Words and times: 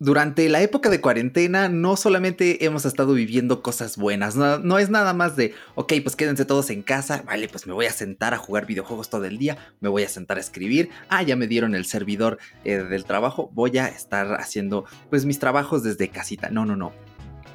Durante 0.00 0.48
la 0.48 0.62
época 0.62 0.90
de 0.90 1.00
cuarentena 1.00 1.68
no 1.68 1.96
solamente 1.96 2.64
hemos 2.64 2.84
estado 2.84 3.14
viviendo 3.14 3.62
cosas 3.62 3.96
buenas, 3.96 4.36
no, 4.36 4.78
es 4.78 4.90
nada 4.90 5.12
más 5.12 5.34
de, 5.34 5.54
ok, 5.74 5.94
pues 6.04 6.14
quédense 6.14 6.44
todos 6.44 6.70
en 6.70 6.82
casa, 6.82 7.24
vale, 7.26 7.48
pues 7.48 7.66
me 7.66 7.72
voy 7.72 7.86
a 7.86 7.90
sentar 7.90 8.32
a 8.32 8.38
jugar 8.38 8.64
videojuegos 8.64 9.10
todo 9.10 9.24
el 9.24 9.38
día, 9.38 9.58
me 9.80 9.88
voy 9.88 10.04
a 10.04 10.08
sentar 10.08 10.36
a 10.36 10.40
escribir, 10.40 10.90
ah, 11.08 11.24
ya 11.24 11.34
me 11.34 11.48
dieron 11.48 11.74
el 11.74 11.84
servidor 11.84 12.38
eh, 12.62 12.76
del 12.76 13.04
trabajo, 13.06 13.50
voy 13.52 13.76
a 13.78 13.88
estar 13.88 14.34
haciendo 14.34 14.84
pues 15.10 15.24
mis 15.24 15.40
trabajos 15.40 15.82
desde 15.82 16.10
casita, 16.10 16.48
no, 16.48 16.64
no, 16.64 16.76
no. 16.76 16.92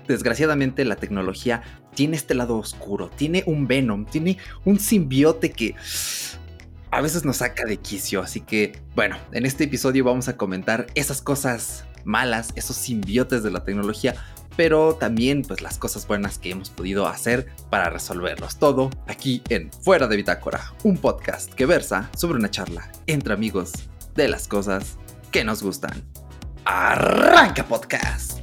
Desgraciadamente 0.10 0.84
la 0.84 0.98
tecnología 0.98 1.62
tiene 1.96 2.18
este 2.18 2.34
lado 2.34 2.57
oscuro, 2.57 3.10
tiene 3.10 3.44
un 3.46 3.68
venom, 3.68 4.05
tiene 4.05 4.38
un 4.66 4.82
simbiote 4.82 5.54
que 5.54 5.75
a 6.91 7.00
veces 7.00 7.23
nos 7.23 7.38
saca 7.38 7.64
de 7.64 7.78
quicio, 7.78 8.21
así 8.21 8.41
que 8.41 8.82
bueno, 8.96 9.16
en 9.32 9.46
este 9.46 9.64
episodio 9.64 10.04
vamos 10.04 10.28
a 10.28 10.36
comentar 10.36 10.88
esas 10.94 11.21
cosas 11.21 11.86
malas, 12.04 12.50
esos 12.56 12.76
simbiotes 12.76 13.44
de 13.44 13.52
la 13.52 13.64
tecnología, 13.64 14.16
pero 14.56 14.96
también 14.96 15.42
pues 15.42 15.61
las 15.61 15.78
cosas 15.78 16.07
buenas 16.07 16.38
que 16.38 16.52
hemos 16.52 16.70
podido 16.70 17.07
hacer 17.07 17.48
para 17.70 17.89
resolverlos. 17.89 18.57
Todo 18.57 18.89
aquí 19.07 19.42
en 19.50 19.71
Fuera 19.71 20.08
de 20.08 20.16
Bitácora, 20.16 20.74
un 20.84 20.97
podcast 20.97 21.54
que 21.54 21.66
versa 21.66 22.10
sobre 22.16 22.38
una 22.38 22.52
charla 22.52 22.92
entre 23.08 23.34
amigos 23.34 23.71
de 24.16 24.28
las 24.28 24.47
cosas 24.47 24.97
que 25.32 25.44
nos 25.44 25.64
gustan. 25.64 26.04
Arranca 26.66 27.66
podcast. 27.66 28.43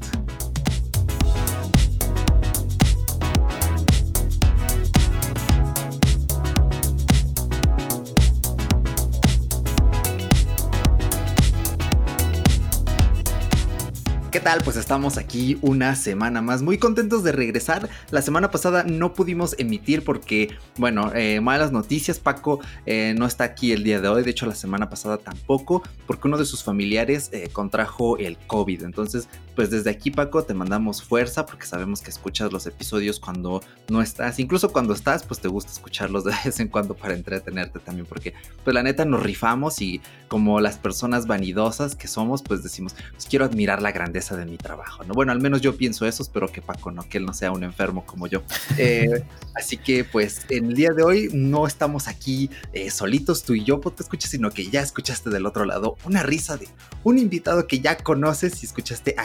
¿Qué 14.31 14.39
tal? 14.39 14.61
Pues 14.63 14.77
estamos 14.77 15.19
aquí 15.19 15.59
una 15.61 15.97
semana 15.97 16.41
más, 16.41 16.63
muy 16.63 16.79
contentos 16.79 17.25
de 17.25 17.33
regresar. 17.33 17.89
La 18.13 18.23
semana 18.23 18.53
pasada 18.53 18.85
no 18.85 19.13
pudimos 19.13 19.57
emitir 19.59 20.05
porque, 20.05 20.57
bueno, 20.77 21.11
eh, 21.17 21.41
malas 21.41 21.73
noticias, 21.73 22.21
Paco 22.21 22.61
eh, 22.87 23.13
no 23.19 23.27
está 23.27 23.43
aquí 23.43 23.73
el 23.73 23.83
día 23.83 24.01
de 24.01 24.07
hoy, 24.07 24.23
de 24.23 24.31
hecho 24.31 24.47
la 24.47 24.55
semana 24.55 24.89
pasada 24.89 25.17
tampoco, 25.17 25.83
porque 26.07 26.29
uno 26.29 26.39
de 26.39 26.45
sus 26.45 26.63
familiares 26.63 27.31
eh, 27.33 27.49
contrajo 27.53 28.19
el 28.19 28.39
COVID. 28.47 28.85
Entonces, 28.85 29.29
pues 29.61 29.69
desde 29.69 29.91
aquí, 29.91 30.11
Paco, 30.11 30.43
te 30.43 30.55
mandamos 30.55 31.03
fuerza 31.03 31.45
porque 31.45 31.67
sabemos 31.67 32.01
que 32.01 32.09
escuchas 32.09 32.51
los 32.51 32.67
episodios 32.67 33.21
cuando 33.21 33.63
no 33.91 34.01
estás, 34.01 34.39
incluso 34.39 34.73
cuando 34.73 34.95
estás, 34.95 35.23
pues 35.23 35.39
te 35.39 35.49
gusta 35.49 35.71
escucharlos 35.71 36.25
de 36.25 36.33
vez 36.43 36.59
en 36.61 36.69
cuando 36.69 36.95
para 36.95 37.13
entretenerte 37.13 37.79
también, 37.79 38.07
porque 38.07 38.33
pues 38.65 38.73
la 38.73 38.83
neta 38.83 39.05
nos 39.05 39.23
rifamos 39.23 39.83
y 39.83 40.01
como 40.29 40.61
las 40.61 40.79
personas 40.79 41.27
vanidosas 41.27 41.95
que 41.95 42.09
somos, 42.09 42.43
pues 42.43 42.63
decimos, 42.63 42.95
pues 43.11 43.27
quiero 43.27 43.45
admirar 43.45 43.83
la 43.83 43.93
grandeza 43.93 44.35
de 44.35 44.47
mi 44.47 44.57
trabajo, 44.57 45.05
¿no? 45.05 45.13
Bueno, 45.13 45.31
al 45.31 45.43
menos 45.43 45.61
yo 45.61 45.77
pienso 45.77 46.07
eso, 46.07 46.23
espero 46.23 46.51
que 46.51 46.63
Paco 46.63 46.91
no, 46.91 47.07
que 47.07 47.19
él 47.19 47.27
no 47.27 47.35
sea 47.35 47.53
un 47.53 47.63
enfermo 47.63 48.07
como 48.07 48.29
yo. 48.29 48.43
Eh, 48.79 49.25
así 49.55 49.77
que 49.77 50.05
pues 50.05 50.47
en 50.49 50.71
el 50.71 50.75
día 50.75 50.93
de 50.97 51.03
hoy 51.03 51.29
no 51.35 51.67
estamos 51.67 52.09
aquí 52.09 52.49
eh, 52.73 52.91
solitos 52.91 53.43
tú 53.43 53.53
y 53.53 53.63
yo, 53.63 53.79
pues 53.79 53.95
te 53.97 54.05
escuchas, 54.05 54.31
sino 54.31 54.51
que 54.53 54.71
ya 54.71 54.81
escuchaste 54.81 55.29
del 55.29 55.45
otro 55.45 55.67
lado 55.67 55.99
una 56.07 56.23
risa 56.23 56.57
de 56.57 56.67
un 57.05 57.19
invitado 57.19 57.67
que 57.67 57.81
ya 57.81 57.99
conoces 57.99 58.63
y 58.63 58.67
escuchaste 58.67 59.17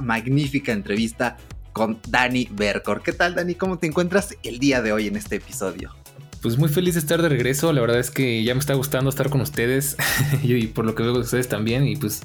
magnífica 0.00 0.72
entrevista 0.72 1.36
con 1.72 1.98
Dani 2.08 2.48
Bercor. 2.50 3.02
¿Qué 3.02 3.12
tal, 3.12 3.34
Dani? 3.34 3.54
¿Cómo 3.54 3.78
te 3.78 3.86
encuentras 3.86 4.36
el 4.42 4.58
día 4.58 4.82
de 4.82 4.92
hoy 4.92 5.06
en 5.06 5.16
este 5.16 5.36
episodio? 5.36 5.94
Pues 6.42 6.56
muy 6.56 6.68
feliz 6.68 6.94
de 6.94 7.00
estar 7.00 7.20
de 7.20 7.28
regreso. 7.28 7.72
La 7.72 7.80
verdad 7.80 7.98
es 7.98 8.10
que 8.10 8.42
ya 8.44 8.54
me 8.54 8.60
está 8.60 8.74
gustando 8.74 9.10
estar 9.10 9.30
con 9.30 9.40
ustedes 9.40 9.96
y 10.42 10.66
por 10.68 10.84
lo 10.84 10.94
que 10.94 11.02
veo 11.02 11.12
de 11.12 11.20
ustedes 11.20 11.48
también. 11.48 11.86
Y 11.86 11.96
pues 11.96 12.22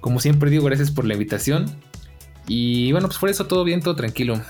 como 0.00 0.20
siempre 0.20 0.50
digo, 0.50 0.64
gracias 0.64 0.90
por 0.90 1.04
la 1.04 1.14
invitación. 1.14 1.66
Y 2.46 2.92
bueno, 2.92 3.08
pues 3.08 3.18
por 3.18 3.28
eso 3.30 3.46
todo 3.46 3.64
bien, 3.64 3.80
todo 3.80 3.96
tranquilo. 3.96 4.40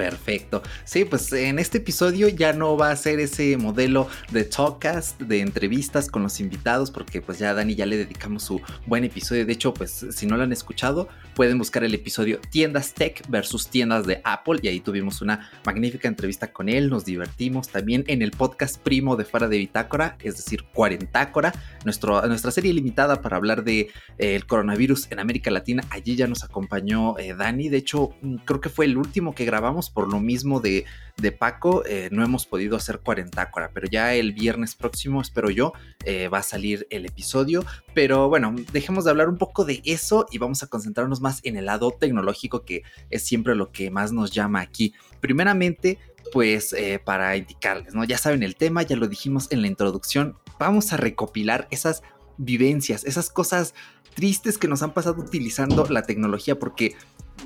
Perfecto. 0.00 0.62
Sí, 0.84 1.04
pues 1.04 1.30
en 1.34 1.58
este 1.58 1.76
episodio 1.76 2.28
ya 2.28 2.54
no 2.54 2.74
va 2.74 2.90
a 2.90 2.96
ser 2.96 3.20
ese 3.20 3.58
modelo 3.58 4.08
de 4.30 4.44
talkcast, 4.44 5.20
de 5.20 5.40
entrevistas 5.40 6.08
con 6.08 6.22
los 6.22 6.40
invitados, 6.40 6.90
porque 6.90 7.20
pues 7.20 7.38
ya 7.38 7.50
a 7.50 7.54
Dani 7.54 7.74
ya 7.74 7.84
le 7.84 7.98
dedicamos 7.98 8.44
su 8.44 8.62
buen 8.86 9.04
episodio. 9.04 9.44
De 9.44 9.52
hecho, 9.52 9.74
pues 9.74 10.06
si 10.10 10.24
no 10.24 10.38
lo 10.38 10.44
han 10.44 10.52
escuchado, 10.52 11.08
pueden 11.34 11.58
buscar 11.58 11.84
el 11.84 11.92
episodio 11.92 12.40
Tiendas 12.50 12.94
Tech 12.94 13.22
versus 13.28 13.68
tiendas 13.68 14.06
de 14.06 14.22
Apple 14.24 14.60
y 14.62 14.68
ahí 14.68 14.80
tuvimos 14.80 15.20
una 15.20 15.50
magnífica 15.66 16.08
entrevista 16.08 16.50
con 16.50 16.70
él, 16.70 16.88
nos 16.88 17.04
divertimos 17.04 17.68
también 17.68 18.04
en 18.06 18.22
el 18.22 18.30
podcast 18.30 18.78
primo 18.78 19.16
de 19.16 19.26
Fuera 19.26 19.48
de 19.48 19.58
Bitácora, 19.58 20.16
es 20.22 20.38
decir, 20.38 20.64
Cuarentácora, 20.72 21.52
nuestro, 21.84 22.26
nuestra 22.26 22.50
serie 22.50 22.72
limitada 22.72 23.20
para 23.20 23.36
hablar 23.36 23.64
de 23.64 23.80
eh, 24.16 24.34
el 24.34 24.46
coronavirus 24.46 25.10
en 25.10 25.18
América 25.18 25.50
Latina. 25.50 25.84
Allí 25.90 26.16
ya 26.16 26.26
nos 26.26 26.42
acompañó 26.42 27.18
eh, 27.18 27.34
Dani, 27.34 27.68
de 27.68 27.76
hecho 27.76 28.14
mm, 28.22 28.36
creo 28.46 28.62
que 28.62 28.70
fue 28.70 28.86
el 28.86 28.96
último 28.96 29.34
que 29.34 29.44
grabamos 29.44 29.89
por 29.90 30.10
lo 30.10 30.20
mismo 30.20 30.60
de, 30.60 30.84
de 31.16 31.32
Paco, 31.32 31.84
eh, 31.84 32.08
no 32.12 32.24
hemos 32.24 32.46
podido 32.46 32.76
hacer 32.76 33.00
cuarentácora, 33.00 33.70
pero 33.74 33.86
ya 33.90 34.14
el 34.14 34.32
viernes 34.32 34.74
próximo, 34.74 35.20
espero 35.20 35.50
yo, 35.50 35.72
eh, 36.04 36.28
va 36.28 36.38
a 36.38 36.42
salir 36.42 36.86
el 36.90 37.06
episodio. 37.06 37.64
Pero 37.94 38.28
bueno, 38.28 38.54
dejemos 38.72 39.04
de 39.04 39.10
hablar 39.10 39.28
un 39.28 39.38
poco 39.38 39.64
de 39.64 39.82
eso 39.84 40.26
y 40.30 40.38
vamos 40.38 40.62
a 40.62 40.66
concentrarnos 40.68 41.20
más 41.20 41.40
en 41.44 41.56
el 41.56 41.66
lado 41.66 41.90
tecnológico, 41.92 42.64
que 42.64 42.82
es 43.10 43.22
siempre 43.22 43.54
lo 43.54 43.72
que 43.72 43.90
más 43.90 44.12
nos 44.12 44.30
llama 44.30 44.60
aquí. 44.60 44.94
Primeramente, 45.20 45.98
pues 46.32 46.72
eh, 46.72 47.00
para 47.04 47.36
indicarles, 47.36 47.94
¿no? 47.94 48.04
Ya 48.04 48.18
saben 48.18 48.42
el 48.42 48.56
tema, 48.56 48.82
ya 48.82 48.96
lo 48.96 49.08
dijimos 49.08 49.48
en 49.50 49.62
la 49.62 49.68
introducción, 49.68 50.36
vamos 50.58 50.92
a 50.92 50.96
recopilar 50.96 51.66
esas 51.70 52.02
vivencias, 52.36 53.04
esas 53.04 53.30
cosas 53.30 53.74
tristes 54.14 54.58
que 54.58 54.68
nos 54.68 54.82
han 54.82 54.92
pasado 54.92 55.20
utilizando 55.20 55.84
la 55.88 56.02
tecnología, 56.02 56.58
porque, 56.58 56.94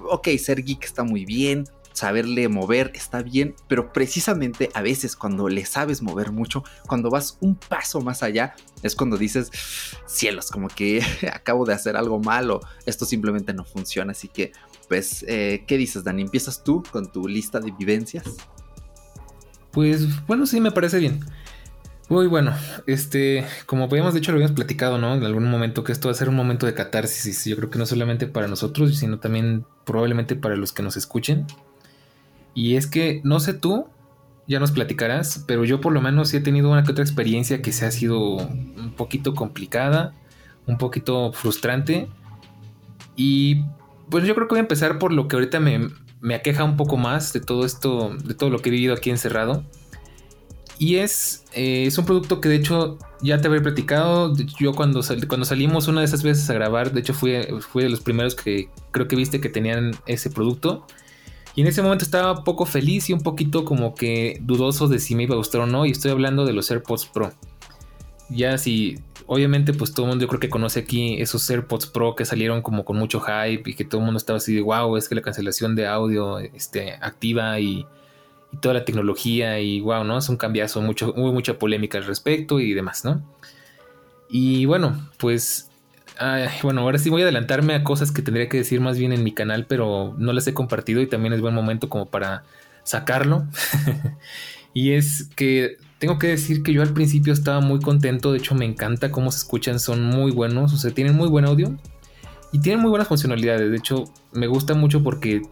ok, 0.09 0.29
ser 0.39 0.63
geek 0.63 0.85
está 0.85 1.05
muy 1.05 1.25
bien, 1.25 1.65
saberle 1.95 2.49
mover 2.49 2.91
está 2.95 3.23
bien, 3.23 3.55
pero 3.69 3.93
precisamente 3.93 4.69
a 4.75 4.83
veces 4.83 5.17
cuando 5.17 5.49
le 5.49 5.65
sabes 5.65 6.03
mover 6.03 6.33
mucho, 6.33 6.65
cuando 6.87 7.09
vas 7.09 7.39
un 7.41 7.55
paso 7.55 8.01
más 8.03 8.23
allá, 8.23 8.55
es 8.83 8.95
cuando 8.95 9.17
dices, 9.17 9.51
cielos, 10.05 10.51
como 10.51 10.69
que 10.69 11.01
acabo 11.33 11.65
de 11.65 11.73
hacer 11.73 11.97
algo 11.97 12.21
malo, 12.21 12.61
esto 12.85 13.07
simplemente 13.07 13.55
no 13.55 13.65
funciona, 13.65 14.13
así 14.13 14.29
que, 14.29 14.53
pues, 14.89 15.25
eh, 15.29 15.65
¿qué 15.67 15.79
dices, 15.79 16.05
Dani? 16.05 16.23
¿Empiezas 16.23 16.63
tú 16.63 16.83
con 16.91 17.11
tu 17.11 17.27
lista 17.27 17.61
de 17.61 17.71
vivencias? 17.71 18.25
Pues 19.71 20.27
bueno, 20.27 20.47
sí, 20.47 20.61
me 20.61 20.73
parece 20.73 20.99
bien. 20.99 21.25
Muy 22.09 22.27
bueno, 22.27 22.53
este, 22.87 23.47
como 23.67 23.85
habíamos 23.85 24.15
dicho, 24.15 24.31
lo 24.31 24.37
habíamos 24.37 24.55
platicado, 24.55 24.99
¿no? 24.99 25.15
En 25.15 25.25
algún 25.25 25.51
momento 25.51 25.85
que 25.85 25.93
esto 25.93 26.09
va 26.09 26.13
a 26.13 26.17
ser 26.17 26.29
un 26.29 26.37
momento 26.37 26.67
de 26.67 26.75
catarsis. 26.75 27.45
Yo 27.47 27.57
creo 27.57 27.71
que 27.71 27.79
no 27.79 27.87
solamente 27.87 28.27
para 28.27 28.47
nosotros, 28.47 28.99
sino 28.99 29.21
también 29.21 29.65
probablemente 29.87 30.37
para 30.37 30.55
los 30.57 30.73
que 30.73 30.83
nos 30.83 30.97
escuchen. 30.99 31.47
Y 32.55 32.77
es 32.77 32.87
que, 32.87 33.21
no 33.25 33.41
sé 33.41 33.55
tú, 33.55 33.87
ya 34.47 34.61
nos 34.61 34.73
platicarás, 34.73 35.45
pero 35.47 35.65
yo 35.65 35.81
por 35.81 35.93
lo 35.93 36.01
menos 36.01 36.29
sí 36.29 36.37
he 36.37 36.41
tenido 36.41 36.71
una 36.71 36.85
que 36.85 36.93
otra 36.93 37.05
experiencia 37.05 37.63
que 37.63 37.73
se 37.73 37.87
ha 37.87 37.91
sido 37.91 38.37
un 38.37 38.93
poquito 38.97 39.35
complicada, 39.35 40.15
un 40.67 40.79
poquito 40.79 41.33
frustrante. 41.33 42.09
Y 43.17 43.65
pues 44.11 44.25
yo 44.25 44.35
creo 44.35 44.47
que 44.49 44.55
voy 44.55 44.59
a 44.59 44.63
empezar 44.63 44.99
por 44.99 45.13
lo 45.13 45.29
que 45.29 45.37
ahorita 45.37 45.61
me, 45.61 45.89
me 46.21 46.35
aqueja 46.35 46.65
un 46.65 46.77
poco 46.77 46.97
más 46.97 47.33
de 47.33 47.41
todo 47.41 47.65
esto, 47.65 48.17
de 48.25 48.35
todo 48.35 48.51
lo 48.51 48.59
que 48.61 48.69
he 48.69 48.73
vivido 48.73 48.95
aquí 48.95 49.11
encerrado. 49.11 49.65
Y 50.79 50.97
es, 50.97 51.45
eh, 51.53 51.85
es 51.87 51.99
un 51.99 52.05
producto 52.05 52.41
que 52.41 52.49
de 52.49 52.57
hecho 52.57 52.99
ya 53.23 53.41
te 53.41 53.49
había 53.49 53.63
platicado. 53.63 54.35
Yo 54.59 54.73
cuando, 54.73 55.03
cuando 55.29 55.47
salimos 55.47 55.87
una 55.89 56.01
de 56.01 56.07
esas 56.07 56.23
veces 56.23 56.49
a 56.51 56.55
grabar, 56.55 56.93
de 56.93 57.01
hecho 57.01 57.15
fui, 57.15 57.35
fui 57.61 57.85
de 57.85 57.89
los 57.89 58.01
primeros 58.01 58.35
que 58.35 58.69
creo 58.91 59.07
que 59.07 59.17
viste 59.17 59.41
que 59.41 59.49
tenían 59.49 59.93
ese 60.07 60.31
producto. 60.31 60.87
Y 61.55 61.61
en 61.61 61.69
ese 61.69 61.83
momento 61.83 62.05
estaba 62.05 62.43
poco 62.43 62.67
feliz 62.67 63.09
y 63.11 63.13
un 63.13 63.21
poquito 63.21 63.65
como 63.65 63.95
que 63.95 64.39
dudoso 64.43 64.89
de 64.89 64.99
si 64.99 65.15
me 65.15 65.23
iba 65.23 65.35
a 65.35 65.39
gustar 65.39 65.61
o 65.61 65.67
no. 65.67 65.87
Y 65.87 65.93
estoy 65.93 66.11
hablando 66.11 66.45
de 66.45 66.53
los 66.53 66.71
AirPods 66.71 67.07
Pro. 67.07 67.33
Ya 68.29 68.59
si, 68.59 68.99
obviamente, 69.27 69.73
pues 69.73 69.93
todo 69.93 70.07
el 70.07 70.11
mundo 70.11 70.25
yo 70.25 70.29
creo 70.29 70.41
que 70.41 70.49
conoce 70.49 70.81
aquí 70.81 71.21
esos 71.21 71.49
AirPods 71.49 71.87
Pro 71.87 72.17
que 72.17 72.25
salieron 72.25 72.63
como 72.63 72.85
con 72.85 72.97
mucho 72.97 73.21
hype 73.21 73.71
y 73.71 73.75
que 73.75 73.85
todo 73.85 74.01
el 74.01 74.07
mundo 74.07 74.19
estaba 74.19 74.39
así 74.39 74.55
de 74.55 74.63
wow, 74.63 74.97
es 74.97 75.09
que 75.09 75.15
la 75.15 75.23
cancelación 75.23 75.77
de 75.77 75.87
audio 75.87 76.39
este, 76.39 76.95
activa 77.01 77.61
y, 77.61 77.87
toda 78.61 78.75
la 78.75 78.85
tecnología 78.85 79.61
y 79.61 79.81
wow, 79.81 80.05
¿no? 80.05 80.19
Es 80.19 80.29
un 80.29 80.37
cambiazo, 80.37 80.81
mucho, 80.81 81.13
hubo 81.17 81.33
mucha 81.33 81.59
polémica 81.59 81.99
al 81.99 82.05
respecto 82.05 82.61
y 82.61 82.73
demás, 82.73 83.05
¿no? 83.05 83.23
Y 84.29 84.65
bueno, 84.67 85.09
pues 85.19 85.71
bueno, 86.63 86.83
ahora 86.83 86.99
sí 86.99 87.11
voy 87.11 87.23
a 87.23 87.25
adelantarme 87.25 87.75
a 87.75 87.85
cosas 87.85 88.13
que 88.13 88.23
tendría 88.23 88.49
que 88.49 88.59
decir 88.59 88.81
más 88.81 88.99
bien 88.99 89.13
en 89.13 89.25
mi 89.25 89.33
canal, 89.33 89.67
pero 89.67 90.15
no 90.19 90.33
las 90.33 90.47
he 90.47 90.55
compartido 90.55 91.01
y 91.01 91.07
también 91.07 91.33
es 91.33 91.41
buen 91.41 91.55
momento 91.55 91.89
como 91.89 92.07
para 92.07 92.45
sacarlo. 92.85 93.47
y 94.75 94.93
es 94.93 95.29
que 95.37 95.77
tengo 95.99 96.19
que 96.19 96.29
decir 96.29 96.63
que 96.63 96.73
yo 96.73 96.83
al 96.83 96.93
principio 96.93 97.33
estaba 97.33 97.61
muy 97.61 97.81
contento, 97.81 98.33
de 98.33 98.39
hecho 98.39 98.55
me 98.55 98.65
encanta 98.65 99.11
cómo 99.11 99.33
se 99.33 99.39
escuchan, 99.39 99.81
son 99.81 100.05
muy 100.05 100.31
buenos, 100.31 100.73
o 100.73 100.77
sea, 100.77 100.93
tienen 100.93 101.17
muy 101.17 101.29
buen 101.29 101.47
audio 101.47 101.77
y 102.53 102.61
tienen 102.61 102.81
muy 102.81 102.91
buenas 102.91 103.09
funcionalidades. 103.09 103.71
De 103.71 103.77
hecho, 103.77 104.05
me 104.33 104.47
gusta 104.47 104.75
mucho 104.75 105.03
porque 105.03 105.43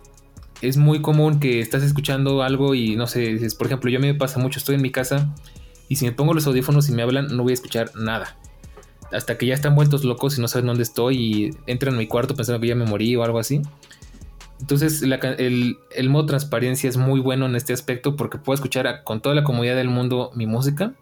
es 0.61 0.77
muy 0.77 1.03
común 1.03 1.41
que 1.41 1.61
estás 1.61 1.83
escuchando 1.83 2.43
algo 2.43 2.75
y 2.75 2.95
no 2.97 3.07
sé, 3.07 3.39
por 3.59 3.67
ejemplo, 3.67 3.91
yo 3.91 3.99
me 3.99 4.15
pasa 4.15 4.39
mucho, 4.39 4.59
estoy 4.59 4.77
en 4.77 4.83
mi 4.83 4.91
casa 4.91 5.35
y 5.89 5.97
si 5.97 6.05
me 6.05 6.13
pongo 6.13 6.35
los 6.35 6.47
audífonos 6.47 6.89
y 6.89 6.93
me 6.93 7.03
hablan, 7.03 7.37
no 7.37 7.43
voy 7.43 7.53
a 7.53 7.55
escuchar 7.55 7.91
nada 7.97 8.37
hasta 9.13 9.39
que 9.39 9.47
ya 9.47 9.55
están 9.55 9.75
vueltos 9.75 10.05
locos 10.05 10.39
y 10.39 10.41
no 10.41 10.49
saben 10.49 10.67
dónde 10.67 10.83
estoy 10.83 11.17
y 11.17 11.51
entran 11.67 11.95
en 11.95 11.99
mi 11.99 12.07
cuarto 12.07 12.35
pensando 12.35 12.61
que 12.61 12.69
ya 12.69 12.75
me 12.75 12.85
morí 12.85 13.15
o 13.17 13.25
algo 13.25 13.39
así. 13.39 13.63
Entonces 14.61 15.03
el, 15.03 15.79
el, 15.91 16.09
modo 16.09 16.27
transparencia 16.27 16.89
es 16.89 16.97
muy 16.97 17.21
bueno 17.21 17.47
en 17.47 17.57
este 17.57 17.73
aspecto 17.73 18.15
porque 18.15 18.39
puedo 18.39 18.55
escuchar 18.55 19.03
con 19.03 19.21
toda 19.21 19.35
la 19.35 19.43
comodidad 19.43 19.75
del 19.75 19.89
mundo 19.89 20.31
mi 20.35 20.47
música 20.47 20.95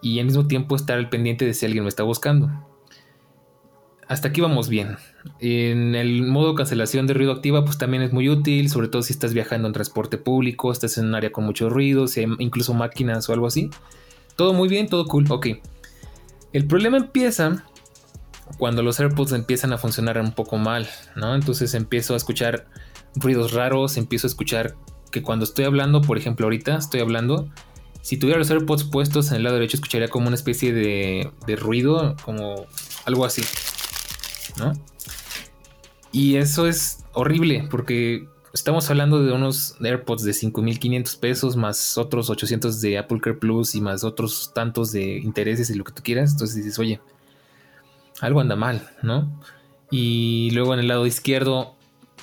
y 0.00 0.18
al 0.18 0.26
mismo 0.26 0.46
tiempo 0.46 0.74
estar 0.74 0.98
al 0.98 1.08
pendiente 1.10 1.44
de 1.44 1.54
si 1.54 1.66
alguien 1.66 1.84
me 1.84 1.88
está 1.88 2.02
buscando. 2.02 2.50
Hasta 4.08 4.28
aquí 4.28 4.40
vamos 4.40 4.68
bien. 4.68 4.96
En 5.38 5.94
el 5.94 6.22
modo 6.22 6.54
cancelación 6.54 7.06
de 7.06 7.14
ruido 7.14 7.32
activa, 7.32 7.64
pues 7.64 7.78
también 7.78 8.02
es 8.02 8.12
muy 8.12 8.28
útil, 8.28 8.68
sobre 8.68 8.88
todo 8.88 9.02
si 9.02 9.12
estás 9.12 9.32
viajando 9.32 9.68
en 9.68 9.72
transporte 9.72 10.18
público, 10.18 10.72
estás 10.72 10.98
en 10.98 11.06
un 11.06 11.14
área 11.14 11.30
con 11.30 11.44
mucho 11.44 11.70
ruido, 11.70 12.06
si 12.08 12.20
hay 12.20 12.26
incluso 12.38 12.74
máquinas 12.74 13.28
o 13.28 13.32
algo 13.32 13.46
así. 13.46 13.70
Todo 14.36 14.52
muy 14.52 14.68
bien, 14.68 14.88
todo 14.88 15.06
cool, 15.06 15.26
ok. 15.30 15.46
El 16.52 16.66
problema 16.66 16.98
empieza 16.98 17.64
cuando 18.58 18.82
los 18.82 19.00
AirPods 19.00 19.32
empiezan 19.32 19.72
a 19.72 19.78
funcionar 19.78 20.20
un 20.20 20.32
poco 20.32 20.58
mal, 20.58 20.88
¿no? 21.16 21.34
Entonces 21.34 21.74
empiezo 21.74 22.14
a 22.14 22.16
escuchar 22.16 22.66
ruidos 23.14 23.52
raros, 23.52 23.96
empiezo 23.96 24.26
a 24.26 24.30
escuchar 24.30 24.76
que 25.10 25.22
cuando 25.22 25.44
estoy 25.44 25.64
hablando, 25.64 26.02
por 26.02 26.18
ejemplo, 26.18 26.46
ahorita 26.46 26.76
estoy 26.76 27.00
hablando, 27.00 27.48
si 28.02 28.16
tuviera 28.16 28.38
los 28.38 28.50
AirPods 28.50 28.84
puestos 28.84 29.30
en 29.30 29.36
el 29.36 29.44
lado 29.44 29.56
derecho, 29.56 29.76
escucharía 29.76 30.08
como 30.08 30.26
una 30.26 30.36
especie 30.36 30.72
de, 30.72 31.30
de 31.46 31.56
ruido, 31.56 32.16
como 32.24 32.66
algo 33.04 33.24
así, 33.24 33.42
¿no? 34.58 34.72
Y 36.10 36.36
eso 36.36 36.66
es 36.66 37.04
horrible 37.14 37.66
porque 37.70 38.28
estamos 38.52 38.88
hablando 38.90 39.22
de 39.22 39.32
unos 39.32 39.76
AirPods 39.80 40.24
de 40.24 40.32
5.500 40.32 41.18
pesos 41.18 41.56
más 41.56 41.96
otros 41.98 42.30
800 42.30 42.80
de 42.80 42.98
Apple 42.98 43.20
Care 43.20 43.36
Plus 43.36 43.74
y 43.74 43.80
más 43.80 44.04
otros 44.04 44.52
tantos 44.54 44.92
de 44.92 45.18
intereses 45.18 45.70
y 45.70 45.74
lo 45.74 45.84
que 45.84 45.92
tú 45.92 46.02
quieras. 46.02 46.32
Entonces 46.32 46.56
dices, 46.56 46.78
oye, 46.78 47.00
algo 48.20 48.40
anda 48.40 48.56
mal, 48.56 48.88
¿no? 49.02 49.40
Y 49.90 50.50
luego 50.52 50.74
en 50.74 50.80
el 50.80 50.88
lado 50.88 51.06
izquierdo, 51.06 51.74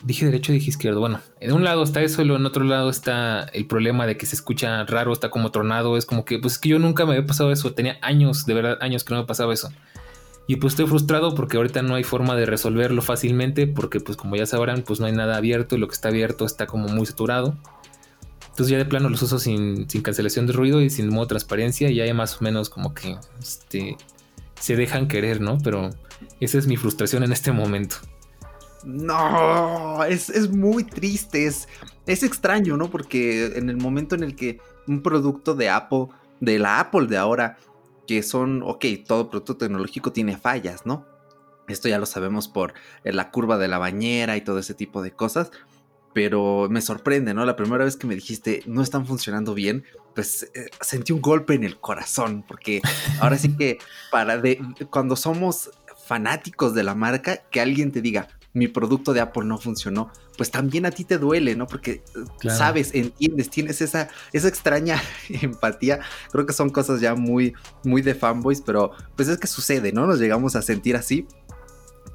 dije 0.04 0.26
derecho, 0.26 0.52
dije 0.52 0.70
izquierdo. 0.70 1.00
Bueno, 1.00 1.20
en 1.40 1.54
un 1.54 1.64
lado 1.64 1.84
está 1.84 2.02
eso, 2.02 2.24
y 2.24 2.30
en 2.30 2.46
otro 2.46 2.64
lado 2.64 2.90
está 2.90 3.44
el 3.54 3.68
problema 3.68 4.08
de 4.08 4.18
que 4.18 4.26
se 4.26 4.36
escucha 4.36 4.84
raro, 4.86 5.14
está 5.14 5.30
como 5.30 5.52
tronado. 5.52 5.98
Es 5.98 6.06
como 6.06 6.26
que, 6.26 6.40
pues 6.40 6.54
es 6.54 6.60
que 6.60 6.70
yo 6.70 6.80
nunca 6.80 7.06
me 7.06 7.14
había 7.14 7.28
pasado 7.28 7.52
eso. 7.52 7.74
Tenía 7.74 7.98
años, 8.02 8.46
de 8.46 8.54
verdad, 8.54 8.78
años 8.82 9.04
que 9.04 9.14
no 9.14 9.22
me 9.22 9.28
pasaba 9.28 9.54
eso. 9.54 9.70
Y 10.50 10.56
pues 10.56 10.74
estoy 10.74 10.88
frustrado 10.88 11.36
porque 11.36 11.58
ahorita 11.58 11.84
no 11.84 11.94
hay 11.94 12.04
forma 12.04 12.36
de 12.36 12.48
resolverlo 12.48 13.04
fácilmente 13.04 13.68
porque 13.68 14.00
pues 14.00 14.18
como 14.18 14.36
ya 14.36 14.48
sabrán 14.48 14.82
pues 14.82 15.00
no 15.00 15.06
hay 15.06 15.12
nada 15.12 15.38
abierto 15.38 15.76
y 15.76 15.78
lo 15.78 15.88
que 15.88 15.94
está 15.94 16.08
abierto 16.08 16.44
está 16.44 16.66
como 16.66 16.88
muy 16.88 17.06
saturado. 17.06 17.56
Entonces 18.48 18.70
ya 18.70 18.80
de 18.80 18.86
plano 18.86 19.10
los 19.10 19.22
uso 19.22 19.38
sin, 19.38 19.86
cancelación 20.02 20.48
de 20.48 20.54
ruido 20.54 20.82
y 20.82 20.90
sin 20.90 21.08
modo 21.10 21.28
transparencia 21.28 21.92
y 21.92 21.98
ya 21.98 22.12
más 22.16 22.42
o 22.42 22.44
menos 22.44 22.72
como 22.72 22.96
que 22.96 23.16
este, 23.40 23.96
se 24.60 24.76
dejan 24.76 25.08
querer, 25.08 25.40
¿no? 25.40 25.60
Pero 25.64 25.92
esa 26.40 26.58
es 26.58 26.66
mi 26.66 26.78
frustración 26.78 27.22
en 27.22 27.32
este 27.32 27.52
momento. 27.52 27.98
No, 28.84 30.04
es, 30.04 30.32
es 30.32 30.50
muy 30.50 30.84
triste, 30.84 31.46
es, 31.46 31.68
es 32.08 32.24
extraño, 32.24 32.76
¿no? 32.76 32.90
Porque 32.90 33.56
en 33.56 33.70
el 33.70 33.78
momento 33.78 34.16
en 34.16 34.24
el 34.24 34.36
que 34.36 34.60
un 34.88 35.04
producto 35.04 35.54
de 35.54 35.70
Apple, 35.70 36.08
de 36.40 36.58
la 36.58 36.80
Apple 36.80 37.06
de 37.06 37.18
ahora, 37.18 37.60
que 38.10 38.24
son, 38.24 38.64
ok, 38.64 38.86
todo 39.06 39.30
producto 39.30 39.56
tecnológico 39.56 40.12
tiene 40.12 40.36
fallas, 40.36 40.84
¿no? 40.84 41.06
Esto 41.68 41.90
ya 41.90 42.00
lo 42.00 42.08
sabemos 42.08 42.48
por 42.48 42.74
eh, 43.04 43.14
la 43.14 43.30
curva 43.30 43.60
de 43.60 43.68
la 43.68 43.78
bañera 43.78 44.36
y 44.36 44.42
todo 44.42 44.58
ese 44.58 44.74
tipo 44.74 45.04
de 45.04 45.12
cosas, 45.12 45.52
pero 46.12 46.66
me 46.72 46.82
sorprende, 46.82 47.36
¿no? 47.36 47.46
La 47.46 47.56
primera 47.56 47.86
vez 47.86 47.98
que 47.98 48.08
me 48.08 48.16
dijiste 48.16 48.64
no 48.66 48.82
están 48.82 49.06
funcionando 49.06 49.54
bien, 49.54 49.84
pues 50.16 50.50
eh, 50.56 50.72
sentí 50.82 51.14
un 51.14 51.22
golpe 51.22 51.54
en 51.54 51.64
el 51.64 51.80
corazón, 51.80 52.44
porque 52.48 52.82
ahora 53.22 53.38
sí 53.38 53.56
que 53.56 53.78
para 54.12 54.40
de, 54.40 54.60
cuando 54.90 55.16
somos 55.16 55.70
fanáticos 56.04 56.74
de 56.74 56.82
la 56.82 56.96
marca, 56.96 57.44
que 57.52 57.62
alguien 57.62 57.92
te 57.92 58.02
diga, 58.02 58.28
mi 58.54 58.68
producto 58.68 59.14
de 59.14 59.22
Apple 59.22 59.46
no 59.46 59.58
funcionó, 59.58 60.12
pues 60.38 60.52
también 60.52 60.86
a 60.86 60.92
ti 60.92 61.04
te 61.04 61.18
duele, 61.18 61.56
¿no? 61.56 61.68
Porque 61.68 62.04
eh, 62.44 62.50
sabes, 62.50 62.94
entiendes, 62.94 63.50
tienes 63.50 63.82
esa, 63.82 64.10
esa 64.34 64.48
extraña 64.48 65.02
empatía. 65.30 66.00
Creo 66.32 66.46
que 66.46 66.54
son 66.54 66.70
cosas 66.70 67.02
ya 67.02 67.16
muy, 67.16 67.54
muy 67.84 68.02
de 68.02 68.16
fanboys, 68.16 68.62
pero 68.62 68.92
pues 69.16 69.28
es 69.28 69.38
que 69.38 69.48
sucede, 69.48 69.92
¿no? 69.92 70.08
Nos 70.08 70.20
llegamos 70.20 70.56
a 70.56 70.62
sentir 70.62 70.96
así. 70.96 71.28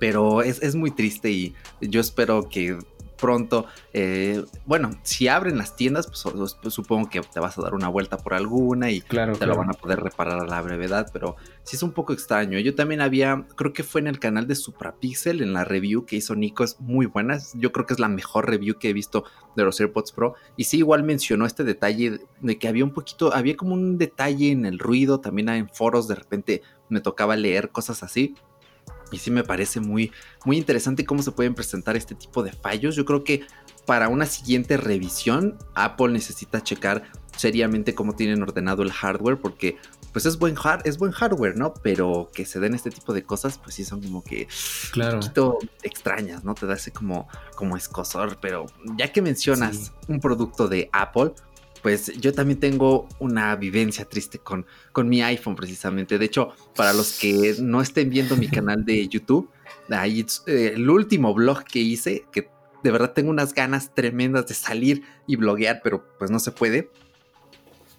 Pero 0.00 0.42
es, 0.42 0.60
es 0.60 0.74
muy 0.74 0.90
triste 0.90 1.30
y 1.30 1.54
yo 1.80 2.00
espero 2.00 2.48
que 2.48 2.76
pronto. 3.24 3.64
Eh, 3.94 4.44
bueno, 4.66 4.90
si 5.02 5.28
abren 5.28 5.56
las 5.56 5.76
tiendas, 5.76 6.06
pues, 6.06 6.54
pues, 6.60 6.74
supongo 6.74 7.08
que 7.08 7.22
te 7.22 7.40
vas 7.40 7.56
a 7.56 7.62
dar 7.62 7.72
una 7.72 7.88
vuelta 7.88 8.18
por 8.18 8.34
alguna 8.34 8.90
y 8.90 9.00
te 9.00 9.46
lo 9.46 9.56
van 9.56 9.70
a 9.70 9.72
poder 9.72 10.00
reparar 10.00 10.40
a 10.40 10.46
la 10.46 10.60
brevedad, 10.60 11.08
pero 11.10 11.36
sí 11.62 11.76
es 11.76 11.82
un 11.82 11.92
poco 11.92 12.12
extraño. 12.12 12.58
Yo 12.58 12.74
también 12.74 13.00
había, 13.00 13.46
creo 13.56 13.72
que 13.72 13.82
fue 13.82 14.02
en 14.02 14.08
el 14.08 14.18
canal 14.18 14.46
de 14.46 14.54
Suprapixel, 14.54 15.40
en 15.40 15.54
la 15.54 15.64
review 15.64 16.04
que 16.04 16.16
hizo 16.16 16.34
Nico, 16.34 16.64
es 16.64 16.78
muy 16.80 17.06
buena. 17.06 17.38
Yo 17.54 17.72
creo 17.72 17.86
que 17.86 17.94
es 17.94 18.00
la 18.00 18.08
mejor 18.08 18.50
review 18.50 18.78
que 18.78 18.90
he 18.90 18.92
visto 18.92 19.24
de 19.56 19.64
los 19.64 19.80
AirPods 19.80 20.12
Pro. 20.12 20.34
Y 20.58 20.64
sí, 20.64 20.78
igual 20.78 21.02
mencionó 21.02 21.46
este 21.46 21.64
detalle 21.64 22.20
de 22.42 22.58
que 22.58 22.68
había 22.68 22.84
un 22.84 22.92
poquito, 22.92 23.34
había 23.34 23.56
como 23.56 23.72
un 23.72 23.96
detalle 23.96 24.50
en 24.50 24.66
el 24.66 24.78
ruido, 24.78 25.20
también 25.20 25.48
en 25.48 25.70
foros 25.70 26.08
de 26.08 26.16
repente 26.16 26.60
me 26.90 27.00
tocaba 27.00 27.36
leer 27.36 27.70
cosas 27.70 28.02
así. 28.02 28.34
Y 29.14 29.18
sí 29.18 29.30
me 29.30 29.44
parece 29.44 29.80
muy, 29.80 30.10
muy 30.44 30.56
interesante 30.56 31.04
cómo 31.04 31.22
se 31.22 31.30
pueden 31.30 31.54
presentar 31.54 31.96
este 31.96 32.14
tipo 32.14 32.42
de 32.42 32.52
fallos. 32.52 32.96
Yo 32.96 33.04
creo 33.04 33.22
que 33.22 33.46
para 33.86 34.08
una 34.08 34.26
siguiente 34.26 34.76
revisión, 34.76 35.56
Apple 35.74 36.08
necesita 36.08 36.62
checar 36.62 37.04
seriamente 37.36 37.94
cómo 37.94 38.14
tienen 38.14 38.42
ordenado 38.42 38.82
el 38.82 38.92
hardware, 38.92 39.40
porque 39.40 39.76
pues 40.12 40.26
es 40.26 40.38
buen, 40.38 40.56
hard, 40.62 40.82
es 40.84 40.98
buen 40.98 41.12
hardware, 41.12 41.56
¿no? 41.56 41.74
Pero 41.74 42.30
que 42.32 42.44
se 42.44 42.60
den 42.60 42.74
este 42.74 42.90
tipo 42.90 43.12
de 43.12 43.24
cosas, 43.24 43.58
pues 43.58 43.74
sí 43.74 43.84
son 43.84 44.00
como 44.00 44.22
que 44.22 44.48
claro. 44.92 45.14
un 45.14 45.20
poquito 45.20 45.58
extrañas, 45.82 46.44
¿no? 46.44 46.54
Te 46.54 46.66
da 46.66 46.74
ese 46.74 46.92
como, 46.92 47.28
como 47.56 47.76
escosor, 47.76 48.38
pero 48.40 48.66
ya 48.96 49.12
que 49.12 49.22
mencionas 49.22 49.92
un 50.08 50.20
producto 50.20 50.68
de 50.68 50.88
Apple, 50.92 51.32
pues 51.84 52.18
yo 52.18 52.32
también 52.32 52.58
tengo 52.58 53.06
una 53.18 53.54
vivencia 53.56 54.06
triste 54.06 54.38
con, 54.38 54.64
con 54.90 55.06
mi 55.06 55.20
iPhone 55.20 55.54
precisamente. 55.54 56.16
De 56.18 56.24
hecho, 56.24 56.54
para 56.74 56.94
los 56.94 57.18
que 57.18 57.56
no 57.60 57.82
estén 57.82 58.08
viendo 58.08 58.38
mi 58.38 58.48
canal 58.48 58.86
de 58.86 59.06
YouTube, 59.10 59.50
ahí 59.90 60.24
eh, 60.46 60.72
el 60.76 60.88
último 60.88 61.34
blog 61.34 61.62
que 61.64 61.80
hice, 61.80 62.24
que 62.32 62.48
de 62.82 62.90
verdad 62.90 63.12
tengo 63.12 63.28
unas 63.28 63.52
ganas 63.52 63.94
tremendas 63.94 64.46
de 64.46 64.54
salir 64.54 65.02
y 65.26 65.36
bloguear, 65.36 65.82
pero 65.84 66.08
pues 66.18 66.30
no 66.30 66.38
se 66.38 66.52
puede. 66.52 66.88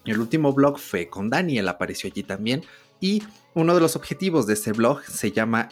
El 0.04 0.18
último 0.18 0.52
blog 0.52 0.80
fue 0.80 1.08
con 1.08 1.30
Daniel, 1.30 1.68
apareció 1.68 2.10
allí 2.10 2.24
también. 2.24 2.64
Y 3.00 3.22
uno 3.54 3.72
de 3.72 3.80
los 3.80 3.94
objetivos 3.94 4.48
de 4.48 4.54
ese 4.54 4.72
blog 4.72 5.04
se 5.04 5.30
llama 5.30 5.68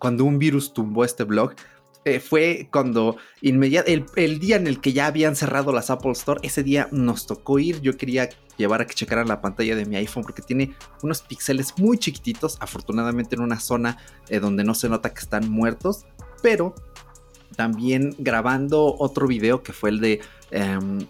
Cuando 0.00 0.24
un 0.24 0.40
virus 0.40 0.72
tumbó 0.72 1.04
este 1.04 1.22
blog, 1.22 1.54
eh, 2.04 2.18
fue 2.18 2.68
cuando 2.72 3.16
inmediatamente, 3.40 4.24
el, 4.24 4.38
día 4.40 4.56
en 4.56 4.66
el 4.66 4.80
que 4.80 4.92
ya 4.92 5.06
habían 5.06 5.36
cerrado 5.36 5.72
las 5.72 5.90
Apple 5.90 6.12
Store, 6.12 6.40
ese 6.42 6.62
día 6.62 6.88
nos 6.90 7.26
tocó 7.26 7.58
ir. 7.58 7.80
Yo 7.80 7.96
quería 7.96 8.28
llevar 8.56 8.80
a 8.80 8.86
que 8.86 8.94
checaran 8.94 9.28
la 9.28 9.40
pantalla 9.40 9.76
de 9.76 9.86
mi 9.86 9.96
iPhone 9.96 10.24
porque 10.24 10.42
tiene 10.42 10.74
unos 11.02 11.22
píxeles 11.22 11.78
muy 11.78 11.98
chiquititos, 11.98 12.56
afortunadamente 12.60 13.36
en 13.36 13.42
una 13.42 13.60
zona 13.60 13.98
eh, 14.28 14.40
donde 14.40 14.64
no 14.64 14.74
se 14.74 14.88
nota 14.88 15.14
que 15.14 15.20
están 15.20 15.48
muertos, 15.48 16.06
pero 16.42 16.74
también 17.56 18.14
grabando 18.18 18.96
otro 18.98 19.26
video 19.28 19.62
que 19.62 19.72
fue 19.72 19.90
el 19.90 20.00
de 20.00 20.20
em, 20.50 21.06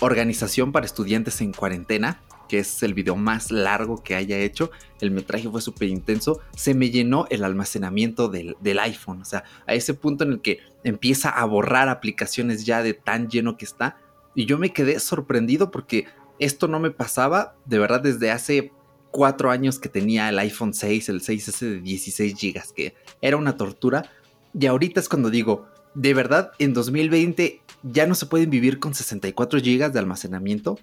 organización 0.00 0.72
para 0.72 0.84
estudiantes 0.84 1.40
en 1.40 1.52
cuarentena 1.52 2.20
que 2.48 2.58
es 2.58 2.82
el 2.82 2.94
video 2.94 3.16
más 3.16 3.50
largo 3.50 4.02
que 4.02 4.14
haya 4.14 4.38
hecho, 4.38 4.70
el 5.00 5.10
metraje 5.10 5.48
fue 5.48 5.60
súper 5.60 5.88
intenso, 5.88 6.40
se 6.56 6.74
me 6.74 6.90
llenó 6.90 7.26
el 7.30 7.44
almacenamiento 7.44 8.28
del, 8.28 8.56
iPhone, 8.78 9.22
o 9.22 9.24
sea, 9.24 9.44
a 9.66 9.74
ese 9.74 9.94
punto 9.94 10.24
en 10.24 10.32
el 10.32 10.40
que 10.40 10.58
empieza 10.82 11.30
a 11.30 11.44
borrar 11.44 11.88
aplicaciones 11.88 12.64
ya 12.64 12.82
de 12.82 12.94
tan 12.94 13.28
lleno 13.28 13.56
que 13.56 13.64
está, 13.64 13.98
y 14.34 14.46
yo 14.46 14.58
me 14.58 14.72
quedé 14.72 14.98
sorprendido 15.00 15.70
porque 15.70 16.06
esto 16.38 16.68
no 16.68 16.80
me 16.80 16.90
pasaba 16.90 17.54
de 17.64 17.78
verdad 17.78 18.00
desde 18.00 18.30
hace 18.30 18.72
cuatro 19.10 19.50
años 19.50 19.78
que 19.78 19.88
tenía 19.88 20.28
el 20.28 20.38
iPhone 20.40 20.74
6, 20.74 21.08
el 21.08 21.20
6S 21.20 21.60
de 21.60 21.80
16 21.80 22.34
GB, 22.34 22.74
que 22.74 22.94
era 23.20 23.36
una 23.36 23.56
tortura, 23.56 24.10
y 24.58 24.66
ahorita 24.66 25.00
es 25.00 25.08
cuando 25.08 25.30
digo, 25.30 25.66
de 25.94 26.12
verdad, 26.14 26.52
en 26.58 26.74
2020 26.74 27.60
ya 27.84 28.06
no 28.06 28.14
se 28.14 28.26
pueden 28.26 28.50
vivir 28.50 28.80
con 28.80 28.94
64 28.94 29.60
GB 29.60 29.92
de 29.92 29.98
almacenamiento 29.98 30.78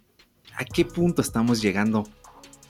a 0.57 0.65
qué 0.65 0.85
punto 0.85 1.21
estamos 1.21 1.61
llegando 1.61 2.07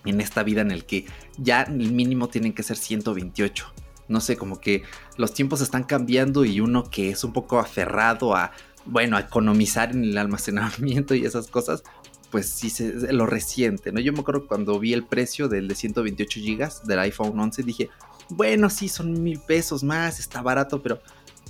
en 0.05 0.21
esta 0.21 0.43
vida 0.43 0.61
en 0.61 0.71
el 0.71 0.85
que 0.85 1.05
ya 1.37 1.63
el 1.63 1.91
mínimo 1.91 2.29
tienen 2.29 2.53
que 2.53 2.63
ser 2.63 2.77
128. 2.77 3.73
No 4.07 4.19
sé, 4.19 4.35
como 4.35 4.59
que 4.59 4.83
los 5.17 5.33
tiempos 5.33 5.61
están 5.61 5.83
cambiando 5.83 6.43
y 6.43 6.59
uno 6.59 6.89
que 6.89 7.11
es 7.11 7.23
un 7.23 7.33
poco 7.33 7.59
aferrado 7.59 8.35
a, 8.35 8.51
bueno, 8.85 9.17
a 9.17 9.21
economizar 9.21 9.91
en 9.91 10.03
el 10.03 10.17
almacenamiento 10.17 11.15
y 11.15 11.25
esas 11.25 11.47
cosas, 11.47 11.83
pues 12.29 12.49
sí 12.49 12.69
se, 12.69 13.13
lo 13.13 13.25
resiente, 13.25 13.91
¿no? 13.91 13.99
Yo 13.99 14.13
me 14.13 14.19
acuerdo 14.19 14.47
cuando 14.47 14.79
vi 14.79 14.93
el 14.93 15.05
precio 15.05 15.47
del 15.47 15.67
de 15.67 15.75
128 15.75 16.39
GB 16.39 16.87
del 16.87 16.99
iPhone 16.99 17.39
11, 17.39 17.63
dije, 17.63 17.89
bueno, 18.29 18.69
sí, 18.69 18.87
son 18.87 19.21
mil 19.21 19.39
pesos 19.39 19.83
más, 19.83 20.19
está 20.19 20.41
barato, 20.41 20.81
pero 20.81 21.01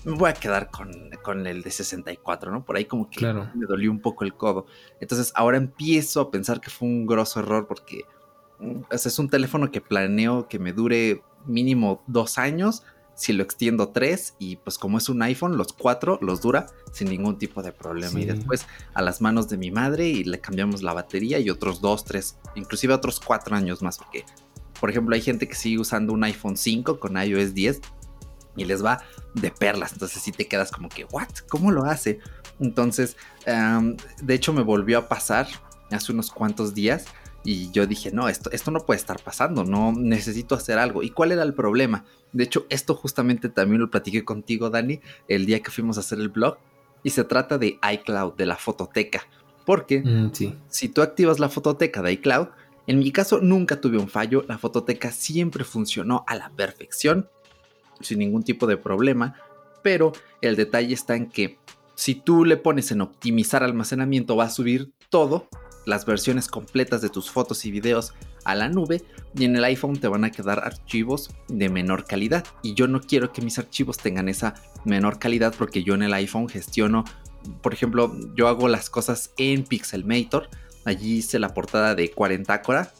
me 0.03 0.15
voy 0.15 0.29
a 0.29 0.33
quedar 0.33 0.69
con, 0.71 1.47
el 1.47 1.61
de 1.61 1.71
64, 1.71 2.51
¿no? 2.51 2.65
Por 2.65 2.75
ahí 2.75 2.85
como 2.85 3.09
que 3.09 3.25
me 3.25 3.65
dolió 3.67 3.91
un 3.91 3.99
poco 3.99 4.23
el 4.23 4.33
codo. 4.33 4.65
Entonces 4.99 5.31
ahora 5.35 5.57
empiezo 5.57 6.21
a 6.21 6.31
pensar 6.31 6.59
que 6.59 6.69
fue 6.69 6.87
un 6.87 7.05
grosso 7.05 7.39
error 7.39 7.67
porque 7.67 8.03
mm, 8.59 8.81
es 8.89 9.19
un 9.19 9.29
teléfono 9.29 9.71
que 9.71 9.81
planeo 9.81 10.47
que 10.47 10.59
me 10.59 10.73
dure 10.73 11.21
mínimo 11.45 12.03
dos 12.07 12.37
años, 12.37 12.83
si 13.15 13.33
lo 13.33 13.43
extiendo 13.43 13.89
tres 13.89 14.35
y 14.39 14.55
pues 14.55 14.79
como 14.79 14.97
es 14.97 15.07
un 15.09 15.21
iPhone, 15.21 15.57
los 15.57 15.73
cuatro 15.73 16.17
los 16.21 16.41
dura 16.41 16.67
sin 16.91 17.09
ningún 17.09 17.37
tipo 17.37 17.61
de 17.61 17.71
problema. 17.71 18.19
Y 18.19 18.25
después 18.25 18.65
a 18.93 19.01
las 19.01 19.21
manos 19.21 19.49
de 19.49 19.57
mi 19.57 19.69
madre 19.69 20.07
y 20.07 20.23
le 20.23 20.39
cambiamos 20.39 20.81
la 20.81 20.93
batería 20.93 21.39
y 21.39 21.49
otros 21.49 21.81
dos, 21.81 22.05
tres, 22.05 22.37
inclusive 22.55 22.93
otros 22.93 23.19
cuatro 23.19 23.55
años 23.55 23.81
más 23.83 23.99
porque, 23.99 24.25
por 24.79 24.89
ejemplo, 24.89 25.13
hay 25.13 25.21
gente 25.21 25.47
que 25.47 25.53
sigue 25.53 25.79
usando 25.79 26.13
un 26.13 26.23
iPhone 26.23 26.57
5 26.57 26.99
con 26.99 27.21
iOS 27.21 27.53
10 27.53 27.81
y 28.55 28.65
les 28.65 28.83
va 28.83 29.03
de 29.33 29.51
perlas. 29.51 29.93
Entonces 29.93 30.21
si 30.21 30.31
te 30.31 30.47
quedas 30.47 30.71
como 30.71 30.89
que, 30.89 31.05
¿what? 31.05 31.29
¿Cómo 31.49 31.71
lo 31.71 31.85
hace? 31.85 32.19
Entonces, 32.59 33.17
de 33.45 34.33
hecho 34.33 34.53
me 34.53 34.61
volvió 34.61 34.99
a 34.99 35.07
pasar 35.07 35.47
hace 35.89 36.11
unos 36.11 36.31
cuantos 36.31 36.73
días 36.73 37.05
y 37.43 37.71
yo 37.71 37.87
dije, 37.87 38.11
no, 38.11 38.29
esto, 38.29 38.51
esto 38.51 38.69
no 38.71 38.81
puede 38.81 38.99
estar 38.99 39.21
pasando, 39.21 39.63
no 39.63 39.91
necesito 39.93 40.55
hacer 40.55 40.77
algo. 40.77 41.01
¿Y 41.01 41.09
cuál 41.09 41.31
era 41.31 41.43
el 41.43 41.53
problema? 41.53 42.05
De 42.33 42.43
hecho, 42.43 42.67
esto 42.69 42.95
justamente 42.95 43.49
también 43.49 43.81
lo 43.81 43.89
platiqué 43.89 44.23
contigo, 44.23 44.69
Dani, 44.69 45.01
el 45.27 45.45
día 45.45 45.61
que 45.61 45.71
fuimos 45.71 45.97
a 45.97 46.01
hacer 46.01 46.19
el 46.19 46.29
blog. 46.29 46.57
Y 47.03 47.09
se 47.09 47.23
trata 47.23 47.57
de 47.57 47.79
iCloud, 47.93 48.35
de 48.35 48.45
la 48.45 48.57
fototeca. 48.57 49.23
Porque 49.65 50.01
mm, 50.01 50.31
si 50.67 50.89
tú 50.89 51.01
activas 51.01 51.39
la 51.39 51.49
fototeca 51.49 52.03
de 52.03 52.11
iCloud, 52.13 52.49
en 52.85 52.99
mi 52.99 53.11
caso 53.11 53.39
nunca 53.41 53.81
tuve 53.81 53.97
un 53.97 54.09
fallo, 54.09 54.43
la 54.47 54.59
fototeca 54.59 55.11
siempre 55.11 55.63
funcionó 55.63 56.23
a 56.27 56.35
la 56.35 56.51
perfección, 56.51 57.27
sin 58.03 58.19
ningún 58.19 58.43
tipo 58.43 58.67
de 58.67 58.77
problema. 58.77 59.35
Pero 59.83 60.13
el 60.41 60.55
detalle 60.55 60.93
está 60.93 61.15
en 61.15 61.29
que 61.29 61.57
si 61.95 62.15
tú 62.15 62.45
le 62.45 62.57
pones 62.57 62.91
en 62.91 63.01
optimizar 63.01 63.63
almacenamiento, 63.63 64.35
va 64.35 64.45
a 64.45 64.49
subir 64.49 64.91
todo 65.09 65.47
las 65.85 66.05
versiones 66.05 66.47
completas 66.47 67.01
de 67.01 67.09
tus 67.09 67.29
fotos 67.31 67.65
y 67.65 67.71
videos 67.71 68.13
a 68.43 68.55
la 68.55 68.69
nube 68.69 69.03
y 69.35 69.45
en 69.45 69.55
el 69.55 69.63
iPhone 69.63 69.99
te 69.99 70.07
van 70.07 70.23
a 70.23 70.31
quedar 70.31 70.59
archivos 70.59 71.29
de 71.47 71.69
menor 71.69 72.05
calidad 72.05 72.45
y 72.63 72.73
yo 72.73 72.87
no 72.87 73.01
quiero 73.01 73.31
que 73.31 73.41
mis 73.41 73.59
archivos 73.59 73.97
tengan 73.97 74.29
esa 74.29 74.55
menor 74.85 75.19
calidad 75.19 75.53
porque 75.57 75.83
yo 75.83 75.93
en 75.93 76.03
el 76.03 76.13
iPhone 76.13 76.49
gestiono 76.49 77.03
por 77.61 77.73
ejemplo 77.73 78.15
yo 78.35 78.47
hago 78.47 78.67
las 78.67 78.89
cosas 78.89 79.31
en 79.37 79.63
Pixelmator 79.63 80.49
allí 80.85 81.17
hice 81.17 81.39
la 81.39 81.53
portada 81.53 81.95
de 81.95 82.11
40 82.11 82.61
Cora 82.61 82.91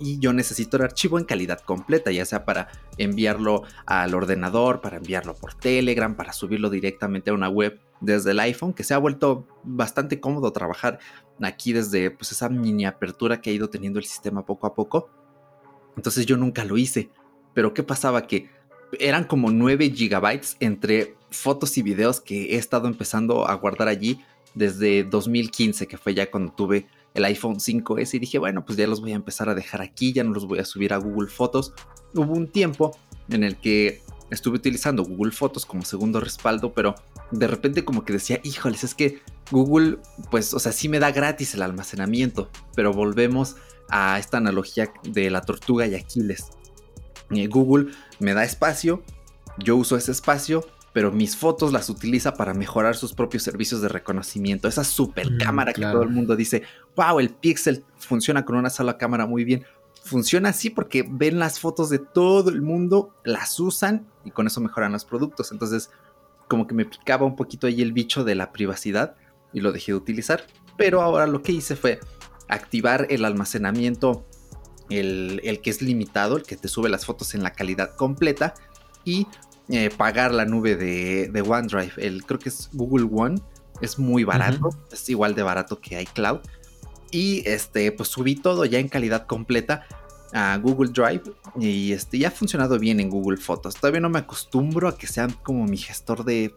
y 0.00 0.18
yo 0.18 0.32
necesito 0.32 0.76
el 0.76 0.84
archivo 0.84 1.18
en 1.18 1.24
calidad 1.24 1.60
completa, 1.60 2.10
ya 2.10 2.24
sea 2.24 2.44
para 2.44 2.68
enviarlo 2.98 3.62
al 3.86 4.14
ordenador, 4.14 4.80
para 4.80 4.98
enviarlo 4.98 5.34
por 5.34 5.54
Telegram, 5.54 6.16
para 6.16 6.32
subirlo 6.32 6.70
directamente 6.70 7.30
a 7.30 7.34
una 7.34 7.48
web 7.48 7.80
desde 8.00 8.32
el 8.32 8.40
iPhone, 8.40 8.72
que 8.72 8.84
se 8.84 8.94
ha 8.94 8.98
vuelto 8.98 9.46
bastante 9.64 10.20
cómodo 10.20 10.52
trabajar 10.52 10.98
aquí 11.42 11.72
desde 11.72 12.10
pues, 12.10 12.32
esa 12.32 12.48
mini 12.48 12.86
apertura 12.86 13.40
que 13.40 13.50
ha 13.50 13.52
ido 13.52 13.68
teniendo 13.68 13.98
el 13.98 14.04
sistema 14.04 14.44
poco 14.44 14.66
a 14.66 14.74
poco. 14.74 15.10
Entonces 15.96 16.26
yo 16.26 16.36
nunca 16.36 16.64
lo 16.64 16.76
hice. 16.76 17.10
Pero 17.54 17.72
¿qué 17.72 17.82
pasaba? 17.82 18.26
Que 18.26 18.50
eran 18.98 19.24
como 19.24 19.50
9 19.50 19.90
gigabytes 19.90 20.56
entre 20.60 21.16
fotos 21.30 21.76
y 21.78 21.82
videos 21.82 22.20
que 22.20 22.54
he 22.54 22.56
estado 22.56 22.86
empezando 22.86 23.48
a 23.48 23.54
guardar 23.54 23.88
allí 23.88 24.20
desde 24.54 25.04
2015, 25.04 25.86
que 25.86 25.98
fue 25.98 26.14
ya 26.14 26.30
cuando 26.30 26.52
tuve 26.52 26.86
el 27.16 27.24
iPhone 27.24 27.56
5S 27.56 28.14
y 28.14 28.18
dije, 28.18 28.38
bueno, 28.38 28.64
pues 28.64 28.76
ya 28.76 28.86
los 28.86 29.00
voy 29.00 29.12
a 29.12 29.16
empezar 29.16 29.48
a 29.48 29.54
dejar 29.54 29.80
aquí, 29.80 30.12
ya 30.12 30.22
no 30.22 30.32
los 30.32 30.46
voy 30.46 30.58
a 30.58 30.64
subir 30.64 30.92
a 30.92 30.98
Google 30.98 31.28
Fotos. 31.28 31.72
Hubo 32.14 32.32
un 32.32 32.48
tiempo 32.48 32.96
en 33.30 33.42
el 33.42 33.56
que 33.56 34.02
estuve 34.30 34.56
utilizando 34.56 35.02
Google 35.02 35.32
Fotos 35.32 35.64
como 35.64 35.82
segundo 35.82 36.20
respaldo, 36.20 36.74
pero 36.74 36.94
de 37.30 37.46
repente 37.46 37.84
como 37.84 38.04
que 38.04 38.12
decía, 38.12 38.40
híjoles, 38.44 38.84
es 38.84 38.94
que 38.94 39.20
Google, 39.50 39.98
pues, 40.30 40.52
o 40.52 40.58
sea, 40.58 40.72
sí 40.72 40.88
me 40.88 40.98
da 40.98 41.10
gratis 41.10 41.54
el 41.54 41.62
almacenamiento, 41.62 42.50
pero 42.74 42.92
volvemos 42.92 43.56
a 43.88 44.18
esta 44.18 44.36
analogía 44.36 44.92
de 45.04 45.30
la 45.30 45.40
tortuga 45.40 45.86
y 45.86 45.94
Aquiles. 45.94 46.50
Eh, 47.30 47.46
Google 47.46 47.92
me 48.18 48.34
da 48.34 48.44
espacio, 48.44 49.02
yo 49.58 49.76
uso 49.76 49.96
ese 49.96 50.12
espacio, 50.12 50.66
pero 50.96 51.12
mis 51.12 51.36
fotos 51.36 51.74
las 51.74 51.90
utiliza 51.90 52.32
para 52.32 52.54
mejorar 52.54 52.96
sus 52.96 53.12
propios 53.12 53.42
servicios 53.42 53.82
de 53.82 53.88
reconocimiento. 53.88 54.66
Esa 54.66 54.82
super 54.82 55.30
mm, 55.30 55.36
cámara 55.36 55.74
que 55.74 55.82
todo 55.82 56.02
el 56.02 56.08
mundo 56.08 56.34
dice, 56.36 56.62
wow, 56.96 57.20
el 57.20 57.28
Pixel 57.28 57.84
funciona 57.98 58.46
con 58.46 58.56
una 58.56 58.70
sola 58.70 58.96
cámara 58.96 59.26
muy 59.26 59.44
bien. 59.44 59.66
Funciona 60.04 60.48
así 60.48 60.70
porque 60.70 61.06
ven 61.06 61.38
las 61.38 61.60
fotos 61.60 61.90
de 61.90 61.98
todo 61.98 62.48
el 62.48 62.62
mundo, 62.62 63.14
las 63.24 63.60
usan 63.60 64.06
y 64.24 64.30
con 64.30 64.46
eso 64.46 64.62
mejoran 64.62 64.92
los 64.92 65.04
productos. 65.04 65.52
Entonces, 65.52 65.90
como 66.48 66.66
que 66.66 66.74
me 66.74 66.86
picaba 66.86 67.26
un 67.26 67.36
poquito 67.36 67.66
ahí 67.66 67.82
el 67.82 67.92
bicho 67.92 68.24
de 68.24 68.34
la 68.34 68.50
privacidad 68.50 69.16
y 69.52 69.60
lo 69.60 69.72
dejé 69.72 69.92
de 69.92 69.98
utilizar. 69.98 70.46
Pero 70.78 71.02
ahora 71.02 71.26
lo 71.26 71.42
que 71.42 71.52
hice 71.52 71.76
fue 71.76 72.00
activar 72.48 73.06
el 73.10 73.26
almacenamiento, 73.26 74.24
el, 74.88 75.42
el 75.44 75.60
que 75.60 75.68
es 75.68 75.82
limitado, 75.82 76.38
el 76.38 76.44
que 76.44 76.56
te 76.56 76.68
sube 76.68 76.88
las 76.88 77.04
fotos 77.04 77.34
en 77.34 77.42
la 77.42 77.52
calidad 77.52 77.96
completa 77.96 78.54
y 79.04 79.26
eh, 79.68 79.90
pagar 79.96 80.32
la 80.32 80.44
nube 80.44 80.76
de, 80.76 81.42
OneDrive. 81.42 81.92
El, 81.96 82.24
creo 82.24 82.38
que 82.38 82.50
es 82.50 82.70
Google 82.72 83.08
One. 83.10 83.40
Es 83.80 83.98
muy 83.98 84.24
barato. 84.24 84.70
Es 84.92 85.08
igual 85.08 85.34
de 85.34 85.42
barato 85.42 85.80
que 85.80 86.00
iCloud. 86.00 86.40
Y 87.10 87.42
este, 87.48 87.92
pues 87.92 88.08
subí 88.08 88.36
todo 88.36 88.64
ya 88.64 88.78
en 88.78 88.88
calidad 88.88 89.26
completa 89.26 89.86
a 90.32 90.56
Google 90.58 90.90
Drive. 90.92 91.22
Y 91.58 91.92
este, 91.92 92.18
ya 92.18 92.28
ha 92.28 92.30
funcionado 92.30 92.78
bien 92.78 93.00
en 93.00 93.10
Google 93.10 93.38
Fotos. 93.38 93.74
Todavía 93.74 94.00
no 94.00 94.08
me 94.08 94.20
acostumbro 94.20 94.88
a 94.88 94.96
que 94.96 95.06
sean 95.06 95.32
como 95.42 95.64
mi 95.64 95.76
gestor 95.78 96.24
de, 96.24 96.54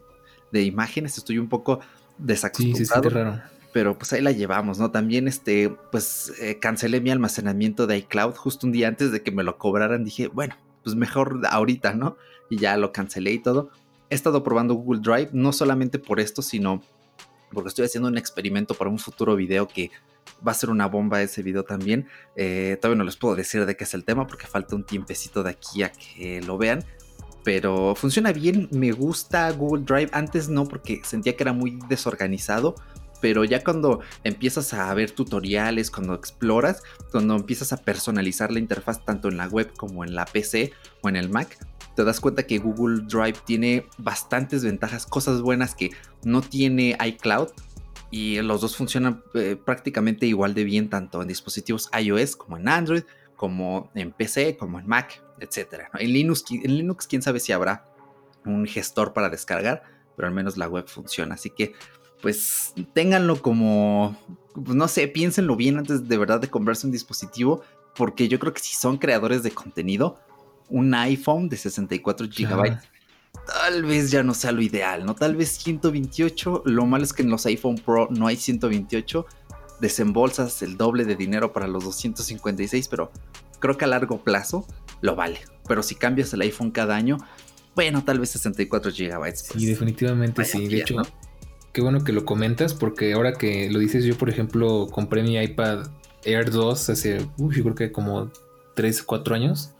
imágenes. 0.52 1.18
Estoy 1.18 1.38
un 1.38 1.48
poco 1.48 1.80
desacostumbrado. 2.16 3.42
pero 3.72 3.98
pues 3.98 4.12
ahí 4.12 4.20
la 4.20 4.32
llevamos, 4.32 4.78
¿no? 4.78 4.90
También 4.90 5.26
este, 5.26 5.70
pues 5.90 6.32
eh, 6.40 6.58
cancelé 6.60 7.00
mi 7.00 7.10
almacenamiento 7.10 7.86
de 7.86 7.98
iCloud 7.98 8.34
justo 8.34 8.66
un 8.66 8.72
día 8.72 8.88
antes 8.88 9.10
de 9.10 9.22
que 9.22 9.32
me 9.32 9.42
lo 9.42 9.58
cobraran. 9.58 10.04
Dije, 10.04 10.28
bueno, 10.28 10.56
pues 10.84 10.94
mejor 10.94 11.40
ahorita, 11.48 11.94
¿no? 11.94 12.16
Y 12.50 12.58
ya 12.58 12.76
lo 12.76 12.92
cancelé 12.92 13.32
y 13.32 13.38
todo. 13.38 13.70
He 14.10 14.14
estado 14.14 14.42
probando 14.42 14.74
Google 14.74 15.00
Drive, 15.00 15.30
no 15.32 15.52
solamente 15.52 15.98
por 15.98 16.20
esto, 16.20 16.42
sino 16.42 16.82
porque 17.52 17.68
estoy 17.68 17.86
haciendo 17.86 18.08
un 18.08 18.18
experimento 18.18 18.74
para 18.74 18.90
un 18.90 18.98
futuro 18.98 19.36
video 19.36 19.66
que 19.66 19.90
va 20.46 20.52
a 20.52 20.54
ser 20.54 20.70
una 20.70 20.86
bomba 20.86 21.22
ese 21.22 21.42
video 21.42 21.64
también. 21.64 22.08
Eh, 22.36 22.76
todavía 22.80 22.98
no 22.98 23.04
les 23.04 23.16
puedo 23.16 23.34
decir 23.34 23.64
de 23.64 23.76
qué 23.76 23.84
es 23.84 23.94
el 23.94 24.04
tema 24.04 24.26
porque 24.26 24.46
falta 24.46 24.76
un 24.76 24.84
tiempecito 24.84 25.42
de 25.42 25.50
aquí 25.50 25.82
a 25.82 25.90
que 25.92 26.42
lo 26.42 26.58
vean. 26.58 26.84
Pero 27.42 27.94
funciona 27.94 28.32
bien, 28.32 28.68
me 28.70 28.92
gusta 28.92 29.50
Google 29.52 29.84
Drive. 29.84 30.10
Antes 30.12 30.48
no 30.48 30.66
porque 30.66 31.00
sentía 31.04 31.36
que 31.36 31.42
era 31.42 31.52
muy 31.52 31.78
desorganizado 31.88 32.74
pero 33.20 33.44
ya 33.44 33.62
cuando 33.62 34.00
empiezas 34.24 34.72
a 34.72 34.92
ver 34.94 35.10
tutoriales, 35.10 35.90
cuando 35.90 36.14
exploras, 36.14 36.82
cuando 37.10 37.36
empiezas 37.36 37.72
a 37.72 37.76
personalizar 37.76 38.50
la 38.50 38.58
interfaz 38.58 39.04
tanto 39.04 39.28
en 39.28 39.36
la 39.36 39.46
web 39.46 39.72
como 39.76 40.04
en 40.04 40.14
la 40.14 40.24
PC 40.24 40.72
o 41.02 41.08
en 41.08 41.16
el 41.16 41.28
Mac, 41.28 41.58
te 41.94 42.04
das 42.04 42.20
cuenta 42.20 42.44
que 42.44 42.58
Google 42.58 43.02
Drive 43.06 43.38
tiene 43.44 43.86
bastantes 43.98 44.64
ventajas, 44.64 45.06
cosas 45.06 45.42
buenas 45.42 45.74
que 45.74 45.90
no 46.24 46.40
tiene 46.40 46.96
iCloud. 47.04 47.48
Y 48.12 48.40
los 48.42 48.60
dos 48.60 48.76
funcionan 48.76 49.22
eh, 49.34 49.56
prácticamente 49.62 50.26
igual 50.26 50.52
de 50.52 50.64
bien 50.64 50.90
tanto 50.90 51.22
en 51.22 51.28
dispositivos 51.28 51.88
iOS 51.96 52.34
como 52.34 52.56
en 52.56 52.68
Android, 52.68 53.04
como 53.36 53.90
en 53.94 54.10
PC, 54.10 54.56
como 54.56 54.80
en 54.80 54.86
Mac, 54.88 55.22
etc. 55.38 55.84
En, 55.98 56.12
Linux, 56.12 56.44
en 56.50 56.76
Linux, 56.76 57.06
quién 57.06 57.22
sabe 57.22 57.38
si 57.38 57.52
habrá 57.52 57.86
un 58.44 58.66
gestor 58.66 59.12
para 59.12 59.30
descargar, 59.30 59.84
pero 60.16 60.26
al 60.26 60.34
menos 60.34 60.56
la 60.56 60.68
web 60.68 60.88
funciona. 60.88 61.36
Así 61.36 61.50
que 61.50 61.72
pues 62.20 62.74
ténganlo 62.92 63.40
como, 63.40 64.16
pues, 64.54 64.76
no 64.76 64.88
sé, 64.88 65.08
piénsenlo 65.08 65.56
bien 65.56 65.78
antes 65.78 66.08
de 66.08 66.18
verdad 66.18 66.40
de 66.40 66.50
comprarse 66.50 66.86
un 66.86 66.92
dispositivo, 66.92 67.62
porque 67.94 68.28
yo 68.28 68.38
creo 68.38 68.52
que 68.52 68.60
si 68.60 68.74
son 68.74 68.98
creadores 68.98 69.42
de 69.42 69.50
contenido, 69.50 70.20
un 70.70 70.94
iPhone 70.94 71.48
de 71.48 71.56
64 71.56 72.26
GB 72.26 72.78
tal 73.46 73.84
vez 73.84 74.10
ya 74.10 74.22
no 74.22 74.34
sea 74.34 74.52
lo 74.52 74.62
ideal, 74.62 75.04
¿no? 75.04 75.14
Tal 75.14 75.36
vez 75.36 75.50
128, 75.50 76.62
lo 76.66 76.86
malo 76.86 77.04
es 77.04 77.12
que 77.12 77.22
en 77.22 77.30
los 77.30 77.46
iPhone 77.46 77.76
Pro 77.76 78.08
no 78.10 78.26
hay 78.26 78.36
128, 78.36 79.26
desembolsas 79.80 80.62
el 80.62 80.76
doble 80.76 81.04
de 81.04 81.16
dinero 81.16 81.52
para 81.52 81.66
los 81.66 81.84
256, 81.84 82.88
pero 82.88 83.10
creo 83.58 83.76
que 83.76 83.84
a 83.84 83.88
largo 83.88 84.22
plazo 84.22 84.66
lo 85.00 85.16
vale. 85.16 85.40
Pero 85.66 85.82
si 85.82 85.94
cambias 85.94 86.32
el 86.32 86.42
iPhone 86.42 86.70
cada 86.70 86.96
año, 86.96 87.18
bueno, 87.74 88.04
tal 88.04 88.20
vez 88.20 88.30
64 88.30 88.90
GB. 88.90 89.18
Pues, 89.18 89.40
sí, 89.40 89.66
definitivamente 89.66 90.44
sí. 90.44 90.68
De 90.68 90.78
hecho, 90.78 90.96
qué 91.72 91.80
bueno 91.80 92.04
que 92.04 92.12
lo 92.12 92.24
comentas, 92.24 92.74
porque 92.74 93.12
ahora 93.12 93.32
que 93.34 93.70
lo 93.70 93.78
dices, 93.78 94.04
yo, 94.04 94.16
por 94.16 94.28
ejemplo, 94.28 94.88
compré 94.90 95.22
mi 95.22 95.38
iPad 95.38 95.86
Air 96.24 96.50
2 96.50 96.90
hace, 96.90 97.26
yo 97.38 97.62
creo 97.62 97.74
que 97.74 97.92
como 97.92 98.30
3, 98.74 99.02
4 99.02 99.34
años. 99.34 99.74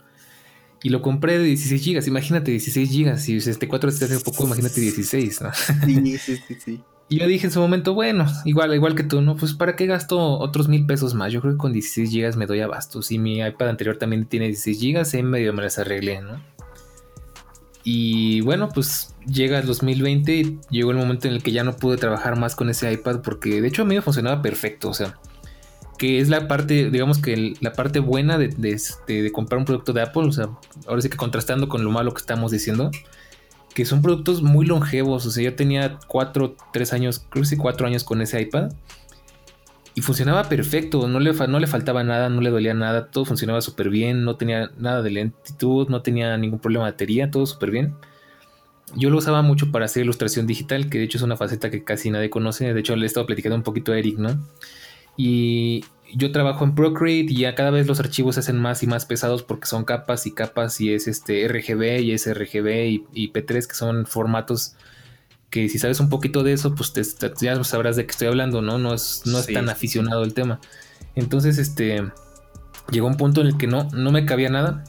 Y 0.83 0.89
lo 0.89 1.01
compré 1.01 1.37
de 1.37 1.45
16 1.45 1.85
GB. 1.85 2.07
Imagínate 2.07 2.51
16 2.51 2.89
GB. 2.89 3.17
Si 3.17 3.39
64 3.39 3.89
es 3.89 4.01
hace 4.01 4.19
poco, 4.19 4.45
imagínate 4.45 4.81
16, 4.81 5.41
¿no? 5.41 5.51
Sí, 5.85 6.17
sí, 6.17 6.37
sí, 6.47 6.55
sí. 6.63 6.83
Y 7.11 7.19
yo 7.19 7.27
dije 7.27 7.45
en 7.45 7.51
su 7.51 7.59
momento, 7.59 7.93
bueno, 7.93 8.25
igual, 8.45 8.73
igual 8.73 8.95
que 8.95 9.03
tú, 9.03 9.21
¿no? 9.21 9.35
Pues 9.35 9.53
para 9.53 9.75
qué 9.75 9.85
gasto 9.85 10.17
otros 10.39 10.69
mil 10.69 10.85
pesos 10.85 11.13
más. 11.13 11.33
Yo 11.33 11.41
creo 11.41 11.53
que 11.53 11.57
con 11.57 11.73
16 11.73 12.09
GB 12.09 12.37
me 12.37 12.45
doy 12.45 12.61
abasto. 12.61 13.01
Si 13.01 13.19
mi 13.19 13.39
iPad 13.41 13.67
anterior 13.67 13.97
también 13.97 14.25
tiene 14.25 14.47
16 14.47 14.79
GB, 14.79 15.19
en 15.19 15.25
medio 15.29 15.51
me 15.51 15.61
las 15.61 15.77
arreglé, 15.77 16.21
¿no? 16.21 16.41
Y 17.83 18.41
bueno, 18.41 18.69
pues 18.69 19.13
llega 19.27 19.59
el 19.59 19.65
2020 19.65 20.33
y 20.33 20.59
llegó 20.69 20.91
el 20.91 20.97
momento 20.97 21.27
en 21.27 21.33
el 21.33 21.43
que 21.43 21.51
ya 21.51 21.63
no 21.63 21.75
pude 21.75 21.97
trabajar 21.97 22.39
más 22.39 22.55
con 22.55 22.69
ese 22.69 22.91
iPad 22.91 23.21
porque 23.21 23.59
de 23.59 23.67
hecho 23.67 23.81
a 23.81 23.85
mí 23.85 23.95
me 23.95 24.01
funcionaba 24.01 24.41
perfecto. 24.41 24.89
O 24.89 24.93
sea, 24.93 25.19
que 26.01 26.17
es 26.17 26.29
la 26.29 26.47
parte, 26.47 26.89
digamos 26.89 27.19
que 27.19 27.53
la 27.61 27.73
parte 27.73 27.99
buena 27.99 28.39
de, 28.39 28.49
este, 28.71 29.21
de, 29.21 29.31
comprar 29.31 29.59
un 29.59 29.65
producto 29.65 29.93
de 29.93 30.01
Apple, 30.01 30.23
o 30.23 30.31
sea, 30.31 30.49
ahora 30.87 30.99
sí 30.99 31.09
que 31.09 31.15
contrastando 31.15 31.69
con 31.69 31.83
lo 31.83 31.91
malo 31.91 32.11
que 32.11 32.21
estamos 32.21 32.51
diciendo, 32.51 32.89
que 33.75 33.85
son 33.85 34.01
productos 34.01 34.41
muy 34.41 34.65
longevos, 34.65 35.27
o 35.27 35.29
sea, 35.29 35.43
yo 35.43 35.55
tenía 35.55 35.99
cuatro, 36.07 36.55
tres 36.73 36.91
años, 36.91 37.23
creo 37.29 37.43
que 37.43 37.49
sí, 37.49 37.55
cuatro 37.55 37.85
años 37.85 38.03
con 38.03 38.19
ese 38.19 38.41
iPad 38.41 38.71
y 39.93 40.01
funcionaba 40.01 40.49
perfecto, 40.49 41.07
no 41.07 41.19
le, 41.19 41.33
no 41.33 41.59
le 41.59 41.67
faltaba 41.67 42.03
nada, 42.03 42.29
no 42.29 42.41
le 42.41 42.49
dolía 42.49 42.73
nada, 42.73 43.11
todo 43.11 43.23
funcionaba 43.23 43.61
súper 43.61 43.91
bien, 43.91 44.23
no 44.23 44.37
tenía 44.37 44.71
nada 44.79 45.03
de 45.03 45.11
lentitud, 45.11 45.87
no 45.87 46.01
tenía 46.01 46.35
ningún 46.35 46.57
problema 46.57 46.85
de 46.85 46.93
batería, 46.93 47.29
todo 47.29 47.45
súper 47.45 47.69
bien. 47.69 47.93
Yo 48.95 49.11
lo 49.11 49.19
usaba 49.19 49.43
mucho 49.43 49.71
para 49.71 49.85
hacer 49.85 50.01
ilustración 50.01 50.47
digital, 50.47 50.89
que 50.89 50.97
de 50.97 51.03
hecho 51.03 51.19
es 51.19 51.23
una 51.23 51.37
faceta 51.37 51.69
que 51.69 51.83
casi 51.83 52.09
nadie 52.09 52.31
conoce, 52.31 52.73
de 52.73 52.79
hecho 52.79 52.95
le 52.95 53.03
he 53.03 53.05
estado 53.05 53.27
platicando 53.27 53.55
un 53.55 53.61
poquito 53.61 53.91
a 53.91 53.99
Eric, 53.99 54.17
¿no? 54.17 54.39
Y 55.17 55.85
yo 56.13 56.31
trabajo 56.31 56.63
en 56.63 56.75
Procreate 56.75 57.31
y 57.31 57.39
ya 57.39 57.55
cada 57.55 57.71
vez 57.71 57.87
los 57.87 57.99
archivos 57.99 58.35
se 58.35 58.41
hacen 58.41 58.57
más 58.57 58.83
y 58.83 58.87
más 58.87 59.05
pesados 59.05 59.43
porque 59.43 59.67
son 59.67 59.85
capas 59.85 60.25
y 60.25 60.31
capas 60.31 60.79
y 60.81 60.93
es 60.93 61.07
este 61.07 61.47
RGB 61.47 62.01
y 62.01 62.11
es 62.11 62.31
RGB 62.31 62.85
y, 62.85 63.05
y 63.13 63.31
P3 63.31 63.67
que 63.67 63.75
son 63.75 64.05
formatos 64.05 64.75
que 65.51 65.67
si 65.67 65.77
sabes 65.77 65.99
un 65.99 66.09
poquito 66.09 66.43
de 66.43 66.53
eso, 66.53 66.73
pues 66.73 66.93
te, 66.93 67.03
ya 67.41 67.61
sabrás 67.63 67.97
de 67.97 68.05
qué 68.05 68.11
estoy 68.11 68.29
hablando, 68.29 68.61
¿no? 68.61 68.79
No 68.79 68.93
es, 68.93 69.23
no 69.25 69.37
es 69.37 69.47
tan 69.47 69.69
aficionado 69.69 70.23
el 70.23 70.33
tema. 70.33 70.61
Entonces, 71.13 71.57
este, 71.57 72.09
llegó 72.89 73.07
un 73.07 73.17
punto 73.17 73.41
en 73.41 73.47
el 73.47 73.57
que 73.57 73.67
no, 73.67 73.83
no 73.91 74.11
me 74.11 74.25
cabía 74.25 74.49
nada. 74.49 74.85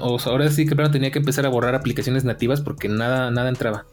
O 0.00 0.18
ahora 0.24 0.50
sí 0.50 0.64
que 0.64 0.74
primero 0.74 0.90
tenía 0.90 1.12
que 1.12 1.18
empezar 1.18 1.44
a 1.44 1.50
borrar 1.50 1.74
aplicaciones 1.74 2.24
nativas 2.24 2.62
porque 2.62 2.88
nada, 2.88 3.30
nada 3.30 3.50
entraba. 3.50 3.84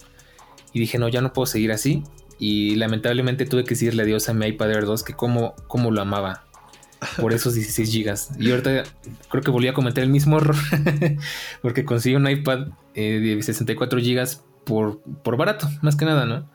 Y 0.72 0.80
dije, 0.80 0.98
no, 0.98 1.10
ya 1.10 1.20
no 1.20 1.34
puedo 1.34 1.46
seguir 1.46 1.74
así. 1.74 2.04
Y 2.40 2.75
lamentablemente 2.75 3.46
tuve 3.46 3.63
que 3.63 3.72
decirle 3.72 4.04
adiós 4.04 4.30
a 4.30 4.34
mi 4.34 4.48
iPad 4.48 4.72
Air 4.72 4.86
2, 4.86 5.04
que 5.04 5.13
como, 5.13 5.56
como 5.68 5.92
lo 5.92 6.02
amaba. 6.02 6.46
Por 7.18 7.34
esos 7.34 7.54
16 7.54 7.92
gigas. 7.92 8.32
Y 8.40 8.52
ahorita 8.52 8.84
creo 9.30 9.44
que 9.44 9.52
volví 9.52 9.68
a 9.68 9.74
cometer 9.74 10.04
el 10.04 10.10
mismo 10.10 10.38
error. 10.38 10.56
porque 11.62 11.86
conseguí 11.86 12.16
un 12.16 12.30
iPad 12.30 12.68
eh, 12.96 13.20
de 13.20 13.42
64 13.42 14.00
gigas 14.00 14.44
por, 14.63 15.00
por 15.24 15.38
barato, 15.38 15.68
más 15.82 15.96
que 15.96 16.06
nada, 16.06 16.25
¿no? 16.25 16.48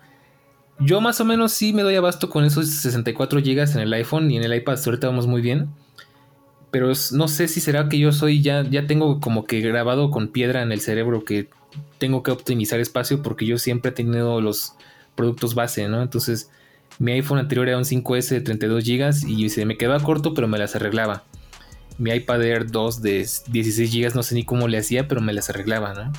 Yo 0.80 1.00
más 1.00 1.20
o 1.20 1.24
menos 1.24 1.52
sí 1.52 1.72
me 1.72 1.82
doy 1.82 1.96
abasto 1.96 2.30
con 2.30 2.44
esos 2.44 2.68
64 2.68 3.40
GB 3.40 3.72
en 3.74 3.80
el 3.80 3.92
iPhone 3.94 4.30
y 4.30 4.36
en 4.36 4.44
el 4.44 4.54
iPad 4.54 4.78
ahorita 4.84 5.08
vamos 5.08 5.26
muy 5.26 5.40
bien. 5.40 5.70
Pero 6.70 6.92
no 7.12 7.28
sé 7.28 7.48
si 7.48 7.60
será 7.60 7.88
que 7.88 7.98
yo 7.98 8.12
soy 8.12 8.42
ya, 8.42 8.62
ya 8.62 8.86
tengo 8.86 9.20
como 9.20 9.44
que 9.44 9.60
grabado 9.60 10.10
con 10.10 10.28
piedra 10.28 10.62
en 10.62 10.70
el 10.70 10.80
cerebro 10.80 11.24
que 11.24 11.48
tengo 11.98 12.22
que 12.22 12.30
optimizar 12.30 12.78
espacio 12.78 13.22
porque 13.22 13.46
yo 13.46 13.58
siempre 13.58 13.90
he 13.90 13.94
tenido 13.94 14.40
los 14.40 14.74
productos 15.18 15.54
base, 15.56 15.88
¿no? 15.88 16.00
Entonces 16.00 16.48
mi 17.00 17.12
iPhone 17.12 17.38
anterior 17.38 17.68
era 17.68 17.76
un 17.76 17.84
5S 17.84 18.28
de 18.30 18.40
32 18.40 18.84
GB 18.84 19.28
y 19.28 19.48
se 19.50 19.66
me 19.66 19.76
quedaba 19.76 20.00
corto 20.00 20.32
pero 20.32 20.46
me 20.46 20.58
las 20.58 20.76
arreglaba. 20.76 21.24
Mi 21.98 22.12
iPad 22.12 22.42
Air 22.42 22.70
2 22.70 23.02
de 23.02 23.28
16 23.48 23.92
GB 23.92 24.14
no 24.14 24.22
sé 24.22 24.36
ni 24.36 24.44
cómo 24.44 24.68
le 24.68 24.78
hacía 24.78 25.08
pero 25.08 25.20
me 25.20 25.32
las 25.32 25.50
arreglaba, 25.50 25.92
¿no? 25.92 26.12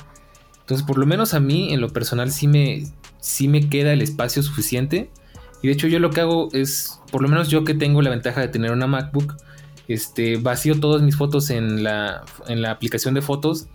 Entonces, 0.70 0.86
por 0.86 0.98
lo 0.98 1.06
menos 1.06 1.34
a 1.34 1.40
mí, 1.40 1.72
en 1.72 1.80
lo 1.80 1.88
personal, 1.88 2.30
sí 2.30 2.46
me, 2.46 2.84
sí 3.18 3.48
me 3.48 3.68
queda 3.68 3.92
el 3.92 4.02
espacio 4.02 4.40
suficiente. 4.40 5.10
Y 5.62 5.66
de 5.66 5.72
hecho, 5.72 5.88
yo 5.88 5.98
lo 5.98 6.10
que 6.10 6.20
hago 6.20 6.48
es, 6.52 7.00
por 7.10 7.22
lo 7.22 7.28
menos 7.28 7.48
yo 7.48 7.64
que 7.64 7.74
tengo 7.74 8.02
la 8.02 8.10
ventaja 8.10 8.40
de 8.40 8.46
tener 8.46 8.70
una 8.70 8.86
MacBook, 8.86 9.34
este, 9.88 10.36
vacío 10.36 10.78
todas 10.78 11.02
mis 11.02 11.16
fotos 11.16 11.50
en 11.50 11.82
la, 11.82 12.22
en 12.46 12.62
la 12.62 12.70
aplicación 12.70 13.14
de 13.14 13.20
fotos 13.20 13.66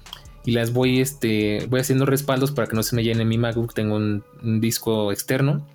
y 0.46 0.52
las 0.52 0.74
voy, 0.74 1.02
este, 1.02 1.66
voy 1.70 1.80
haciendo 1.80 2.06
respaldos 2.06 2.52
para 2.52 2.68
que 2.68 2.76
no 2.76 2.84
se 2.84 2.96
me 2.96 3.04
llene 3.04 3.26
mi 3.26 3.38
MacBook. 3.38 3.74
Tengo 3.74 3.96
un, 3.96 4.24
un 4.44 4.62
disco 4.62 5.12
externo. 5.12 5.66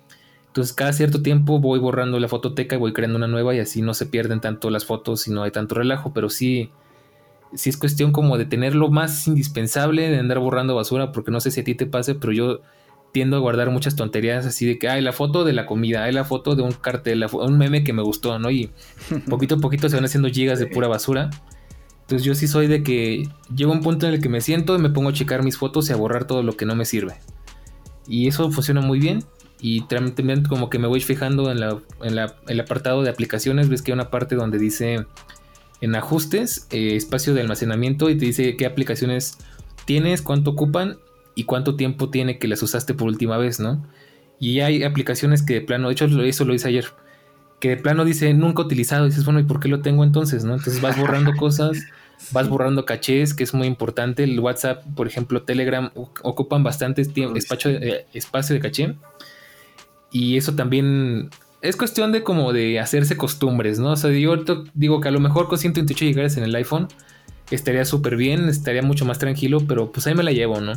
Entonces, 0.47 0.73
cada 0.73 0.93
cierto 0.93 1.21
tiempo 1.21 1.59
voy 1.59 1.79
borrando 1.79 2.19
la 2.19 2.27
fototeca 2.27 2.75
y 2.75 2.79
voy 2.79 2.93
creando 2.93 3.17
una 3.17 3.27
nueva 3.27 3.55
y 3.55 3.59
así 3.59 3.81
no 3.81 3.93
se 3.93 4.05
pierden 4.05 4.41
tanto 4.41 4.69
las 4.69 4.85
fotos 4.85 5.27
y 5.27 5.31
no 5.31 5.43
hay 5.43 5.51
tanto 5.51 5.75
relajo. 5.75 6.13
Pero 6.13 6.29
sí, 6.29 6.71
si 7.53 7.69
es 7.69 7.77
cuestión 7.77 8.11
como 8.11 8.37
de 8.37 8.45
tenerlo 8.45 8.89
más 8.89 9.27
indispensable, 9.27 10.09
de 10.09 10.19
andar 10.19 10.39
borrando 10.39 10.75
basura, 10.75 11.11
porque 11.11 11.31
no 11.31 11.39
sé 11.39 11.51
si 11.51 11.61
a 11.61 11.63
ti 11.63 11.75
te 11.75 11.85
pase, 11.85 12.15
pero 12.15 12.33
yo 12.33 12.61
tiendo 13.11 13.35
a 13.35 13.39
guardar 13.39 13.69
muchas 13.71 13.95
tonterías 13.95 14.45
así 14.45 14.65
de 14.65 14.79
que 14.79 14.87
hay 14.87 15.01
la 15.01 15.11
foto 15.11 15.43
de 15.43 15.53
la 15.53 15.65
comida, 15.65 16.03
hay 16.03 16.13
la 16.13 16.23
foto 16.23 16.55
de 16.55 16.63
un 16.63 16.71
cartel, 16.71 17.25
un 17.33 17.57
meme 17.57 17.83
que 17.83 17.93
me 17.93 18.01
gustó, 18.01 18.39
¿no? 18.39 18.49
Y 18.49 18.71
poquito 19.29 19.55
a 19.55 19.57
poquito 19.57 19.89
se 19.89 19.95
van 19.95 20.05
haciendo 20.05 20.29
gigas 20.29 20.59
de 20.59 20.67
pura 20.67 20.87
basura. 20.87 21.29
Entonces 22.11 22.25
yo 22.25 22.35
sí 22.35 22.45
soy 22.45 22.67
de 22.67 22.83
que 22.83 23.29
llega 23.55 23.71
un 23.71 23.79
punto 23.79 24.05
en 24.05 24.13
el 24.13 24.21
que 24.21 24.27
me 24.27 24.41
siento 24.41 24.75
y 24.75 24.79
me 24.79 24.89
pongo 24.89 25.07
a 25.07 25.13
checar 25.13 25.43
mis 25.43 25.57
fotos 25.57 25.89
y 25.89 25.93
a 25.93 25.95
borrar 25.95 26.25
todo 26.25 26.43
lo 26.43 26.57
que 26.57 26.65
no 26.65 26.75
me 26.75 26.83
sirve. 26.83 27.15
Y 28.05 28.27
eso 28.27 28.51
funciona 28.51 28.81
muy 28.81 28.99
bien. 28.99 29.23
Y 29.61 29.85
también 29.85 30.43
como 30.43 30.69
que 30.69 30.77
me 30.77 30.89
voy 30.89 30.99
fijando 30.99 31.49
en, 31.49 31.61
la, 31.61 31.79
en 32.03 32.15
la, 32.15 32.35
el 32.49 32.59
apartado 32.59 33.01
de 33.01 33.09
aplicaciones, 33.09 33.69
ves 33.69 33.81
que 33.81 33.91
hay 33.91 33.93
una 33.93 34.09
parte 34.09 34.35
donde 34.35 34.59
dice 34.59 35.05
en 35.79 35.95
ajustes, 35.95 36.67
eh, 36.71 36.97
espacio 36.97 37.33
de 37.33 37.39
almacenamiento 37.39 38.09
y 38.09 38.17
te 38.17 38.25
dice 38.25 38.57
qué 38.57 38.65
aplicaciones 38.65 39.37
tienes, 39.85 40.21
cuánto 40.21 40.51
ocupan 40.51 40.97
y 41.35 41.45
cuánto 41.45 41.77
tiempo 41.77 42.09
tiene 42.09 42.39
que 42.39 42.49
las 42.49 42.61
usaste 42.61 42.93
por 42.93 43.07
última 43.07 43.37
vez, 43.37 43.61
¿no? 43.61 43.87
Y 44.37 44.59
hay 44.59 44.83
aplicaciones 44.83 45.43
que 45.43 45.53
de 45.53 45.61
plano, 45.61 45.87
de 45.87 45.93
hecho 45.93 46.07
eso 46.07 46.43
lo 46.43 46.53
hice 46.53 46.67
ayer, 46.67 46.87
que 47.61 47.69
de 47.69 47.77
plano 47.77 48.03
dice 48.03 48.33
nunca 48.33 48.63
utilizado, 48.63 49.05
y 49.05 49.09
dices, 49.11 49.23
bueno, 49.23 49.39
¿y 49.39 49.43
por 49.43 49.61
qué 49.61 49.69
lo 49.69 49.81
tengo 49.81 50.03
entonces, 50.03 50.43
no? 50.43 50.55
Entonces 50.55 50.81
vas 50.81 50.99
borrando 50.99 51.31
cosas, 51.37 51.77
vas 52.31 52.49
borrando 52.49 52.85
cachés, 52.85 53.33
que 53.33 53.43
es 53.43 53.53
muy 53.53 53.67
importante. 53.67 54.23
El 54.23 54.39
WhatsApp, 54.39 54.83
por 54.95 55.07
ejemplo, 55.07 55.43
Telegram 55.43 55.91
ocupan 55.95 56.63
bastante 56.63 57.01
espacio, 57.01 57.71
eh, 57.71 58.05
espacio 58.13 58.55
de 58.55 58.61
caché. 58.61 58.95
Y 60.11 60.37
eso 60.37 60.55
también 60.55 61.29
es 61.61 61.75
cuestión 61.75 62.11
de 62.11 62.23
como 62.23 62.53
de 62.53 62.79
hacerse 62.79 63.17
costumbres, 63.17 63.79
¿no? 63.79 63.91
O 63.91 63.95
sea, 63.95 64.11
yo 64.11 64.35
digo 64.73 64.99
que 64.99 65.07
a 65.07 65.11
lo 65.11 65.19
mejor 65.19 65.47
con 65.47 65.57
128 65.57 66.05
GB 66.05 66.37
en 66.37 66.43
el 66.43 66.55
iPhone 66.55 66.87
estaría 67.51 67.85
súper 67.85 68.15
bien, 68.15 68.49
estaría 68.49 68.81
mucho 68.81 69.05
más 69.05 69.19
tranquilo, 69.19 69.59
pero 69.67 69.91
pues 69.91 70.07
ahí 70.07 70.15
me 70.15 70.23
la 70.23 70.31
llevo, 70.31 70.59
¿no? 70.59 70.73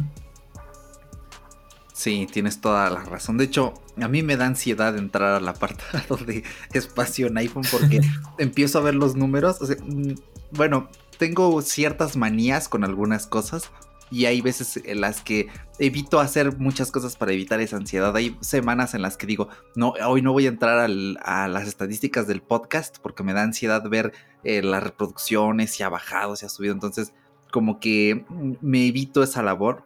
Sí, 1.92 2.26
tienes 2.30 2.61
toda 2.61 2.90
la 2.90 3.02
razón. 3.04 3.38
De 3.38 3.44
hecho, 3.44 3.72
a 4.00 4.09
mí 4.09 4.22
me 4.22 4.37
da 4.37 4.46
ansiedad 4.46 4.98
entrar 4.98 5.35
al 5.35 5.48
apartado 5.48 6.16
de 6.26 6.42
espacio 6.72 7.28
en 7.28 7.38
iPhone 7.38 7.64
porque 7.70 8.00
empiezo 8.38 8.78
a 8.78 8.83
ver 8.83 8.94
los 8.94 9.16
números. 9.16 9.59
Mm, 9.61 10.14
bueno, 10.50 10.88
tengo 11.18 11.61
ciertas 11.62 12.16
manías 12.16 12.68
con 12.68 12.85
algunas 12.85 13.27
cosas 13.27 13.70
y 14.11 14.27
hay 14.27 14.40
veces 14.40 14.81
en 14.85 15.00
las 15.00 15.22
que 15.22 15.48
evito 15.79 16.20
hacer 16.20 16.59
muchas 16.59 16.92
cosas 16.92 17.16
para 17.16 17.33
evitar 17.33 17.61
esa 17.61 17.77
ansiedad. 17.77 18.14
Hay 18.14 18.37
semanas 18.40 18.94
en 18.94 19.03
las 19.03 19.16
que 19.16 19.27
digo, 19.27 19.48
no, 19.74 19.94
hoy 20.07 20.22
no 20.22 20.33
voy 20.33 20.46
a 20.46 20.50
entrar 20.50 20.79
a 20.79 21.48
las 21.48 21.66
estadísticas 21.66 22.27
del 22.27 22.42
podcast 22.42 22.98
porque 22.98 23.22
me 23.22 23.33
da 23.33 23.42
ansiedad 23.42 23.83
ver 23.88 24.12
eh, 24.44 24.62
las 24.62 24.83
reproducciones, 24.83 25.72
si 25.72 25.83
ha 25.83 25.88
bajado, 25.88 26.37
si 26.37 26.46
ha 26.46 26.48
subido. 26.48 26.74
Entonces, 26.74 27.12
como 27.50 27.81
que 27.81 28.24
me 28.61 28.87
evito 28.87 29.22
esa 29.22 29.42
labor. 29.42 29.85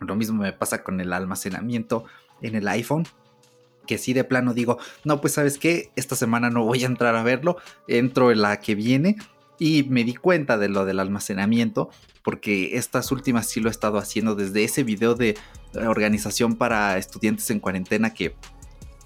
Lo 0.00 0.16
mismo 0.16 0.42
me 0.42 0.52
pasa 0.52 0.82
con 0.82 1.00
el 1.00 1.12
almacenamiento 1.12 2.04
en 2.42 2.56
el 2.56 2.68
iPhone 2.68 3.06
que 3.86 3.98
si 3.98 4.12
de 4.12 4.24
plano 4.24 4.52
digo, 4.52 4.78
no, 5.04 5.20
pues 5.20 5.34
sabes 5.34 5.58
qué, 5.58 5.92
esta 5.94 6.16
semana 6.16 6.50
no 6.50 6.64
voy 6.64 6.82
a 6.82 6.86
entrar 6.86 7.14
a 7.14 7.22
verlo, 7.22 7.56
entro 7.86 8.32
en 8.32 8.42
la 8.42 8.58
que 8.58 8.74
viene 8.74 9.16
y 9.58 9.84
me 9.84 10.04
di 10.04 10.14
cuenta 10.14 10.58
de 10.58 10.68
lo 10.68 10.84
del 10.84 11.00
almacenamiento 11.00 11.90
porque 12.22 12.76
estas 12.76 13.12
últimas 13.12 13.46
sí 13.46 13.60
lo 13.60 13.68
he 13.68 13.70
estado 13.70 13.98
haciendo 13.98 14.34
desde 14.34 14.64
ese 14.64 14.82
video 14.82 15.14
de 15.14 15.36
organización 15.74 16.56
para 16.56 16.98
estudiantes 16.98 17.50
en 17.50 17.60
cuarentena 17.60 18.12
que 18.12 18.34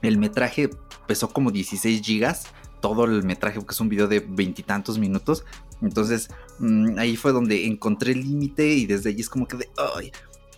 el 0.02 0.18
metraje 0.18 0.70
pesó 1.06 1.28
como 1.28 1.50
16 1.50 2.00
gigas, 2.02 2.46
todo 2.80 3.04
el 3.04 3.22
metraje 3.24 3.58
porque 3.58 3.74
es 3.74 3.80
un 3.80 3.88
video 3.88 4.08
de 4.08 4.20
veintitantos 4.20 4.98
minutos, 4.98 5.44
entonces 5.82 6.30
mm, 6.58 6.98
ahí 6.98 7.16
fue 7.16 7.32
donde 7.32 7.66
encontré 7.66 8.12
el 8.12 8.22
límite 8.22 8.66
y 8.68 8.86
desde 8.86 9.10
allí 9.10 9.20
es 9.20 9.28
como 9.28 9.46
que 9.46 9.58
de, 9.58 9.68
ay, 9.96 10.12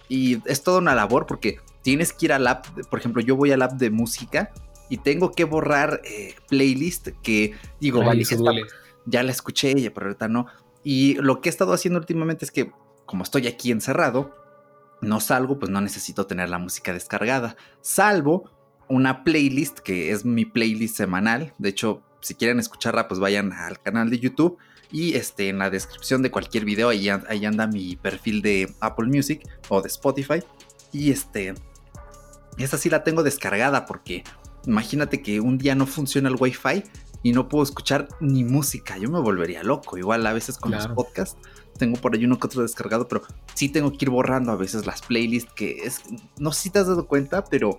y 0.09 0.38
es 0.46 0.62
toda 0.62 0.78
una 0.78 0.94
labor 0.94 1.26
porque 1.26 1.59
tienes 1.83 2.12
que 2.12 2.26
ir 2.26 2.33
al 2.33 2.46
app, 2.46 2.66
por 2.90 2.98
ejemplo 2.98 3.22
yo 3.22 3.35
voy 3.35 3.50
al 3.50 3.62
app 3.62 3.72
de 3.72 3.90
música 3.90 4.52
y 4.88 4.98
tengo 4.98 5.33
que 5.33 5.44
borrar 5.44 6.02
eh, 6.05 6.35
playlist 6.48 7.09
que 7.22 7.55
digo, 7.81 8.05
vale, 8.05 8.24
ya 9.07 9.23
la 9.23 9.33
escuché, 9.33 9.91
pero 9.91 10.07
ahorita 10.07 10.29
no, 10.29 10.47
y 10.85 11.15
lo 11.15 11.41
que 11.41 11.49
he 11.49 11.51
estado 11.51 11.73
haciendo 11.73 11.99
últimamente 12.01 12.45
es 12.45 12.51
que, 12.51 12.73
como 13.07 13.23
estoy 13.23 13.47
aquí 13.47 13.71
encerrado, 13.71 14.35
no 15.01 15.21
salgo, 15.21 15.59
pues 15.59 15.71
no 15.71 15.81
necesito 15.81 16.27
tener 16.27 16.49
la 16.49 16.59
música 16.59 16.93
descargada. 16.93 17.57
Salvo 17.81 18.51
una 18.88 19.25
playlist 19.25 19.79
que 19.79 20.11
es 20.11 20.25
mi 20.25 20.45
playlist 20.45 20.97
semanal. 20.97 21.55
De 21.59 21.69
hecho, 21.69 22.03
si 22.21 22.35
quieren 22.35 22.59
escucharla, 22.59 23.09
pues 23.09 23.21
vayan 23.21 23.53
al 23.53 23.81
canal 23.81 24.11
de 24.11 24.19
YouTube. 24.19 24.59
Y 24.91 25.15
este, 25.15 25.49
en 25.49 25.59
la 25.59 25.71
descripción 25.71 26.23
de 26.23 26.31
cualquier 26.31 26.65
video, 26.65 26.88
ahí, 26.88 27.09
ahí 27.09 27.45
anda 27.45 27.67
mi 27.67 27.97
perfil 27.97 28.43
de 28.43 28.73
Apple 28.81 29.07
Music 29.07 29.43
o 29.69 29.81
de 29.81 29.88
Spotify. 29.88 30.43
Y 30.93 31.11
este, 31.11 31.55
esa 32.59 32.77
sí 32.77 32.91
la 32.91 33.03
tengo 33.03 33.23
descargada 33.23 33.87
porque 33.87 34.25
imagínate 34.67 35.23
que 35.23 35.41
un 35.41 35.59
día 35.59 35.75
no 35.75 35.87
funciona 35.87 36.29
el 36.29 36.37
Wi-Fi 36.38 36.85
y 37.22 37.32
no 37.32 37.48
puedo 37.48 37.64
escuchar 37.64 38.08
ni 38.20 38.44
música. 38.44 38.98
Yo 38.98 39.11
me 39.11 39.20
volvería 39.20 39.62
loco. 39.62 39.96
Igual 39.96 40.26
a 40.26 40.32
veces 40.32 40.58
con 40.58 40.72
los 40.72 40.88
podcasts 40.88 41.37
tengo 41.78 42.00
por 42.00 42.14
ahí 42.14 42.24
uno 42.24 42.38
que 42.38 42.46
otro 42.46 42.62
descargado, 42.62 43.08
pero 43.08 43.22
sí 43.54 43.68
tengo 43.68 43.92
que 43.92 44.04
ir 44.04 44.11
borrando 44.11 44.52
a 44.52 44.56
veces 44.56 44.87
las 44.87 45.02
playlists 45.02 45.52
que 45.54 45.85
es, 45.85 46.02
no 46.38 46.52
sé 46.52 46.62
si 46.62 46.70
te 46.70 46.80
has 46.80 46.87
dado 46.87 47.06
cuenta, 47.06 47.44
pero 47.44 47.78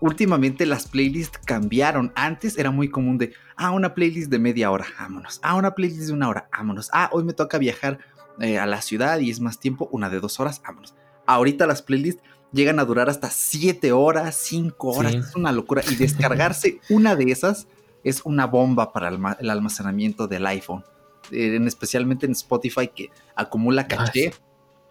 últimamente 0.00 0.66
las 0.66 0.86
playlists 0.86 1.38
cambiaron. 1.44 2.12
Antes 2.14 2.58
era 2.58 2.70
muy 2.70 2.90
común 2.90 3.18
de, 3.18 3.32
ah, 3.56 3.70
una 3.70 3.94
playlist 3.94 4.30
de 4.30 4.38
media 4.38 4.70
hora, 4.70 4.86
vámonos. 4.98 5.40
Ah, 5.42 5.54
una 5.54 5.74
playlist 5.74 6.08
de 6.08 6.12
una 6.12 6.28
hora, 6.28 6.48
vámonos. 6.52 6.90
Ah, 6.92 7.08
hoy 7.12 7.24
me 7.24 7.32
toca 7.32 7.58
viajar 7.58 7.98
eh, 8.40 8.58
a 8.58 8.66
la 8.66 8.82
ciudad 8.82 9.20
y 9.20 9.30
es 9.30 9.40
más 9.40 9.58
tiempo, 9.58 9.88
una 9.92 10.10
de 10.10 10.20
dos 10.20 10.40
horas, 10.40 10.60
vámonos. 10.62 10.94
Ahorita 11.26 11.66
las 11.66 11.82
playlists 11.82 12.22
llegan 12.52 12.80
a 12.80 12.84
durar 12.84 13.08
hasta 13.08 13.30
siete 13.30 13.92
horas, 13.92 14.36
cinco 14.36 14.88
horas, 14.88 15.14
es 15.14 15.36
una 15.36 15.52
locura. 15.52 15.82
Y 15.90 15.94
descargarse 15.96 16.80
una 16.90 17.16
de 17.16 17.30
esas 17.30 17.68
es 18.04 18.22
una 18.24 18.46
bomba 18.46 18.92
para 18.92 19.08
el 19.08 19.50
almacenamiento 19.50 20.26
del 20.28 20.46
iPhone. 20.46 20.84
en, 21.30 21.66
especialmente 21.66 22.26
en 22.26 22.32
Spotify 22.32 22.88
que 22.88 23.10
acumula 23.34 23.86
caché. 23.86 24.32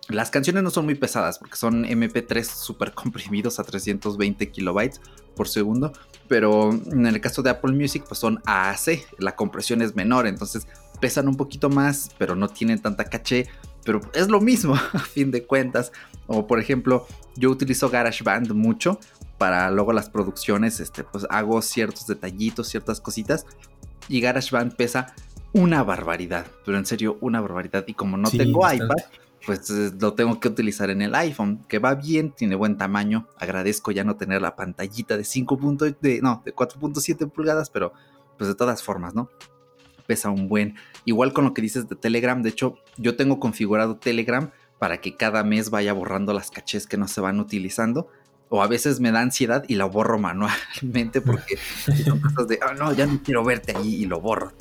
Las 0.09 0.31
canciones 0.31 0.63
no 0.63 0.71
son 0.71 0.85
muy 0.85 0.95
pesadas 0.95 1.37
porque 1.39 1.55
son 1.55 1.85
MP3 1.85 2.43
súper 2.43 2.93
comprimidos 2.93 3.59
a 3.59 3.63
320 3.63 4.49
kilobytes 4.49 4.99
por 5.35 5.47
segundo, 5.47 5.93
pero 6.27 6.71
en 6.71 7.05
el 7.05 7.21
caso 7.21 7.41
de 7.41 7.51
Apple 7.51 7.73
Music 7.73 8.03
pues 8.07 8.19
son 8.19 8.41
AAC, 8.45 9.19
la 9.19 9.35
compresión 9.35 9.81
es 9.81 9.95
menor, 9.95 10.27
entonces 10.27 10.67
pesan 10.99 11.27
un 11.27 11.37
poquito 11.37 11.69
más, 11.69 12.11
pero 12.17 12.35
no 12.35 12.47
tienen 12.49 12.79
tanta 12.79 13.05
caché, 13.05 13.47
pero 13.85 14.01
es 14.13 14.27
lo 14.27 14.41
mismo 14.41 14.75
a 14.93 14.99
fin 14.99 15.31
de 15.31 15.45
cuentas. 15.45 15.91
O 16.27 16.47
por 16.47 16.59
ejemplo, 16.59 17.07
yo 17.35 17.49
utilizo 17.49 17.89
GarageBand 17.89 18.51
mucho 18.53 18.99
para 19.41 19.71
luego 19.71 19.91
las 19.91 20.07
producciones, 20.07 20.79
este, 20.79 21.03
pues 21.03 21.25
hago 21.31 21.63
ciertos 21.63 22.05
detallitos, 22.05 22.67
ciertas 22.67 23.01
cositas 23.01 23.47
y 24.07 24.21
GarageBand 24.21 24.75
pesa 24.75 25.15
una 25.51 25.81
barbaridad, 25.81 26.45
pero 26.63 26.77
en 26.77 26.85
serio 26.85 27.17
una 27.21 27.41
barbaridad 27.41 27.83
y 27.87 27.95
como 27.95 28.17
no 28.17 28.29
tengo 28.29 28.71
iPad, 28.71 28.97
pues 29.43 29.67
eh, 29.71 29.91
lo 29.99 30.13
tengo 30.13 30.39
que 30.39 30.47
utilizar 30.47 30.91
en 30.91 31.01
el 31.01 31.15
iPhone, 31.15 31.65
que 31.67 31.79
va 31.79 31.95
bien, 31.95 32.33
tiene 32.33 32.53
buen 32.53 32.77
tamaño. 32.77 33.29
Agradezco 33.35 33.89
ya 33.89 34.03
no 34.03 34.15
tener 34.15 34.43
la 34.43 34.55
pantallita 34.55 35.17
de 35.17 35.23
5. 35.23 35.57
de 35.99 36.21
no, 36.21 36.43
de 36.45 36.53
4.7 36.53 37.27
pulgadas, 37.31 37.71
pero 37.71 37.93
pues 38.37 38.47
de 38.47 38.53
todas 38.53 38.83
formas, 38.83 39.15
¿no? 39.15 39.31
Pesa 40.05 40.29
un 40.29 40.49
buen. 40.49 40.75
Igual 41.05 41.33
con 41.33 41.45
lo 41.45 41.55
que 41.55 41.63
dices 41.63 41.89
de 41.89 41.95
Telegram, 41.95 42.43
de 42.43 42.49
hecho, 42.49 42.77
yo 42.97 43.15
tengo 43.15 43.39
configurado 43.39 43.95
Telegram 43.97 44.51
para 44.77 45.01
que 45.01 45.15
cada 45.15 45.43
mes 45.43 45.71
vaya 45.71 45.93
borrando 45.93 46.31
las 46.31 46.51
cachés 46.51 46.85
que 46.85 46.97
no 46.97 47.07
se 47.07 47.21
van 47.21 47.39
utilizando. 47.39 48.07
O 48.53 48.61
a 48.61 48.67
veces 48.67 48.99
me 48.99 49.11
da 49.11 49.21
ansiedad 49.21 49.63
y 49.67 49.75
lo 49.75 49.89
borro 49.89 50.19
manualmente 50.19 51.21
porque 51.25 51.57
son 52.03 52.19
cosas 52.19 52.47
de, 52.47 52.59
oh, 52.69 52.73
no, 52.73 52.93
ya 52.93 53.07
no 53.07 53.21
quiero 53.23 53.43
verte 53.43 53.75
ahí 53.75 53.95
y 53.95 54.05
lo 54.05 54.19
borro. 54.19 54.51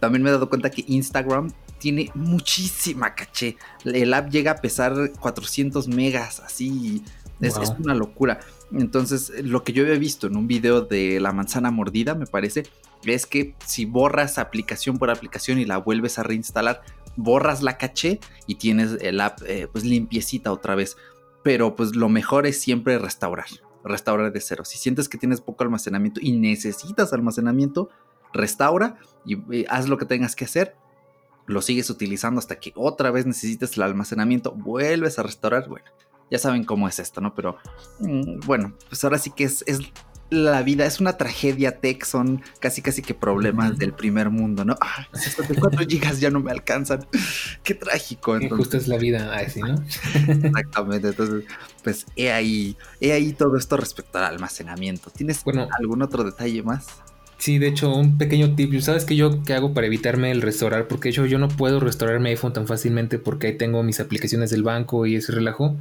También 0.00 0.22
me 0.22 0.28
he 0.28 0.32
dado 0.32 0.48
cuenta 0.48 0.70
que 0.70 0.84
Instagram 0.86 1.50
tiene 1.78 2.10
muchísima 2.14 3.14
caché. 3.14 3.56
El 3.84 4.12
app 4.14 4.30
llega 4.30 4.52
a 4.52 4.56
pesar 4.56 5.12
400 5.18 5.88
megas, 5.88 6.40
así. 6.40 7.02
Es, 7.40 7.56
una 7.78 7.94
locura. 7.94 8.40
Entonces, 8.72 9.32
lo 9.44 9.62
que 9.62 9.72
yo 9.72 9.84
había 9.84 9.96
visto 9.96 10.26
en 10.26 10.36
un 10.36 10.48
video 10.48 10.80
de 10.80 11.20
la 11.20 11.32
manzana 11.32 11.70
mordida, 11.70 12.16
me 12.16 12.26
parece, 12.26 12.64
es 13.04 13.26
que 13.26 13.54
si 13.64 13.84
borras 13.84 14.38
aplicación 14.38 14.98
por 14.98 15.10
aplicación 15.10 15.58
y 15.58 15.64
la 15.64 15.78
vuelves 15.78 16.18
a 16.18 16.24
reinstalar, 16.24 16.82
borras 17.16 17.62
la 17.62 17.78
caché 17.78 18.18
y 18.46 18.56
tienes 18.56 18.98
el 19.00 19.20
app 19.20 19.40
eh, 19.46 19.68
pues 19.70 19.84
limpiecita 19.84 20.52
otra 20.52 20.74
vez. 20.74 20.96
Pero 21.42 21.76
pues 21.76 21.94
lo 21.94 22.08
mejor 22.08 22.46
es 22.46 22.60
siempre 22.60 22.98
restaurar, 22.98 23.46
restaurar 23.84 24.32
de 24.32 24.40
cero. 24.40 24.64
Si 24.64 24.78
sientes 24.78 25.08
que 25.08 25.18
tienes 25.18 25.40
poco 25.40 25.64
almacenamiento 25.64 26.20
y 26.22 26.32
necesitas 26.32 27.12
almacenamiento, 27.12 27.90
restaura 28.32 28.98
y 29.24 29.36
eh, 29.54 29.66
haz 29.68 29.88
lo 29.88 29.96
que 29.98 30.04
tengas 30.04 30.36
que 30.36 30.44
hacer 30.44 30.76
lo 31.48 31.62
sigues 31.62 31.90
utilizando 31.90 32.38
hasta 32.38 32.60
que 32.60 32.72
otra 32.76 33.10
vez 33.10 33.26
necesites 33.26 33.76
el 33.76 33.82
almacenamiento, 33.82 34.52
vuelves 34.52 35.18
a 35.18 35.22
restaurar, 35.22 35.66
bueno, 35.66 35.86
ya 36.30 36.38
saben 36.38 36.62
cómo 36.62 36.86
es 36.86 36.98
esto, 36.98 37.22
¿no? 37.22 37.34
Pero 37.34 37.56
mm, 38.00 38.40
bueno, 38.46 38.74
pues 38.88 39.02
ahora 39.02 39.18
sí 39.18 39.30
que 39.30 39.44
es, 39.44 39.64
es, 39.66 39.80
la 40.30 40.62
vida, 40.62 40.84
es 40.86 41.00
una 41.00 41.16
tragedia 41.16 41.80
tech, 41.80 42.04
son 42.04 42.42
casi 42.60 42.82
casi 42.82 43.02
que 43.02 43.14
problemas 43.14 43.78
del 43.78 43.92
primer 43.92 44.30
mundo, 44.30 44.64
¿no? 44.64 44.76
Ah, 44.80 45.08
64 45.12 45.80
gigas 45.88 46.20
ya 46.20 46.30
no 46.30 46.40
me 46.40 46.50
alcanzan, 46.50 47.06
qué 47.62 47.74
trágico. 47.74 48.34
Entonces. 48.34 48.58
Justo 48.58 48.76
es 48.76 48.88
la 48.88 48.98
vida 48.98 49.34
así, 49.34 49.60
¿no? 49.60 49.82
Exactamente, 50.28 51.08
entonces, 51.08 51.44
pues 51.82 52.06
he 52.16 52.30
ahí, 52.32 52.76
he 53.00 53.12
ahí 53.12 53.32
todo 53.32 53.56
esto 53.56 53.76
respecto 53.76 54.18
al 54.18 54.24
almacenamiento. 54.24 55.10
¿Tienes 55.10 55.42
algún 55.78 56.02
otro 56.02 56.24
detalle 56.24 56.62
más? 56.62 56.86
Sí, 57.38 57.58
de 57.58 57.68
hecho, 57.68 57.94
un 57.94 58.18
pequeño 58.18 58.56
tip. 58.56 58.78
¿Sabes 58.80 59.04
qué 59.04 59.14
yo 59.14 59.44
qué 59.44 59.54
hago 59.54 59.72
para 59.72 59.86
evitarme 59.86 60.32
el 60.32 60.42
restaurar? 60.42 60.88
Porque 60.88 61.12
yo, 61.12 61.24
yo 61.24 61.38
no 61.38 61.48
puedo 61.48 61.78
restaurar 61.78 62.18
mi 62.18 62.30
iPhone 62.30 62.52
tan 62.52 62.66
fácilmente 62.66 63.18
porque 63.18 63.46
ahí 63.46 63.56
tengo 63.56 63.82
mis 63.84 64.00
aplicaciones 64.00 64.50
del 64.50 64.64
banco 64.64 65.06
y 65.06 65.14
ese 65.14 65.32
relajo. 65.32 65.76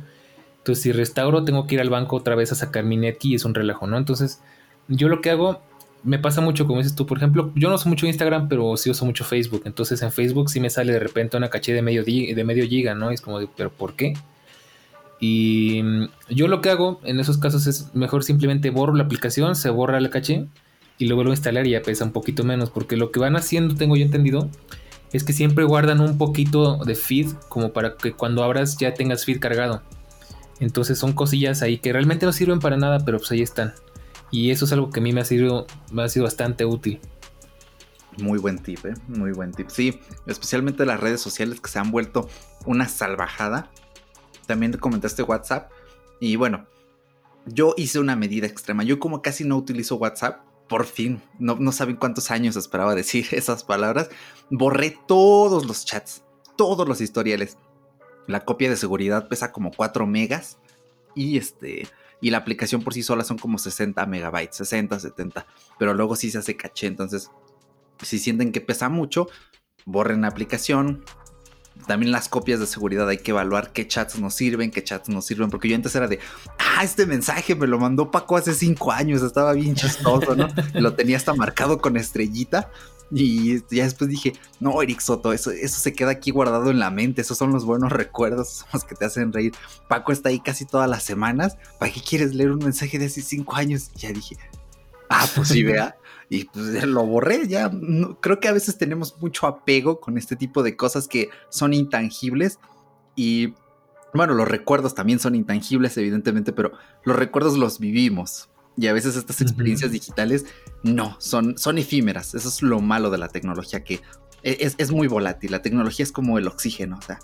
Entonces, 0.68 0.84
si 0.84 0.92
restauro, 0.92 1.46
tengo 1.46 1.66
que 1.66 1.76
ir 1.76 1.82
al 1.82 1.90
banco 1.90 2.18
otra 2.18 2.36
vez 2.36 2.52
a 2.52 2.56
sacar 2.56 2.84
mi 2.84 2.98
netkey 2.98 3.32
y 3.32 3.36
es 3.36 3.46
un 3.46 3.54
relajo, 3.54 3.88
¿no? 3.88 3.98
Entonces, 3.98 4.42
yo 4.90 5.08
lo 5.08 5.22
que 5.22 5.30
hago, 5.30 5.62
me 6.04 6.20
pasa 6.20 6.42
mucho, 6.42 6.68
como 6.68 6.80
dices 6.80 6.94
tú, 6.94 7.06
por 7.06 7.18
ejemplo, 7.18 7.54
yo 7.56 7.70
no 7.70 7.76
uso 7.76 7.88
mucho 7.88 8.06
Instagram, 8.06 8.50
pero 8.50 8.76
sí 8.76 8.90
uso 8.90 9.06
mucho 9.06 9.24
Facebook. 9.24 9.62
Entonces, 9.64 10.02
en 10.02 10.12
Facebook 10.12 10.50
sí 10.50 10.60
me 10.60 10.70
sale 10.70 10.92
de 10.92 11.00
repente 11.00 11.38
una 11.38 11.50
caché 11.50 11.72
de 11.72 11.82
medio, 11.82 12.04
de 12.04 12.44
medio 12.44 12.68
giga, 12.68 12.96
¿no? 12.96 13.12
Y 13.12 13.14
es 13.14 13.22
como, 13.22 13.40
¿pero 13.56 13.72
por 13.72 13.96
qué? 13.96 14.14
Y 15.22 15.82
mm, 15.84 16.10
yo 16.32 16.50
lo 16.50 16.60
que 16.60 16.70
hago 16.70 17.00
en 17.06 17.22
esos 17.22 17.38
casos 17.38 17.66
es 17.66 17.96
mejor 17.96 18.26
simplemente 18.26 18.70
borro 18.70 18.94
la 18.94 19.06
aplicación, 19.06 19.56
se 19.56 19.70
borra 19.70 20.02
la 20.02 20.10
caché 20.10 20.48
y 20.98 21.06
lo 21.06 21.16
vuelvo 21.16 21.32
a 21.32 21.36
instalar 21.36 21.66
y 21.66 21.72
ya 21.72 21.82
pesa 21.82 22.04
un 22.04 22.12
poquito 22.12 22.44
menos. 22.44 22.72
Porque 22.72 22.98
lo 22.98 23.14
que 23.14 23.22
van 23.22 23.38
haciendo, 23.38 23.76
tengo 23.76 23.96
yo 23.96 24.04
entendido, 24.04 24.50
es 25.14 25.24
que 25.24 25.32
siempre 25.32 25.64
guardan 25.64 26.02
un 26.02 26.18
poquito 26.18 26.84
de 26.84 26.96
feed 26.96 27.28
como 27.48 27.72
para 27.72 27.96
que 27.96 28.12
cuando 28.12 28.44
abras 28.44 28.76
ya 28.78 28.94
tengas 28.94 29.24
feed 29.24 29.40
cargado. 29.40 29.82
Entonces 30.60 30.98
son 30.98 31.14
cosillas 31.14 31.62
ahí 31.62 31.78
que 31.78 31.94
realmente 31.94 32.26
no 32.26 32.34
sirven 32.34 32.60
para 32.60 32.78
nada, 32.78 33.04
pero 33.06 33.20
pues 33.20 33.32
ahí 33.32 33.42
están. 33.42 33.74
Y 34.32 34.52
eso 34.52 34.66
es 34.66 34.72
algo 34.72 34.90
que 34.90 35.00
a 35.00 35.04
mí 35.04 35.14
me 35.14 35.22
ha 35.22 35.26
sido, 35.26 35.68
me 35.92 36.04
ha 36.04 36.10
sido 36.10 36.26
bastante 36.26 36.66
útil. 36.66 37.00
Muy 38.18 38.40
buen 38.40 38.58
tip, 38.58 38.86
¿eh? 38.86 38.94
muy 39.08 39.32
buen 39.32 39.52
tip. 39.52 39.70
Sí, 39.70 40.00
especialmente 40.26 40.86
las 40.86 41.00
redes 41.00 41.22
sociales 41.22 41.62
que 41.62 41.70
se 41.70 41.80
han 41.80 41.92
vuelto 41.92 42.28
una 42.66 42.88
salvajada. 42.88 43.70
También 44.48 44.74
comentaste 44.74 45.22
WhatsApp. 45.24 45.72
Y 46.20 46.36
bueno, 46.36 46.66
yo 47.46 47.74
hice 47.78 48.00
una 48.00 48.16
medida 48.16 48.48
extrema. 48.48 48.84
Yo 48.84 49.00
como 49.00 49.22
casi 49.22 49.44
no 49.44 49.56
utilizo 49.56 49.96
WhatsApp, 49.98 50.42
por 50.68 50.86
fin, 50.86 51.22
no, 51.40 51.72
saben 51.72 51.96
cuántos 51.96 52.32
años 52.32 52.56
esperaba 52.56 52.96
decir 52.96 53.28
esas 53.32 53.64
palabras, 53.64 54.10
borré 54.50 54.98
todos 55.08 55.66
los 55.66 55.86
chats, 55.86 56.24
todos 56.56 56.88
los 56.88 57.02
historiales. 57.02 57.58
La 58.28 58.46
copia 58.46 58.70
de 58.70 58.78
seguridad 58.78 59.28
pesa 59.28 59.52
como 59.52 59.72
4 59.72 60.06
megas 60.06 60.60
y 61.16 61.38
este 61.38 61.88
y 62.20 62.32
la 62.32 62.40
aplicación 62.40 62.84
por 62.84 62.94
sí 62.94 63.04
sola 63.04 63.24
son 63.24 63.38
como 63.38 63.58
60 63.60 64.04
megabytes, 64.08 64.58
60, 64.58 65.00
70, 65.00 65.46
pero 65.78 65.94
luego 65.94 66.16
sí 66.16 66.32
se 66.32 66.40
hace 66.40 66.58
caché, 66.58 66.88
entonces 66.88 67.30
si 68.02 68.20
sienten 68.20 68.52
que 68.52 68.62
pesa 68.62 68.90
mucho, 68.90 69.28
borren 69.86 70.22
la 70.22 70.28
aplicación, 70.28 71.04
también 71.86 72.12
las 72.12 72.28
copias 72.28 72.60
de 72.60 72.66
seguridad 72.66 73.08
hay 73.08 73.20
que 73.20 73.32
evaluar 73.32 73.72
qué 73.72 73.88
chats 73.88 74.20
nos 74.20 74.34
sirven, 74.34 74.72
qué 74.72 74.84
chats 74.84 75.10
nos 75.10 75.26
sirven, 75.26 75.50
porque 75.50 75.70
yo 75.70 75.76
antes 75.76 75.96
era 75.96 76.08
de, 76.08 76.20
ah, 76.58 76.84
este 76.84 77.06
mensaje 77.06 77.56
me 77.56 77.68
lo 77.68 77.78
mandó 77.78 78.10
Paco 78.10 78.36
hace 78.36 78.54
cinco 78.54 78.92
años, 78.92 79.22
estaba 79.22 79.54
bien 79.54 79.76
chistoso, 79.76 80.36
¿no? 80.36 80.48
lo 80.74 80.94
tenía 80.96 81.18
hasta 81.18 81.34
marcado 81.34 81.80
con 81.80 81.98
estrellita. 81.98 82.72
Y 83.10 83.60
ya 83.74 83.84
después 83.84 84.10
dije, 84.10 84.34
no, 84.60 84.82
Eric 84.82 85.00
Soto, 85.00 85.32
eso, 85.32 85.52
eso 85.52 85.80
se 85.80 85.94
queda 85.94 86.12
aquí 86.12 86.32
guardado 86.32 86.70
en 86.72 86.80
la 86.80 86.92
mente, 86.92 87.22
esos 87.22 87.38
son 87.38 87.54
los 87.54 87.66
buenos 87.66 87.92
recuerdos, 87.94 88.50
son 88.50 88.70
los 88.74 88.84
que 88.84 88.96
te 88.96 89.06
hacen 89.06 89.32
reír. 89.32 89.54
Paco 89.88 90.12
está 90.12 90.30
ahí 90.30 90.40
casi 90.40 90.66
todas 90.66 90.90
las 90.90 91.04
semanas, 91.04 91.58
¿para 91.80 91.92
qué 91.92 92.02
quieres 92.02 92.36
leer 92.36 92.52
un 92.52 92.60
mensaje 92.60 93.00
de 93.00 93.06
hace 93.06 93.22
cinco 93.22 93.56
años? 93.56 93.92
Y 93.96 94.00
ya 94.00 94.12
dije, 94.12 94.38
ah, 95.10 95.26
pues 95.36 95.50
sí, 95.50 95.64
vea 95.64 95.96
y 96.30 96.46
pues 96.46 96.84
lo 96.84 97.06
borré 97.06 97.48
ya. 97.48 97.72
creo 98.20 98.40
que 98.40 98.48
a 98.48 98.54
veces 98.54 98.78
tenemos 98.78 99.16
mucho 99.22 99.48
apego 99.48 100.00
con 100.00 100.18
este 100.18 100.36
tipo 100.36 100.64
de 100.64 100.76
cosas 100.76 101.08
que 101.08 101.30
son 101.50 101.74
intangibles 101.74 102.60
y 103.16 103.54
bueno, 104.14 104.34
los 104.34 104.48
recuerdos 104.48 104.96
también 104.96 105.20
son 105.20 105.36
intangibles 105.36 105.98
evidentemente, 105.98 106.54
pero 106.54 106.72
los 107.04 107.16
recuerdos 107.16 107.58
los 107.58 107.80
vivimos. 107.80 108.50
Y 108.78 108.88
a 108.88 108.94
veces 108.94 109.16
estas 109.16 109.42
experiencias 109.42 109.92
digitales 109.92 110.46
no, 110.84 111.18
son, 111.20 111.58
son 111.58 111.78
efímeras. 111.78 112.36
Eso 112.36 112.48
es 112.48 112.62
lo 112.62 112.80
malo 112.80 113.10
de 113.10 113.18
la 113.18 113.28
tecnología, 113.28 113.84
que 113.84 113.96
e, 114.44 114.58
es, 114.62 114.76
es 114.78 114.92
muy 114.92 115.08
volátil. 115.08 115.52
La 115.52 115.62
tecnología 115.62 116.04
es 116.04 116.12
como 116.12 116.38
el 116.38 116.48
oxígeno, 116.48 116.98
o 116.98 117.02
sea, 117.02 117.20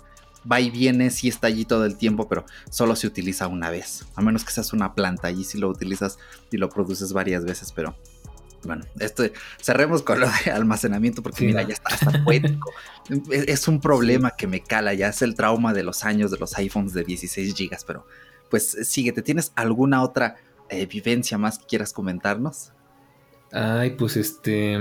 va 0.50 0.60
y 0.60 0.70
viene, 0.70 1.10
sí 1.10 1.28
está 1.28 1.46
allí 1.46 1.64
todo 1.64 1.84
el 1.84 1.96
tiempo, 1.96 2.28
pero 2.28 2.44
solo 2.70 2.96
se 2.96 3.06
utiliza 3.06 3.46
una 3.46 3.70
vez. 3.70 4.06
A 4.14 4.22
menos 4.22 4.44
que 4.44 4.52
seas 4.52 4.72
una 4.72 4.94
planta, 4.94 5.28
allí 5.28 5.44
si 5.44 5.58
lo 5.58 5.68
utilizas 5.68 6.18
y 6.50 6.56
lo 6.56 6.68
produces 6.68 7.12
varias 7.12 7.44
veces, 7.44 7.72
pero 7.72 7.96
bueno, 8.64 8.84
esto, 8.98 9.24
cerremos 9.60 10.02
con 10.02 10.20
lo 10.20 10.26
de 10.44 10.50
almacenamiento 10.50 11.22
porque 11.22 11.44
mira, 11.44 11.62
ya 11.62 11.74
está 11.74 11.94
hasta 11.94 12.24
poético. 12.24 12.72
es, 13.30 13.68
un 13.68 13.80
problema 13.80 14.32
que 14.32 14.46
me 14.46 14.60
cala, 14.60 14.94
ya 14.94 15.08
es 15.08 15.22
el 15.22 15.34
trauma 15.34 15.72
de 15.72 15.82
los 15.82 16.04
años 16.04 16.30
de 16.30 16.38
los 16.38 16.56
iPhones 16.56 16.94
de 16.94 17.04
16 17.04 17.54
GB, 17.54 17.76
pero 17.86 18.06
pues 18.50 18.76
síguete, 18.84 19.22
¿tienes 19.22 19.52
alguna 19.54 20.02
otra 20.02 20.36
eh, 20.74 20.86
vivencia 20.86 21.38
más 21.38 21.58
que 21.58 21.66
quieras 21.66 21.92
comentarnos? 21.92 22.72
Ay, 23.52 23.90
pues 23.90 24.16
este... 24.16 24.78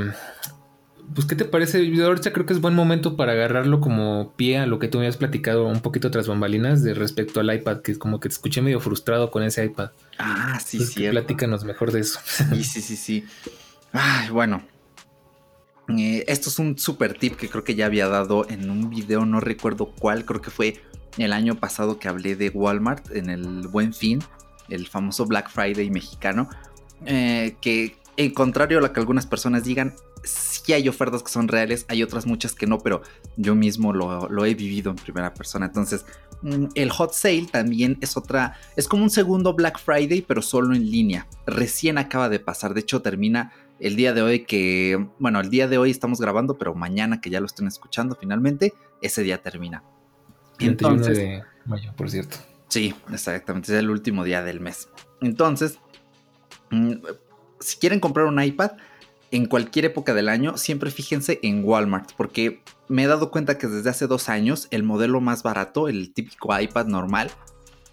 pues, 1.14 1.28
¿qué 1.28 1.36
te 1.36 1.46
parece? 1.46 1.80
ahorita 2.04 2.34
creo 2.34 2.46
que 2.46 2.54
es 2.54 2.62
buen 2.62 2.74
momento 2.74 3.16
para 3.16 3.34
agarrarlo 3.34 3.80
como 3.80 4.34
pie 4.36 4.58
a 4.58 4.66
lo 4.66 4.80
que 4.80 4.88
tú 4.88 4.98
me 4.98 5.06
habías 5.06 5.18
platicado 5.18 5.66
un 5.66 5.82
poquito 5.82 6.10
tras 6.12 6.28
bambalinas 6.28 6.84
de 6.84 6.94
respecto 6.94 7.40
al 7.40 7.54
iPad, 7.54 7.82
que 7.82 7.98
como 7.98 8.20
que 8.20 8.30
te 8.30 8.34
escuché 8.34 8.62
medio 8.62 8.80
frustrado 8.80 9.32
con 9.32 9.44
ese 9.44 9.66
iPad. 9.66 9.92
Ah, 10.18 10.60
sí, 10.64 10.80
sí. 10.80 11.08
Platícanos 11.10 11.64
mejor 11.66 11.92
de 11.92 12.02
eso. 12.02 12.20
Sí, 12.26 12.64
sí, 12.64 12.82
sí, 12.82 12.96
sí. 12.96 13.26
Ay, 13.92 14.30
bueno. 14.30 14.64
Eh, 15.90 16.24
esto 16.28 16.50
es 16.50 16.60
un 16.60 16.78
super 16.78 17.14
tip 17.14 17.36
que 17.36 17.50
creo 17.50 17.64
que 17.64 17.76
ya 17.76 17.86
había 17.86 18.08
dado 18.08 18.50
en 18.50 18.70
un 18.70 18.90
video, 18.90 19.26
no 19.26 19.40
recuerdo 19.40 19.92
cuál, 19.92 20.26
creo 20.26 20.42
que 20.42 20.50
fue 20.50 20.82
el 21.18 21.34
año 21.34 21.56
pasado 21.56 22.00
que 22.00 22.08
hablé 22.08 22.36
de 22.36 22.50
Walmart 22.50 23.12
en 23.12 23.30
el 23.30 23.68
Buen 23.68 23.94
Fin, 23.94 24.24
el 24.70 24.88
famoso 24.88 25.26
Black 25.26 25.50
Friday 25.50 25.90
mexicano, 25.90 26.50
eh, 27.06 27.56
que 27.62 27.96
en 28.18 28.34
contrario 28.34 28.78
a 28.78 28.82
lo 28.82 28.94
que 28.94 29.00
algunas 29.00 29.26
personas 29.26 29.64
digan, 29.64 29.94
sí 30.24 30.74
hay 30.74 30.88
ofertas 30.88 31.24
que 31.24 31.32
son 31.32 31.48
reales, 31.48 31.86
hay 31.90 32.04
otras 32.04 32.26
muchas 32.26 32.54
que 32.54 32.68
no, 32.68 32.80
pero 32.80 33.02
yo 33.38 33.56
mismo 33.56 33.94
lo, 33.94 34.46
he 34.46 34.54
vivido 34.54 34.92
en 34.92 34.98
primera 34.98 35.34
persona. 35.34 35.66
Entonces, 35.66 36.06
mm, 36.42 36.68
el 36.76 36.90
hot 36.92 37.14
sale 37.14 37.48
también 37.52 37.98
es 38.02 38.16
otra, 38.16 38.58
es 38.76 38.88
como 38.88 39.04
un 39.04 39.10
segundo 39.10 39.54
Black 39.54 39.80
Friday, 39.80 40.22
pero 40.22 40.42
solo 40.42 40.76
en 40.76 40.90
línea. 40.90 41.28
Recién 41.46 41.98
acaba 41.98 42.30
de 42.30 42.40
pasar, 42.40 42.74
de 42.74 42.82
hecho 42.82 43.02
termina 43.02 43.52
el 43.80 43.96
día 43.96 44.14
de 44.14 44.22
hoy 44.22 44.46
que, 44.46 45.08
bueno, 45.20 45.42
el 45.42 45.50
día 45.50 45.68
de 45.68 45.78
hoy 45.78 45.92
estamos 45.92 46.22
grabando, 46.22 46.58
pero 46.58 46.74
mañana 46.74 47.20
que 47.20 47.30
ya 47.30 47.40
lo 47.40 47.48
estén 47.48 47.68
escuchando 47.68 48.16
finalmente, 48.20 48.74
ese 49.02 49.24
día 49.24 49.42
termina. 49.42 49.84
Entonces, 50.60 51.18
de 51.18 51.44
mayo, 51.66 51.92
por 51.98 52.10
cierto. 52.10 52.38
Sí, 52.70 52.96
exactamente, 53.12 53.74
es 53.74 53.80
el 53.80 53.90
último 53.90 54.24
día 54.24 54.42
del 54.42 54.60
mes. 54.60 54.90
Entonces, 55.22 55.80
mm, 56.72 56.94
si 57.60 57.78
quieren 57.78 58.00
comprar 58.00 58.26
un 58.26 58.42
iPad, 58.42 58.72
en 59.34 59.48
cualquier 59.48 59.86
época 59.86 60.14
del 60.14 60.30
año, 60.30 60.58
siempre 60.58 60.92
fíjense 60.92 61.40
en 61.42 61.66
Walmart, 61.66 62.12
porque 62.16 62.62
me 62.88 63.04
he 63.04 63.08
dado 63.08 63.32
cuenta 63.32 63.58
que 63.58 63.66
desde 63.66 63.90
hace 63.90 64.06
dos 64.06 64.30
años 64.30 64.68
el 64.70 64.84
modelo 64.84 65.22
más 65.22 65.42
barato, 65.42 65.88
el 65.88 66.14
típico 66.14 66.58
iPad 66.60 66.86
normal, 66.86 67.32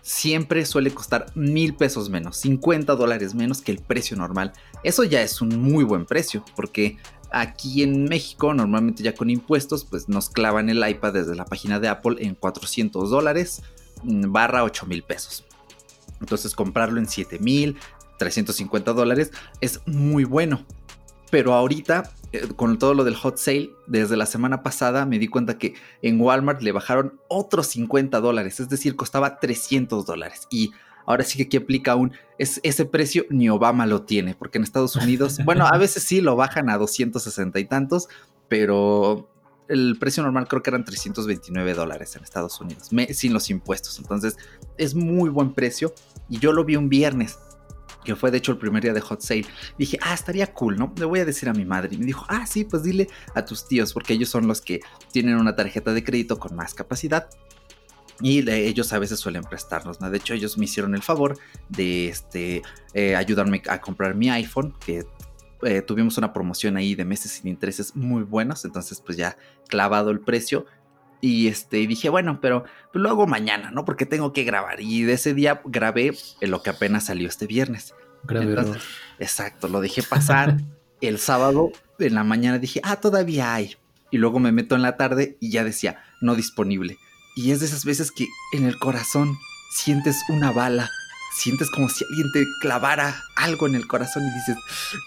siempre 0.02 0.66
suele 0.66 0.92
costar 0.92 1.26
mil 1.34 1.74
pesos 1.74 2.10
menos, 2.10 2.36
50 2.36 2.94
dólares 2.94 3.34
menos 3.34 3.62
que 3.62 3.72
el 3.72 3.78
precio 3.78 4.18
normal. 4.18 4.52
Eso 4.82 5.02
ya 5.04 5.22
es 5.22 5.40
un 5.40 5.62
muy 5.62 5.82
buen 5.82 6.04
precio, 6.04 6.44
porque 6.56 6.98
aquí 7.30 7.82
en 7.82 8.04
México, 8.04 8.52
normalmente 8.52 9.02
ya 9.02 9.14
con 9.14 9.30
impuestos, 9.30 9.86
pues 9.86 10.10
nos 10.10 10.28
clavan 10.28 10.68
el 10.68 10.86
iPad 10.86 11.14
desde 11.14 11.36
la 11.36 11.46
página 11.46 11.80
de 11.80 11.88
Apple 11.88 12.16
en 12.18 12.34
400 12.34 13.08
dólares 13.08 13.62
barra 14.02 14.64
8 14.64 14.86
mil 14.86 15.02
pesos. 15.02 15.44
Entonces 16.20 16.54
comprarlo 16.54 16.98
en 16.98 17.08
7 17.08 17.38
mil, 17.38 17.78
350 18.18 18.92
dólares 18.92 19.32
es 19.60 19.80
muy 19.86 20.24
bueno. 20.24 20.64
Pero 21.30 21.54
ahorita, 21.54 22.10
eh, 22.32 22.48
con 22.56 22.78
todo 22.78 22.94
lo 22.94 23.04
del 23.04 23.14
hot 23.14 23.38
sale, 23.38 23.70
desde 23.86 24.16
la 24.16 24.26
semana 24.26 24.62
pasada 24.62 25.06
me 25.06 25.18
di 25.18 25.28
cuenta 25.28 25.58
que 25.58 25.74
en 26.02 26.20
Walmart 26.20 26.60
le 26.60 26.72
bajaron 26.72 27.20
otros 27.28 27.68
50 27.68 28.20
dólares, 28.20 28.60
es 28.60 28.68
decir, 28.68 28.96
costaba 28.96 29.38
300 29.38 30.04
dólares. 30.04 30.48
Y 30.50 30.72
ahora 31.06 31.24
sí 31.24 31.38
que 31.38 31.44
aquí 31.44 31.56
aplica 31.56 31.94
un, 31.94 32.12
es, 32.38 32.60
ese 32.64 32.84
precio 32.84 33.26
ni 33.30 33.48
Obama 33.48 33.86
lo 33.86 34.02
tiene, 34.02 34.34
porque 34.34 34.58
en 34.58 34.64
Estados 34.64 34.96
Unidos, 34.96 35.38
bueno, 35.44 35.66
a 35.66 35.78
veces 35.78 36.02
sí 36.02 36.20
lo 36.20 36.36
bajan 36.36 36.68
a 36.68 36.78
260 36.78 37.58
y 37.60 37.64
tantos, 37.64 38.08
pero 38.48 39.30
el 39.70 39.96
precio 39.98 40.22
normal 40.22 40.48
creo 40.48 40.62
que 40.62 40.70
eran 40.70 40.84
329 40.84 41.74
dólares 41.74 42.16
en 42.16 42.24
Estados 42.24 42.60
Unidos, 42.60 42.90
sin 43.10 43.32
los 43.32 43.48
impuestos. 43.50 43.98
Entonces 43.98 44.36
es 44.76 44.94
muy 44.94 45.30
buen 45.30 45.54
precio 45.54 45.94
y 46.28 46.38
yo 46.38 46.52
lo 46.52 46.64
vi 46.64 46.76
un 46.76 46.88
viernes 46.88 47.38
que 48.04 48.16
fue 48.16 48.30
de 48.30 48.38
hecho 48.38 48.52
el 48.52 48.58
primer 48.58 48.82
día 48.82 48.92
de 48.92 49.00
Hot 49.00 49.20
Sale. 49.20 49.46
Dije, 49.78 49.98
ah, 50.02 50.14
estaría 50.14 50.52
cool, 50.54 50.78
¿no? 50.78 50.92
Le 50.96 51.04
voy 51.04 51.20
a 51.20 51.24
decir 51.24 51.48
a 51.48 51.52
mi 51.52 51.64
madre. 51.64 51.94
Y 51.94 51.98
me 51.98 52.06
dijo, 52.06 52.24
ah, 52.28 52.46
sí, 52.46 52.64
pues 52.64 52.82
dile 52.82 53.08
a 53.34 53.44
tus 53.44 53.68
tíos, 53.68 53.92
porque 53.92 54.14
ellos 54.14 54.28
son 54.28 54.46
los 54.46 54.60
que 54.60 54.80
tienen 55.12 55.36
una 55.36 55.54
tarjeta 55.54 55.92
de 55.92 56.02
crédito 56.02 56.38
con 56.38 56.56
más 56.56 56.74
capacidad. 56.74 57.28
Y 58.22 58.48
ellos 58.50 58.92
a 58.92 58.98
veces 58.98 59.18
suelen 59.18 59.44
prestarnos, 59.44 60.00
¿no? 60.00 60.10
De 60.10 60.18
hecho, 60.18 60.34
ellos 60.34 60.58
me 60.58 60.66
hicieron 60.66 60.94
el 60.94 61.02
favor 61.02 61.38
de 61.68 62.08
este, 62.08 62.62
eh, 62.92 63.16
ayudarme 63.16 63.62
a 63.68 63.80
comprar 63.80 64.14
mi 64.14 64.28
iPhone, 64.28 64.74
que 64.84 65.04
eh, 65.62 65.82
tuvimos 65.82 66.18
una 66.18 66.32
promoción 66.32 66.76
ahí 66.76 66.94
de 66.94 67.04
meses 67.04 67.32
sin 67.32 67.48
intereses 67.48 67.94
muy 67.96 68.22
buenos, 68.22 68.64
entonces 68.64 69.02
pues 69.04 69.16
ya 69.16 69.36
clavado 69.68 70.10
el 70.10 70.20
precio. 70.20 70.66
Y 71.22 71.48
este, 71.48 71.86
dije, 71.86 72.08
bueno, 72.08 72.40
pero 72.40 72.64
pues, 72.92 73.02
lo 73.02 73.10
hago 73.10 73.26
mañana, 73.26 73.70
¿no? 73.70 73.84
Porque 73.84 74.06
tengo 74.06 74.32
que 74.32 74.44
grabar. 74.44 74.80
Y 74.80 75.02
de 75.02 75.12
ese 75.12 75.34
día 75.34 75.60
grabé 75.66 76.16
lo 76.40 76.62
que 76.62 76.70
apenas 76.70 77.04
salió 77.04 77.28
este 77.28 77.46
viernes. 77.46 77.94
exacto, 79.18 79.68
lo 79.68 79.80
dejé 79.80 80.02
pasar. 80.02 80.56
el 81.00 81.18
sábado 81.18 81.72
en 81.98 82.14
la 82.14 82.24
mañana 82.24 82.58
dije, 82.58 82.80
ah, 82.84 82.96
todavía 82.96 83.54
hay. 83.54 83.76
Y 84.10 84.18
luego 84.18 84.38
me 84.38 84.52
meto 84.52 84.74
en 84.74 84.82
la 84.82 84.96
tarde 84.96 85.36
y 85.40 85.50
ya 85.50 85.64
decía, 85.64 86.02
no 86.20 86.34
disponible. 86.34 86.96
Y 87.36 87.52
es 87.52 87.60
de 87.60 87.66
esas 87.66 87.84
veces 87.84 88.10
que 88.10 88.26
en 88.52 88.64
el 88.64 88.78
corazón 88.78 89.36
sientes 89.70 90.22
una 90.28 90.52
bala. 90.52 90.90
Sientes 91.32 91.70
como 91.70 91.88
si 91.88 92.04
alguien 92.04 92.32
te 92.32 92.44
clavara 92.60 93.22
algo 93.36 93.66
en 93.66 93.74
el 93.76 93.86
corazón 93.86 94.24
y 94.24 94.34
dices, 94.34 94.56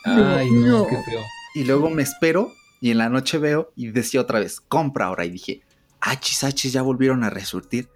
ay, 0.05 0.49
no, 0.51 0.87
qué 0.87 0.97
feo. 1.03 1.21
Y 1.55 1.65
luego 1.65 1.89
me 1.89 2.03
espero 2.03 2.53
y 2.83 2.91
en 2.91 2.97
la 2.97 3.09
noche 3.09 3.37
veo 3.37 3.71
y 3.75 3.91
decía 3.91 4.19
otra 4.19 4.39
vez, 4.39 4.59
compra 4.59 5.05
ahora. 5.05 5.23
Y 5.25 5.31
dije, 5.31 5.61
achis, 6.01 6.43
achis, 6.43 6.73
ya 6.73 6.81
volvieron 6.81 7.23
a 7.23 7.29
resurtir. 7.29 7.89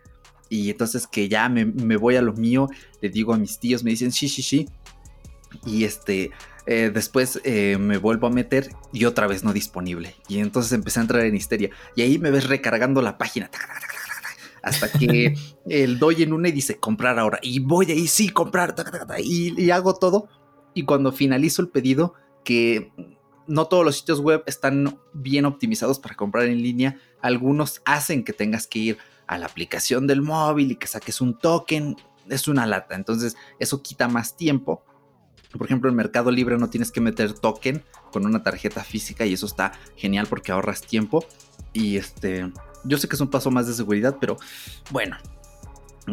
Y 0.49 0.69
entonces 0.69 1.07
que 1.07 1.27
ya 1.27 1.49
me, 1.49 1.65
voy 1.97 2.15
a 2.15 2.21
lo 2.21 2.31
mío, 2.31 2.69
le 3.01 3.09
digo 3.09 3.33
a 3.33 3.37
mis 3.37 3.59
tíos, 3.59 3.83
me 3.83 3.91
dicen, 3.91 4.13
sí, 4.13 4.29
sí, 4.29 4.41
sí. 4.41 4.69
Y 5.65 5.83
este, 5.83 6.31
eh, 6.67 6.89
después 6.93 7.41
eh, 7.43 7.77
me 7.77 7.97
vuelvo 7.97 8.27
a 8.27 8.29
meter 8.29 8.69
y 8.93 9.03
otra 9.05 9.27
vez 9.27 9.43
no 9.43 9.51
disponible. 9.51 10.15
Y 10.29 10.39
entonces 10.39 10.71
empecé 10.71 10.99
a 10.99 11.01
entrar 11.01 11.25
en 11.25 11.35
histeria. 11.35 11.69
Y 11.95 12.03
ahí 12.03 12.17
me 12.17 12.31
ves 12.31 12.47
recargando 12.47 13.01
la 13.01 13.17
página. 13.17 13.49
Hasta 14.61 14.91
que 14.91 15.35
el 15.69 15.99
doy 15.99 16.23
en 16.23 16.33
una 16.33 16.49
y 16.49 16.51
dice 16.51 16.77
comprar 16.77 17.19
ahora. 17.19 17.39
Y 17.41 17.59
voy 17.59 17.91
ahí, 17.91 18.07
sí, 18.07 18.29
comprar. 18.29 18.75
Y, 19.19 19.61
y 19.61 19.71
hago 19.71 19.95
todo. 19.95 20.27
Y 20.73 20.83
cuando 20.83 21.11
finalizo 21.11 21.61
el 21.61 21.69
pedido, 21.69 22.13
que 22.43 22.91
no 23.47 23.67
todos 23.67 23.85
los 23.85 23.97
sitios 23.97 24.19
web 24.19 24.43
están 24.45 24.99
bien 25.13 25.45
optimizados 25.45 25.99
para 25.99 26.15
comprar 26.15 26.45
en 26.45 26.61
línea. 26.61 26.99
Algunos 27.21 27.81
hacen 27.85 28.23
que 28.23 28.33
tengas 28.33 28.67
que 28.67 28.79
ir 28.79 28.97
a 29.25 29.37
la 29.37 29.45
aplicación 29.45 30.07
del 30.07 30.21
móvil 30.21 30.71
y 30.71 30.75
que 30.75 30.87
saques 30.87 31.21
un 31.21 31.37
token. 31.37 31.95
Es 32.29 32.47
una 32.47 32.65
lata. 32.65 32.95
Entonces 32.95 33.35
eso 33.59 33.81
quita 33.81 34.07
más 34.07 34.35
tiempo. 34.35 34.83
Por 35.57 35.65
ejemplo, 35.65 35.89
en 35.89 35.95
Mercado 35.95 36.29
Libre 36.29 36.57
no 36.57 36.69
tienes 36.69 36.91
que 36.91 37.01
meter 37.01 37.33
token 37.33 37.83
con 38.11 38.25
una 38.25 38.43
tarjeta 38.43 38.83
física 38.83 39.25
y 39.25 39.33
eso 39.33 39.45
está 39.45 39.71
genial 39.95 40.27
porque 40.29 40.51
ahorras 40.51 40.81
tiempo. 40.81 41.25
Y 41.73 41.97
este, 41.97 42.51
yo 42.83 42.97
sé 42.97 43.07
que 43.07 43.15
es 43.15 43.21
un 43.21 43.29
paso 43.29 43.51
más 43.51 43.67
de 43.67 43.73
seguridad, 43.73 44.17
pero 44.19 44.37
bueno. 44.91 45.17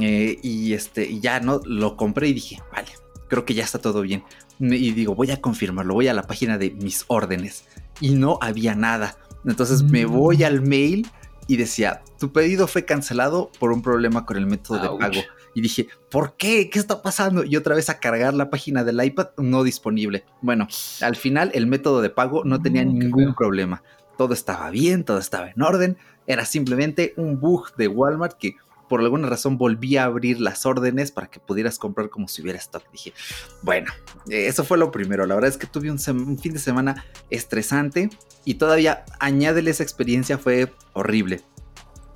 Eh, 0.00 0.40
y 0.42 0.72
este, 0.72 1.08
y 1.08 1.20
ya 1.20 1.38
no 1.38 1.60
lo 1.64 1.96
compré 1.96 2.28
y 2.28 2.32
dije, 2.32 2.60
vale, 2.72 2.88
creo 3.28 3.44
que 3.44 3.54
ya 3.54 3.62
está 3.62 3.78
todo 3.78 4.02
bien 4.02 4.24
y 4.58 4.92
digo, 4.92 5.14
voy 5.14 5.30
a 5.30 5.40
confirmarlo, 5.40 5.94
voy 5.94 6.08
a 6.08 6.14
la 6.14 6.22
página 6.22 6.58
de 6.58 6.70
mis 6.70 7.04
órdenes 7.08 7.64
y 8.00 8.10
no 8.10 8.38
había 8.40 8.74
nada. 8.74 9.16
Entonces 9.44 9.82
me 9.82 10.06
mm. 10.06 10.12
voy 10.12 10.44
al 10.44 10.62
mail 10.62 11.06
y 11.46 11.56
decía, 11.56 12.02
tu 12.18 12.32
pedido 12.32 12.66
fue 12.66 12.84
cancelado 12.84 13.50
por 13.58 13.72
un 13.72 13.82
problema 13.82 14.24
con 14.24 14.36
el 14.36 14.46
método 14.46 14.80
de 14.80 14.98
pago. 14.98 15.20
Y 15.56 15.60
dije, 15.60 15.88
¿por 16.10 16.36
qué? 16.36 16.68
¿Qué 16.70 16.78
está 16.78 17.02
pasando? 17.02 17.44
Y 17.44 17.56
otra 17.56 17.76
vez 17.76 17.88
a 17.88 18.00
cargar 18.00 18.34
la 18.34 18.50
página 18.50 18.82
del 18.82 19.04
iPad 19.04 19.28
no 19.36 19.62
disponible. 19.62 20.24
Bueno, 20.40 20.66
al 21.00 21.16
final 21.16 21.50
el 21.54 21.66
método 21.66 22.00
de 22.00 22.10
pago 22.10 22.42
no 22.44 22.60
tenía 22.60 22.84
mm, 22.84 22.98
ningún 22.98 23.34
problema. 23.34 23.82
Todo 24.16 24.34
estaba 24.34 24.70
bien, 24.70 25.04
todo 25.04 25.18
estaba 25.18 25.50
en 25.50 25.62
orden. 25.62 25.98
Era 26.26 26.44
simplemente 26.44 27.14
un 27.16 27.40
bug 27.40 27.74
de 27.76 27.88
Walmart 27.88 28.38
que 28.38 28.56
por 28.88 29.00
alguna 29.00 29.28
razón 29.28 29.58
volví 29.58 29.96
a 29.96 30.04
abrir 30.04 30.40
las 30.40 30.66
órdenes 30.66 31.10
para 31.10 31.28
que 31.28 31.40
pudieras 31.40 31.78
comprar 31.78 32.10
como 32.10 32.28
si 32.28 32.42
hubiera 32.42 32.58
stock. 32.58 32.84
Dije, 32.92 33.12
bueno, 33.62 33.92
eso 34.28 34.64
fue 34.64 34.78
lo 34.78 34.90
primero. 34.90 35.26
La 35.26 35.34
verdad 35.34 35.50
es 35.50 35.56
que 35.56 35.66
tuve 35.66 35.90
un, 35.90 35.98
fin 35.98 36.52
de 36.52 36.58
semana 36.58 37.04
estresante 37.30 38.10
y 38.44 38.54
todavía 38.54 39.04
añádele 39.18 39.70
esa 39.70 39.82
experiencia, 39.82 40.38
fue 40.38 40.72
horrible. 40.92 41.42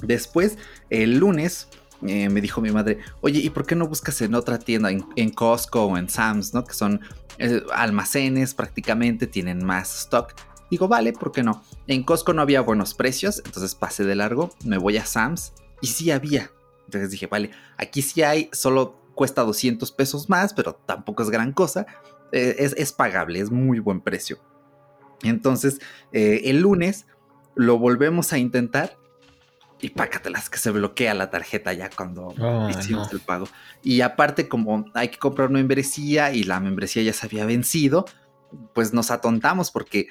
Después, 0.02 0.58
el 0.90 1.18
lunes, 1.18 1.68
eh, 2.06 2.28
me 2.28 2.40
dijo 2.40 2.60
mi 2.60 2.70
madre, 2.70 2.98
oye, 3.20 3.40
¿y 3.40 3.50
por 3.50 3.66
qué 3.66 3.74
no 3.74 3.88
buscas 3.88 4.20
en 4.20 4.34
otra 4.34 4.58
tienda, 4.58 4.90
en, 4.90 5.30
Costco 5.30 5.84
o 5.84 5.98
en 5.98 6.08
Sam's, 6.08 6.54
¿no? 6.54 6.64
Que 6.64 6.74
son 6.74 7.00
eh, 7.38 7.62
almacenes 7.74 8.54
prácticamente, 8.54 9.26
tienen 9.26 9.64
más 9.64 10.02
stock. 10.02 10.34
Digo, 10.70 10.88
vale, 10.88 11.12
¿por 11.12 11.32
qué 11.32 11.42
no? 11.42 11.62
En 11.86 12.02
Costco 12.02 12.32
no 12.32 12.42
había 12.42 12.60
buenos 12.60 12.94
precios, 12.94 13.42
entonces 13.44 13.74
pasé 13.74 14.04
de 14.04 14.14
largo, 14.14 14.50
me 14.64 14.78
voy 14.78 14.96
a 14.98 15.04
Sam's 15.04 15.54
y 15.80 15.88
sí 15.88 16.10
había. 16.10 16.50
Entonces 16.86 17.10
dije, 17.10 17.26
vale, 17.26 17.50
aquí 17.76 18.02
sí 18.02 18.22
hay, 18.22 18.48
solo 18.52 18.98
cuesta 19.14 19.42
200 19.42 19.90
pesos 19.92 20.28
más, 20.28 20.54
pero 20.54 20.74
tampoco 20.74 21.22
es 21.22 21.30
gran 21.30 21.52
cosa. 21.52 21.86
Eh, 22.32 22.56
es, 22.76 22.92
pagable, 22.92 23.40
es 23.40 23.50
muy 23.50 23.78
buen 23.78 24.00
precio. 24.00 24.38
Entonces, 25.22 25.80
eh, 26.12 26.42
el 26.44 26.60
lunes 26.60 27.06
lo 27.54 27.78
volvemos 27.78 28.32
a 28.32 28.38
intentar 28.38 28.96
y 29.80 29.90
pácatelas 29.90 30.50
que 30.50 30.58
se 30.58 30.70
bloquea 30.70 31.14
la 31.14 31.30
tarjeta 31.30 31.72
ya 31.72 31.88
cuando 31.90 32.34
oh, 32.38 32.68
hicimos 32.68 33.12
el 33.12 33.20
pago. 33.20 33.48
Y 33.82 34.00
aparte, 34.00 34.48
como 34.48 34.84
hay 34.94 35.08
que 35.08 35.18
comprar 35.18 35.48
una 35.48 35.58
membresía 35.58 36.32
y 36.32 36.44
la 36.44 36.60
membresía 36.60 37.02
ya 37.02 37.12
se 37.12 37.26
había 37.26 37.44
vencido, 37.44 38.04
pues 38.74 38.92
nos 38.92 39.10
atontamos 39.10 39.70
porque 39.70 40.08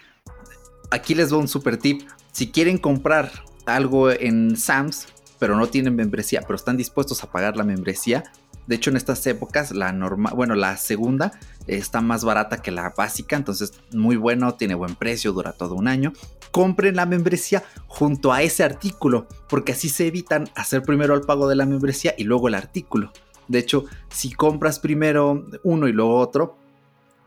aquí 0.92 1.16
les 1.16 1.30
doy 1.30 1.42
un 1.42 1.48
super 1.48 1.78
tip. 1.78 2.08
Si 2.32 2.52
quieren 2.52 2.78
comprar 2.78 3.32
algo 3.66 4.12
en 4.12 4.56
Sam's, 4.56 5.08
pero 5.40 5.56
no 5.56 5.68
tienen 5.68 5.96
membresía, 5.96 6.42
pero 6.42 6.56
están 6.56 6.78
dispuestos 6.78 7.24
a 7.24 7.32
pagar 7.32 7.58
la 7.58 7.64
membresía, 7.64 8.24
de 8.68 8.76
hecho, 8.76 8.90
en 8.90 8.98
estas 8.98 9.26
épocas, 9.26 9.72
la 9.72 9.94
norma, 9.94 10.32
bueno, 10.32 10.54
la 10.54 10.76
segunda 10.76 11.32
está 11.68 12.02
más 12.02 12.26
barata 12.26 12.62
que 12.62 12.72
la 12.72 12.94
básica, 12.96 13.38
entonces 13.38 13.74
muy 13.94 14.18
bueno, 14.18 14.56
tiene 14.56 14.76
buen 14.76 14.96
precio, 14.96 15.32
dura 15.32 15.54
todo 15.54 15.76
un 15.76 15.88
año. 15.88 16.12
Compren 16.52 16.98
la 16.98 17.06
membresía 17.06 17.64
junto 17.88 18.34
a 18.34 18.42
ese 18.42 18.64
artículo, 18.64 19.28
porque 19.48 19.72
así 19.72 19.88
se 19.88 20.08
evitan 20.08 20.50
hacer 20.56 20.84
primero 20.84 21.16
el 21.16 21.22
pago 21.22 21.48
de 21.48 21.56
la 21.56 21.66
membresía 21.66 22.14
y 22.18 22.26
luego 22.26 22.50
el 22.50 22.56
artículo. 22.56 23.14
De 23.48 23.60
hecho, 23.60 23.86
si 24.10 24.34
compras 24.34 24.80
primero 24.80 25.46
uno 25.64 25.88
y 25.88 25.94
luego 25.94 26.18
otro, 26.18 26.58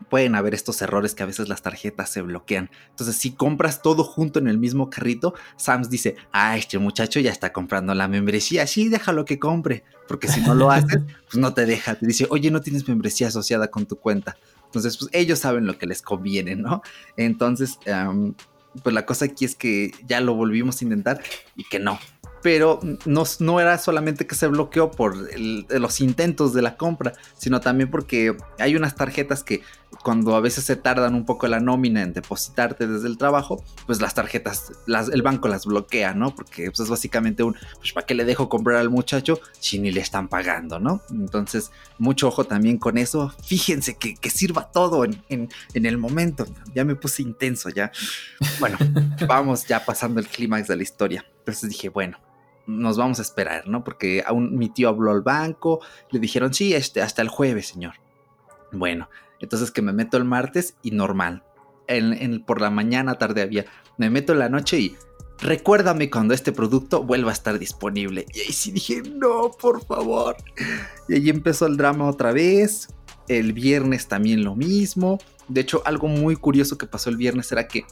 pueden 0.09 0.35
haber 0.35 0.53
estos 0.53 0.81
errores 0.81 1.15
que 1.15 1.23
a 1.23 1.25
veces 1.25 1.49
las 1.49 1.61
tarjetas 1.61 2.09
se 2.09 2.21
bloquean. 2.21 2.69
Entonces, 2.89 3.15
si 3.15 3.31
compras 3.31 3.81
todo 3.81 4.03
junto 4.03 4.39
en 4.39 4.47
el 4.47 4.57
mismo 4.57 4.89
carrito, 4.89 5.33
Sams 5.57 5.89
dice, 5.89 6.15
ah, 6.31 6.57
este 6.57 6.77
muchacho 6.77 7.19
ya 7.19 7.31
está 7.31 7.53
comprando 7.53 7.93
la 7.93 8.07
membresía, 8.07 8.67
sí, 8.67 8.89
déjalo 8.89 9.25
que 9.25 9.39
compre, 9.39 9.83
porque 10.07 10.27
si 10.27 10.41
no 10.41 10.55
lo 10.55 10.71
haces, 10.71 11.01
pues 11.29 11.37
no 11.37 11.53
te 11.53 11.65
deja, 11.65 11.95
te 11.95 12.05
dice, 12.05 12.27
oye, 12.29 12.51
no 12.51 12.61
tienes 12.61 12.87
membresía 12.87 13.27
asociada 13.27 13.69
con 13.69 13.85
tu 13.85 13.97
cuenta. 13.97 14.37
Entonces, 14.65 14.97
pues 14.97 15.09
ellos 15.13 15.39
saben 15.39 15.65
lo 15.65 15.77
que 15.77 15.85
les 15.85 16.01
conviene, 16.01 16.55
¿no? 16.55 16.81
Entonces, 17.17 17.77
pues 18.83 18.95
la 18.95 19.05
cosa 19.05 19.25
aquí 19.25 19.45
es 19.45 19.55
que 19.55 19.91
ya 20.07 20.21
lo 20.21 20.33
volvimos 20.33 20.81
a 20.81 20.85
intentar 20.85 21.21
y 21.55 21.65
que 21.65 21.79
no, 21.79 21.99
pero 22.41 22.79
no, 23.05 23.23
no, 23.39 23.59
era 23.59 23.77
solamente 23.77 24.25
que 24.25 24.35
se 24.35 24.47
bloqueó 24.47 24.91
por 24.91 25.15
los 25.37 26.01
intentos 26.01 26.53
de 26.53 26.61
la 26.61 26.75
compra, 26.75 27.13
sino 27.37 27.61
también 27.61 27.89
porque 27.89 28.35
hay 28.59 28.75
unas 28.75 28.95
tarjetas 28.95 29.43
que 29.43 29.61
cuando 30.03 30.35
a 30.35 30.39
veces 30.39 30.63
se 30.63 30.75
tardan 30.75 31.13
un 31.15 31.25
poco 31.25 31.47
la 31.47 31.59
nómina 31.59 32.01
en 32.01 32.13
depositarte 32.13 32.87
desde 32.87 33.07
el 33.07 33.17
trabajo, 33.17 33.63
pues 33.85 34.01
las 34.01 34.13
tarjetas, 34.13 34.71
el 34.87 35.21
banco 35.21 35.47
las 35.47 35.65
bloquea, 35.65 36.13
¿no? 36.13 36.33
Porque 36.33 36.71
pues, 36.71 36.79
es 36.79 36.89
básicamente 36.89 37.43
un, 37.43 37.55
pues 37.77 37.93
¿para 37.93 38.05
qué 38.05 38.15
le 38.15 38.25
dejo 38.25 38.49
comprar 38.49 38.77
al 38.77 38.89
muchacho 38.89 39.39
si 39.59 39.79
ni 39.79 39.91
le 39.91 40.01
están 40.01 40.27
pagando, 40.27 40.79
¿no? 40.79 41.01
Entonces, 41.11 41.71
mucho 41.97 42.27
ojo 42.27 42.45
también 42.45 42.77
con 42.77 42.97
eso. 42.97 43.33
Fíjense 43.43 43.95
que, 43.95 44.17
sirva 44.31 44.71
todo 44.71 45.03
en, 45.03 45.21
en 45.29 45.85
el 45.85 45.97
momento. 45.97 46.45
Ya 46.73 46.85
me 46.85 46.95
puse 46.95 47.21
intenso, 47.21 47.69
ya. 47.69 47.91
Bueno, 48.59 48.77
vamos 49.27 49.67
ya 49.67 49.83
pasando 49.83 50.19
el 50.19 50.27
clímax 50.27 50.67
de 50.67 50.77
la 50.77 50.83
historia. 50.83 51.25
Entonces 51.39 51.69
dije, 51.69 51.89
bueno, 51.89 52.17
nos 52.67 52.97
vamos 52.97 53.19
a 53.19 53.21
esperar, 53.21 53.67
¿no? 53.67 53.83
Porque 53.83 54.23
aún 54.25 54.57
mi 54.57 54.69
tío 54.69 54.89
habló 54.89 55.11
al 55.11 55.21
banco, 55.21 55.79
le 56.09 56.19
dijeron, 56.19 56.53
sí, 56.53 56.73
este, 56.73 57.01
hasta 57.01 57.21
el 57.21 57.27
jueves, 57.27 57.67
señor. 57.67 57.95
Bueno, 58.71 59.09
entonces 59.39 59.71
que 59.71 59.81
me 59.81 59.93
meto 59.93 60.17
el 60.17 60.25
martes 60.25 60.75
y 60.81 60.91
normal. 60.91 61.43
En, 61.87 62.43
por 62.45 62.61
la 62.61 62.69
mañana, 62.69 63.15
tarde 63.15 63.41
había. 63.41 63.65
Me 63.97 64.09
meto 64.09 64.31
en 64.31 64.39
la 64.39 64.47
noche 64.47 64.79
y 64.79 64.95
recuérdame 65.39 66.09
cuando 66.09 66.33
este 66.33 66.53
producto 66.53 67.03
vuelva 67.03 67.31
a 67.31 67.33
estar 67.33 67.59
disponible. 67.59 68.25
Y 68.33 68.39
ahí 68.39 68.53
sí 68.53 68.71
dije, 68.71 69.01
no, 69.01 69.51
por 69.51 69.83
favor. 69.83 70.37
Y 71.09 71.15
ahí 71.15 71.29
empezó 71.29 71.65
el 71.65 71.75
drama 71.75 72.07
otra 72.07 72.31
vez. 72.31 72.87
El 73.27 73.51
viernes 73.51 74.07
también 74.07 74.43
lo 74.43 74.55
mismo. 74.55 75.19
De 75.47 75.61
hecho, 75.61 75.81
algo 75.85 76.07
muy 76.07 76.37
curioso 76.37 76.77
que 76.77 76.85
pasó 76.85 77.09
el 77.09 77.17
viernes 77.17 77.51
era 77.51 77.67
que, 77.67 77.85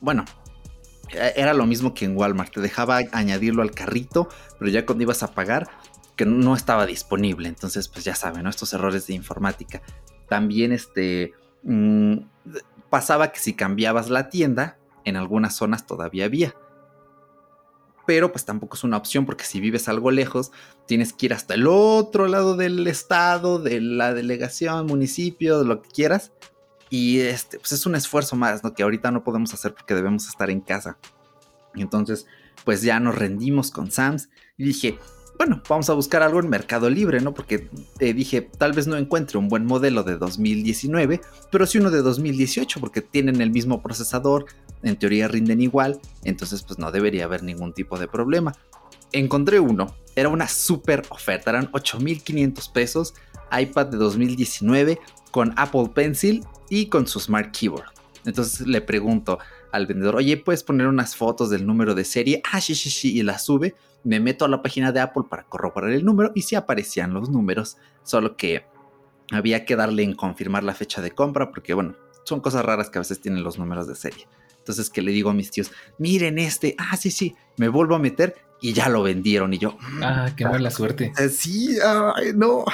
bueno, 0.00 0.24
era 1.10 1.54
lo 1.54 1.66
mismo 1.66 1.94
que 1.94 2.04
en 2.04 2.16
Walmart, 2.16 2.52
te 2.52 2.60
dejaba 2.60 3.00
añadirlo 3.12 3.62
al 3.62 3.72
carrito, 3.72 4.28
pero 4.58 4.70
ya 4.70 4.86
cuando 4.86 5.02
ibas 5.02 5.22
a 5.22 5.32
pagar, 5.32 5.68
que 6.16 6.26
no 6.26 6.54
estaba 6.54 6.86
disponible. 6.86 7.48
Entonces, 7.48 7.88
pues 7.88 8.04
ya 8.04 8.14
saben, 8.14 8.46
Estos 8.46 8.72
errores 8.72 9.06
de 9.06 9.14
informática. 9.14 9.82
También 10.28 10.72
este, 10.72 11.32
mm, 11.62 12.18
pasaba 12.90 13.32
que 13.32 13.40
si 13.40 13.54
cambiabas 13.54 14.10
la 14.10 14.28
tienda, 14.28 14.78
en 15.04 15.16
algunas 15.16 15.54
zonas 15.54 15.86
todavía 15.86 16.24
había. 16.24 16.54
Pero 18.06 18.32
pues 18.32 18.44
tampoco 18.44 18.76
es 18.76 18.84
una 18.84 18.98
opción 18.98 19.24
porque 19.24 19.44
si 19.44 19.60
vives 19.60 19.88
algo 19.88 20.10
lejos, 20.10 20.52
tienes 20.86 21.12
que 21.12 21.26
ir 21.26 21.34
hasta 21.34 21.54
el 21.54 21.66
otro 21.66 22.28
lado 22.28 22.54
del 22.56 22.86
estado, 22.86 23.58
de 23.58 23.80
la 23.80 24.12
delegación, 24.12 24.86
municipio, 24.86 25.64
lo 25.64 25.80
que 25.80 25.88
quieras, 25.88 26.32
y 26.94 27.18
este, 27.18 27.58
pues 27.58 27.72
es 27.72 27.86
un 27.86 27.96
esfuerzo 27.96 28.36
más, 28.36 28.62
¿no? 28.62 28.72
Que 28.72 28.84
ahorita 28.84 29.10
no 29.10 29.24
podemos 29.24 29.52
hacer 29.52 29.74
porque 29.74 29.96
debemos 29.96 30.28
estar 30.28 30.48
en 30.48 30.60
casa. 30.60 30.96
Y 31.74 31.82
entonces, 31.82 32.28
pues 32.64 32.82
ya 32.82 33.00
nos 33.00 33.16
rendimos 33.16 33.72
con 33.72 33.90
Sams 33.90 34.28
y 34.56 34.62
dije, 34.62 35.00
bueno, 35.36 35.60
vamos 35.68 35.90
a 35.90 35.94
buscar 35.94 36.22
algo 36.22 36.38
en 36.38 36.48
Mercado 36.48 36.88
Libre, 36.88 37.20
¿no? 37.20 37.34
Porque 37.34 37.68
eh, 37.98 38.14
dije, 38.14 38.42
tal 38.42 38.74
vez 38.74 38.86
no 38.86 38.96
encuentre 38.96 39.38
un 39.38 39.48
buen 39.48 39.66
modelo 39.66 40.04
de 40.04 40.18
2019, 40.18 41.20
pero 41.50 41.66
sí 41.66 41.78
uno 41.78 41.90
de 41.90 42.00
2018, 42.00 42.78
porque 42.78 43.00
tienen 43.00 43.40
el 43.40 43.50
mismo 43.50 43.82
procesador, 43.82 44.46
en 44.84 44.96
teoría 44.96 45.26
rinden 45.26 45.62
igual, 45.62 46.00
entonces 46.22 46.62
pues 46.62 46.78
no 46.78 46.92
debería 46.92 47.24
haber 47.24 47.42
ningún 47.42 47.72
tipo 47.72 47.98
de 47.98 48.06
problema. 48.06 48.54
Encontré 49.10 49.58
uno, 49.58 49.96
era 50.14 50.28
una 50.28 50.46
super 50.46 51.02
oferta, 51.08 51.50
eran 51.50 51.72
8.500 51.72 52.70
pesos, 52.70 53.14
iPad 53.50 53.86
de 53.86 53.96
2019 53.96 55.00
con 55.34 55.52
Apple 55.56 55.90
Pencil 55.92 56.44
y 56.70 56.86
con 56.86 57.08
su 57.08 57.18
Smart 57.18 57.50
Keyboard. 57.50 57.90
Entonces 58.24 58.68
le 58.68 58.80
pregunto 58.80 59.40
al 59.72 59.88
vendedor, 59.88 60.14
oye, 60.14 60.36
¿puedes 60.36 60.62
poner 60.62 60.86
unas 60.86 61.16
fotos 61.16 61.50
del 61.50 61.66
número 61.66 61.96
de 61.96 62.04
serie? 62.04 62.40
Ah, 62.52 62.60
sí, 62.60 62.76
sí, 62.76 62.88
sí, 62.88 63.18
y 63.18 63.24
la 63.24 63.40
sube. 63.40 63.74
Me 64.04 64.20
meto 64.20 64.44
a 64.44 64.48
la 64.48 64.62
página 64.62 64.92
de 64.92 65.00
Apple 65.00 65.24
para 65.28 65.42
corroborar 65.42 65.90
el 65.90 66.04
número 66.04 66.30
y 66.36 66.42
sí 66.42 66.54
aparecían 66.54 67.12
los 67.12 67.30
números, 67.30 67.78
solo 68.04 68.36
que 68.36 68.64
había 69.32 69.64
que 69.64 69.74
darle 69.74 70.04
en 70.04 70.14
confirmar 70.14 70.62
la 70.62 70.72
fecha 70.72 71.02
de 71.02 71.10
compra 71.10 71.50
porque, 71.50 71.74
bueno, 71.74 71.96
son 72.22 72.38
cosas 72.38 72.64
raras 72.64 72.88
que 72.88 72.98
a 72.98 73.02
veces 73.02 73.20
tienen 73.20 73.42
los 73.42 73.58
números 73.58 73.88
de 73.88 73.96
serie. 73.96 74.28
Entonces 74.58 74.88
que 74.88 75.02
le 75.02 75.10
digo 75.10 75.30
a 75.30 75.34
mis 75.34 75.50
tíos, 75.50 75.72
miren 75.98 76.38
este, 76.38 76.76
ah, 76.78 76.96
sí, 76.96 77.10
sí, 77.10 77.34
me 77.56 77.66
vuelvo 77.66 77.96
a 77.96 77.98
meter 77.98 78.36
y 78.60 78.72
ya 78.72 78.88
lo 78.88 79.02
vendieron 79.02 79.52
y 79.52 79.58
yo. 79.58 79.76
Ah, 80.00 80.30
qué 80.36 80.44
mala 80.44 80.70
suerte. 80.70 81.12
Eh, 81.18 81.28
sí, 81.28 81.76
ay, 81.84 82.30
no. 82.36 82.64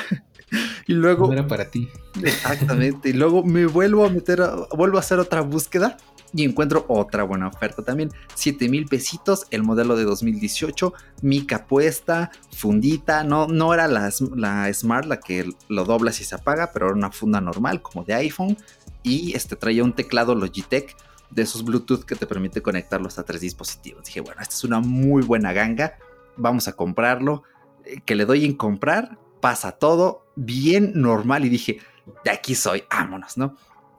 y 0.86 0.94
luego... 0.94 1.26
No 1.26 1.32
era 1.32 1.46
para 1.46 1.70
ti. 1.70 1.88
Exactamente. 2.22 3.10
y 3.10 3.12
luego 3.12 3.44
me 3.44 3.66
vuelvo 3.66 4.04
a 4.04 4.10
meter, 4.10 4.42
vuelvo 4.76 4.96
a 4.96 5.00
hacer 5.00 5.18
otra 5.18 5.40
búsqueda 5.42 5.96
y 6.32 6.44
encuentro 6.44 6.84
otra 6.88 7.24
buena 7.24 7.48
oferta 7.48 7.82
también. 7.82 8.10
7 8.34 8.68
mil 8.68 8.86
pesitos, 8.86 9.46
el 9.50 9.62
modelo 9.62 9.96
de 9.96 10.04
2018, 10.04 10.92
mica 11.22 11.66
puesta, 11.66 12.30
fundita. 12.56 13.24
No, 13.24 13.46
no 13.46 13.74
era 13.74 13.88
la, 13.88 14.10
la 14.36 14.72
Smart 14.72 15.06
la 15.06 15.18
que 15.20 15.50
lo 15.68 15.84
doblas 15.84 16.20
y 16.20 16.24
se 16.24 16.34
apaga, 16.34 16.70
pero 16.72 16.86
era 16.86 16.94
una 16.94 17.10
funda 17.10 17.40
normal 17.40 17.82
como 17.82 18.04
de 18.04 18.14
iPhone. 18.14 18.56
Y 19.02 19.34
este 19.34 19.56
traía 19.56 19.82
un 19.82 19.94
teclado 19.94 20.34
Logitech 20.34 20.96
de 21.30 21.42
esos 21.42 21.64
Bluetooth 21.64 22.04
que 22.04 22.16
te 22.16 22.26
permite 22.26 22.60
conectarlos 22.60 23.18
a 23.18 23.24
tres 23.24 23.40
dispositivos. 23.40 24.04
Dije, 24.04 24.20
bueno, 24.20 24.40
esta 24.40 24.54
es 24.54 24.64
una 24.64 24.80
muy 24.80 25.22
buena 25.22 25.52
ganga. 25.52 25.94
Vamos 26.36 26.68
a 26.68 26.74
comprarlo. 26.74 27.44
Eh, 27.84 28.00
que 28.04 28.14
le 28.14 28.24
doy 28.24 28.44
en 28.44 28.54
comprar 28.54 29.18
pasa 29.40 29.72
todo 29.72 30.26
bien 30.40 30.92
normal 30.94 31.44
y 31.44 31.48
dije, 31.48 31.78
de 32.24 32.30
aquí 32.30 32.54
soy, 32.54 32.84
vámonos, 32.90 33.36
¿no? 33.36 33.56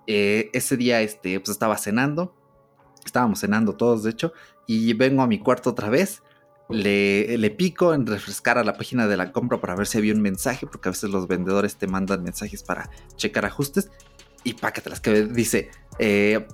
Eh, 0.07 0.49
ese 0.53 0.75
día, 0.77 1.01
este, 1.01 1.39
pues 1.39 1.49
estaba 1.49 1.77
cenando, 1.77 2.35
estábamos 3.05 3.39
cenando 3.39 3.75
todos, 3.75 4.03
de 4.03 4.11
hecho, 4.11 4.33
y 4.67 4.93
vengo 4.93 5.21
a 5.21 5.27
mi 5.27 5.39
cuarto 5.39 5.69
otra 5.69 5.89
vez, 5.89 6.23
le, 6.69 7.37
le 7.37 7.51
pico 7.51 7.93
en 7.93 8.07
refrescar 8.07 8.57
a 8.57 8.63
la 8.63 8.73
página 8.73 9.07
de 9.07 9.17
la 9.17 9.31
compra 9.31 9.59
para 9.59 9.75
ver 9.75 9.87
si 9.87 9.97
había 9.97 10.13
un 10.13 10.21
mensaje, 10.21 10.65
porque 10.65 10.89
a 10.89 10.91
veces 10.91 11.09
los 11.09 11.27
vendedores 11.27 11.75
te 11.75 11.87
mandan 11.87 12.23
mensajes 12.23 12.63
para 12.63 12.89
checar 13.15 13.45
ajustes, 13.45 13.91
y 14.43 14.53
pácatelas 14.53 14.99
que 14.99 15.25
dice 15.25 15.69
eh, 15.99 16.47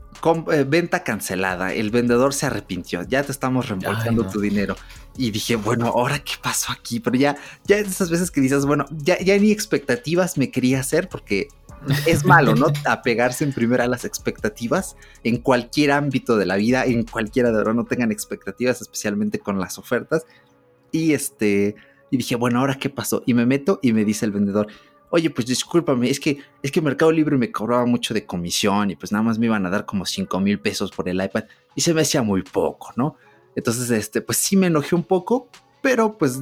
eh, 0.52 0.65
venta 0.67 1.04
cancelada, 1.04 1.73
el 1.73 1.89
vendedor 1.89 2.34
se 2.34 2.47
arrepintió, 2.47 3.04
ya 3.04 3.23
te 3.23 3.32
estamos 3.32 3.69
reembolsando 3.69 4.28
tu 4.28 4.41
dinero. 4.41 4.76
Y 5.17 5.32
dije, 5.32 5.56
bueno, 5.56 5.88
ahora 5.88 6.19
qué 6.19 6.34
pasó 6.41 6.71
aquí, 6.71 6.99
pero 6.99 7.17
ya, 7.17 7.36
ya 7.65 7.77
esas 7.77 8.10
veces 8.10 8.30
que 8.30 8.39
dices, 8.39 8.65
bueno, 8.65 8.86
ya, 8.91 9.19
ya 9.19 9.38
ni 9.38 9.51
expectativas 9.51 10.38
me 10.38 10.51
quería 10.51 10.80
hacer 10.80 11.10
porque 11.10 11.47
es 12.06 12.23
malo, 12.23 12.56
¿no? 12.56 12.67
Apegarse 12.86 13.43
en 13.43 13.53
primera 13.53 13.86
a 13.86 13.88
las 13.88 14.06
expectativas 14.06 14.95
en 15.23 15.38
cualquier 15.38 15.91
ámbito 15.91 16.38
de 16.38 16.45
la 16.45 16.56
vida, 16.56 16.86
en 16.86 17.03
cualquiera 17.03 17.49
de 17.49 17.58
verdad 17.58 17.73
no 17.73 17.86
tengan 17.86 18.12
expectativas, 18.12 18.82
especialmente 18.82 19.39
con 19.39 19.60
las 19.60 19.77
ofertas. 19.77 20.25
Y 20.91 21.13
este, 21.13 21.75
y 22.12 22.17
dije, 22.17 22.36
bueno, 22.36 22.60
ahora 22.60 22.75
qué 22.75 22.89
pasó. 22.89 23.23
Y 23.25 23.34
me 23.34 23.45
meto 23.45 23.80
y 23.82 23.93
me 23.93 24.06
dice 24.06 24.25
el 24.25 24.32
vendedor, 24.32 24.67
oye, 25.10 25.30
pues 25.30 25.47
discúlpame, 25.47 26.10
es 26.10 26.19
que, 26.19 26.39
es 26.62 26.71
que 26.71 26.82
Mercado 26.82 27.12
Libre 27.12 27.38
me 27.38 27.51
cobraba 27.51 27.86
mucho 27.86 28.13
de 28.13 28.25
comisión 28.25 28.91
y 28.91 28.95
pues 28.95 29.12
nada 29.12 29.23
más 29.23 29.39
me 29.39 29.45
iban 29.45 29.65
a 29.65 29.69
dar 29.69 29.86
como 29.86 30.06
5 30.06 30.39
mil 30.39 30.60
pesos 30.60 30.91
por 30.91 31.08
el 31.08 31.23
iPad 31.23 31.45
y 31.75 31.82
se 31.82 31.93
me 31.93 32.01
hacía 32.01 32.21
muy 32.21 32.43
poco, 32.43 32.91
¿no? 32.95 33.15
Entonces, 33.58 33.89
este, 33.89 34.22
pues 34.22 34.38
sí 34.38 34.56
me 34.56 34.67
enojé 34.67 34.93
un 34.93 35.04
poco, 35.04 35.50
pero 35.82 36.17
pues 36.17 36.39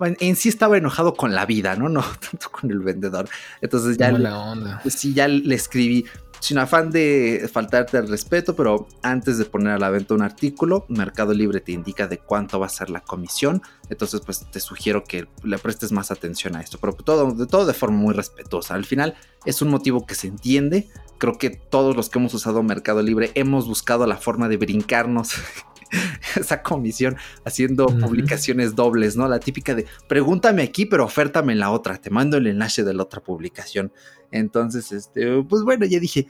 en 0.00 0.36
sí 0.36 0.50
estaba 0.50 0.76
enojado 0.76 1.14
con 1.14 1.34
la 1.34 1.46
vida, 1.46 1.74
¿no? 1.76 1.88
No 1.88 2.02
tanto 2.02 2.50
con 2.50 2.70
el 2.70 2.80
vendedor. 2.80 3.28
Entonces 3.62 3.96
ya, 3.96 4.12
la 4.12 4.38
onda. 4.38 4.78
Pues 4.82 4.94
sí, 4.94 5.14
ya 5.14 5.28
le 5.28 5.54
escribí, 5.54 6.04
sin 6.40 6.58
afán 6.58 6.90
de 6.90 7.48
faltarte 7.50 7.96
al 7.96 8.06
respeto, 8.06 8.54
pero 8.54 8.86
antes 9.02 9.38
de 9.38 9.46
poner 9.46 9.72
a 9.72 9.78
la 9.78 9.88
venta 9.88 10.12
un 10.14 10.22
artículo, 10.22 10.84
Mercado 10.88 11.32
Libre 11.32 11.60
te 11.60 11.72
indica 11.72 12.06
de 12.06 12.18
cuánto 12.18 12.60
va 12.60 12.66
a 12.66 12.70
ser 12.70 12.90
la 12.90 13.00
comisión. 13.00 13.62
Entonces, 13.88 14.20
pues 14.20 14.46
te 14.50 14.60
sugiero 14.60 15.04
que 15.04 15.26
le 15.42 15.58
prestes 15.58 15.90
más 15.90 16.10
atención 16.10 16.54
a 16.54 16.60
esto, 16.60 16.78
pero 16.78 16.92
todo 16.92 17.32
de, 17.32 17.46
todo 17.46 17.64
de 17.64 17.72
forma 17.72 17.96
muy 17.96 18.12
respetuosa. 18.12 18.74
Al 18.74 18.84
final 18.84 19.14
es 19.46 19.62
un 19.62 19.70
motivo 19.70 20.06
que 20.06 20.14
se 20.14 20.28
entiende. 20.28 20.88
Creo 21.18 21.38
que 21.38 21.50
todos 21.50 21.96
los 21.96 22.10
que 22.10 22.18
hemos 22.18 22.34
usado 22.34 22.62
Mercado 22.62 23.02
Libre 23.02 23.32
hemos 23.34 23.66
buscado 23.66 24.06
la 24.06 24.18
forma 24.18 24.48
de 24.48 24.56
brincarnos 24.56 25.32
esa 26.36 26.62
comisión 26.62 27.16
haciendo 27.44 27.86
publicaciones 27.86 28.74
dobles, 28.74 29.16
¿no? 29.16 29.28
La 29.28 29.40
típica 29.40 29.74
de 29.74 29.86
pregúntame 30.08 30.62
aquí, 30.62 30.86
pero 30.86 31.04
ofértame 31.04 31.52
en 31.52 31.60
la 31.60 31.70
otra, 31.70 31.96
te 31.96 32.10
mando 32.10 32.36
el 32.36 32.46
enlace 32.46 32.84
de 32.84 32.94
la 32.94 33.02
otra 33.02 33.22
publicación. 33.22 33.92
Entonces, 34.30 34.92
este, 34.92 35.42
pues 35.42 35.62
bueno, 35.62 35.86
ya 35.86 35.98
dije, 35.98 36.28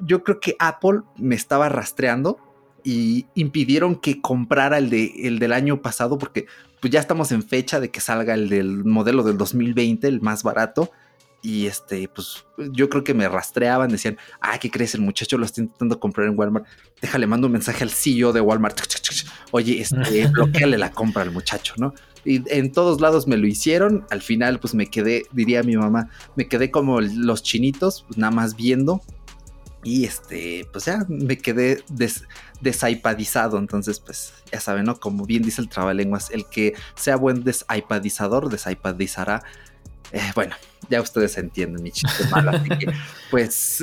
yo 0.00 0.22
creo 0.24 0.40
que 0.40 0.56
Apple 0.58 1.02
me 1.16 1.34
estaba 1.34 1.68
rastreando 1.68 2.38
y 2.84 3.26
impidieron 3.34 3.96
que 3.96 4.20
comprara 4.20 4.78
el, 4.78 4.90
de, 4.90 5.12
el 5.22 5.38
del 5.38 5.52
año 5.52 5.82
pasado 5.82 6.18
porque 6.18 6.46
pues 6.80 6.92
ya 6.92 6.98
estamos 6.98 7.30
en 7.30 7.44
fecha 7.44 7.78
de 7.78 7.90
que 7.90 8.00
salga 8.00 8.34
el 8.34 8.48
del 8.48 8.84
modelo 8.84 9.22
del 9.22 9.38
2020, 9.38 10.08
el 10.08 10.20
más 10.20 10.42
barato. 10.42 10.90
Y 11.42 11.66
este, 11.66 12.08
pues 12.08 12.46
yo 12.56 12.88
creo 12.88 13.02
que 13.02 13.14
me 13.14 13.28
rastreaban, 13.28 13.90
decían, 13.90 14.16
ah, 14.40 14.58
¿qué 14.58 14.70
crees? 14.70 14.94
El 14.94 15.00
muchacho 15.00 15.36
lo 15.36 15.44
está 15.44 15.60
intentando 15.60 15.98
comprar 15.98 16.28
en 16.28 16.38
Walmart. 16.38 16.66
Déjale, 17.00 17.26
mando 17.26 17.48
un 17.48 17.52
mensaje 17.52 17.82
al 17.82 17.90
CEO 17.90 18.32
de 18.32 18.40
Walmart. 18.40 18.80
Oye, 19.50 19.80
este, 19.80 20.26
bloqueale 20.32 20.78
la 20.78 20.92
compra 20.92 21.22
al 21.22 21.32
muchacho, 21.32 21.74
¿no? 21.78 21.94
Y 22.24 22.42
en 22.54 22.70
todos 22.70 23.00
lados 23.00 23.26
me 23.26 23.36
lo 23.36 23.48
hicieron. 23.48 24.06
Al 24.10 24.22
final, 24.22 24.60
pues 24.60 24.74
me 24.74 24.86
quedé, 24.86 25.24
diría 25.32 25.64
mi 25.64 25.76
mamá, 25.76 26.10
me 26.36 26.46
quedé 26.46 26.70
como 26.70 27.00
los 27.00 27.42
chinitos, 27.42 28.04
pues 28.06 28.18
nada 28.18 28.30
más 28.30 28.54
viendo. 28.54 29.02
Y 29.84 30.04
este, 30.04 30.66
pues 30.72 30.84
ya 30.84 31.04
me 31.08 31.38
quedé 31.38 31.82
des, 31.88 32.22
Entonces, 32.62 33.98
pues 33.98 34.32
ya 34.52 34.60
saben, 34.60 34.84
¿no? 34.84 35.00
Como 35.00 35.26
bien 35.26 35.42
dice 35.42 35.60
el 35.60 35.68
trabalenguas, 35.68 36.30
el 36.30 36.46
que 36.46 36.74
sea 36.94 37.16
buen 37.16 37.42
desipadizador, 37.42 38.48
desipadizará. 38.48 39.42
Eh, 40.12 40.20
bueno, 40.34 40.54
ya 40.88 41.00
ustedes 41.00 41.36
entienden 41.38 41.82
mi 41.82 41.90
chiste 41.90 42.24
malo. 42.30 42.50
así 42.50 42.68
que, 42.68 42.86
pues 43.30 43.82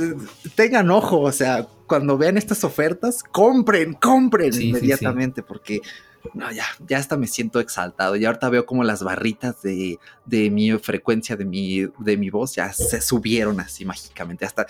tengan 0.55 0.89
ojo, 0.91 1.21
o 1.21 1.31
sea, 1.31 1.67
cuando 1.87 2.17
vean 2.17 2.37
estas 2.37 2.63
ofertas, 2.63 3.23
compren, 3.23 3.93
compren 3.93 4.53
inmediatamente, 4.61 5.41
porque 5.41 5.81
no, 6.33 6.51
ya, 6.51 6.65
ya 6.87 6.97
hasta 6.97 7.17
me 7.17 7.27
siento 7.27 7.59
exaltado. 7.59 8.15
Y 8.15 8.25
ahorita 8.25 8.49
veo 8.49 8.65
como 8.65 8.83
las 8.83 9.03
barritas 9.03 9.61
de, 9.61 9.97
de, 10.25 10.51
mi 10.51 10.71
frecuencia 10.77 11.35
de 11.35 11.45
mi, 11.45 11.87
de 11.97 12.17
mi 12.17 12.29
voz 12.29 12.55
ya 12.55 12.71
se 12.73 13.01
subieron 13.01 13.59
así 13.59 13.85
mágicamente. 13.85 14.45
Hasta, 14.45 14.67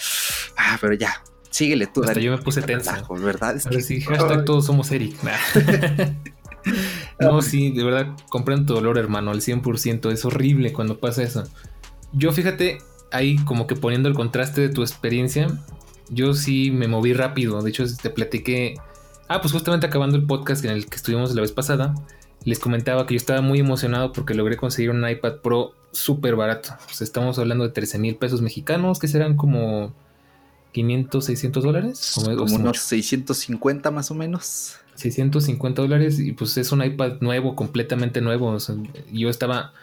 ah, 0.58 0.78
pero 0.80 0.94
ya, 0.94 1.22
síguele 1.50 1.88
tú. 1.88 2.04
Hasta 2.04 2.20
yo 2.20 2.32
me 2.32 2.42
puse 2.42 2.62
tenso. 2.62 2.94
¿Verdad? 3.16 3.56
Es 3.56 3.66
que, 3.66 3.82
sí, 3.82 4.02
hashtag 4.02 4.46
todos 4.46 4.66
somos 4.66 4.92
Eric. 4.92 5.18
no, 7.20 7.42
sí, 7.42 7.72
de 7.72 7.84
verdad, 7.84 8.16
comprendo 8.30 8.66
tu 8.66 8.74
dolor, 8.76 8.98
hermano, 8.98 9.32
al 9.32 9.42
100%. 9.42 10.12
Es 10.12 10.26
horrible 10.26 10.74
cuando 10.74 11.00
pasa 11.00 11.24
eso. 11.24 11.44
Yo 12.14 12.32
fíjate, 12.32 12.80
ahí 13.12 13.38
como 13.46 13.68
que 13.68 13.76
poniendo 13.76 14.10
el 14.10 14.16
contraste 14.16 14.62
de 14.62 14.70
tu 14.70 14.82
experiencia, 14.82 15.48
yo 16.10 16.34
sí 16.34 16.72
me 16.72 16.88
moví 16.88 17.14
rápido. 17.14 17.62
De 17.62 17.70
hecho, 17.70 17.86
te 18.02 18.10
platiqué 18.10 18.76
Ah, 19.30 19.42
pues 19.42 19.54
justamente 19.54 19.86
acabando 19.86 20.18
el 20.18 20.26
podcast 20.26 20.66
en 20.66 20.72
el 20.72 20.88
que 20.88 20.96
estuvimos 20.96 21.36
la 21.36 21.42
vez 21.42 21.52
pasada, 21.52 21.94
les 22.46 22.58
comentaba 22.58 23.06
que 23.06 23.14
yo 23.14 23.18
estaba 23.18 23.42
muy 23.42 23.60
emocionado 23.60 24.12
porque 24.12 24.34
logré 24.34 24.58
conseguir 24.58 24.90
un 24.90 25.08
iPad 25.08 25.36
Pro 25.44 25.74
súper 25.92 26.36
barato. 26.36 26.72
Pues 26.86 27.04
estamos 27.04 27.38
hablando 27.38 27.64
de 27.64 27.70
13 27.70 28.00
mil 28.00 28.16
pesos 28.16 28.42
mexicanos, 28.42 28.98
que 28.98 29.08
serán 29.08 29.38
como 29.38 29.94
500, 30.72 31.24
600 31.24 31.64
dólares. 31.64 32.14
Como, 32.16 32.56
unos 32.56 32.80
650 32.80 33.92
más 33.92 34.10
o 34.10 34.16
menos. 34.16 34.78
650 35.00 35.82
dólares 35.82 36.20
y 36.20 36.34
pues 36.34 36.58
es 36.58 36.72
un 36.72 36.84
iPad 36.84 37.22
nuevo, 37.22 37.56
completamente 37.56 38.22
nuevo. 38.22 38.58
yo 39.12 39.30
estaba, 39.30 39.74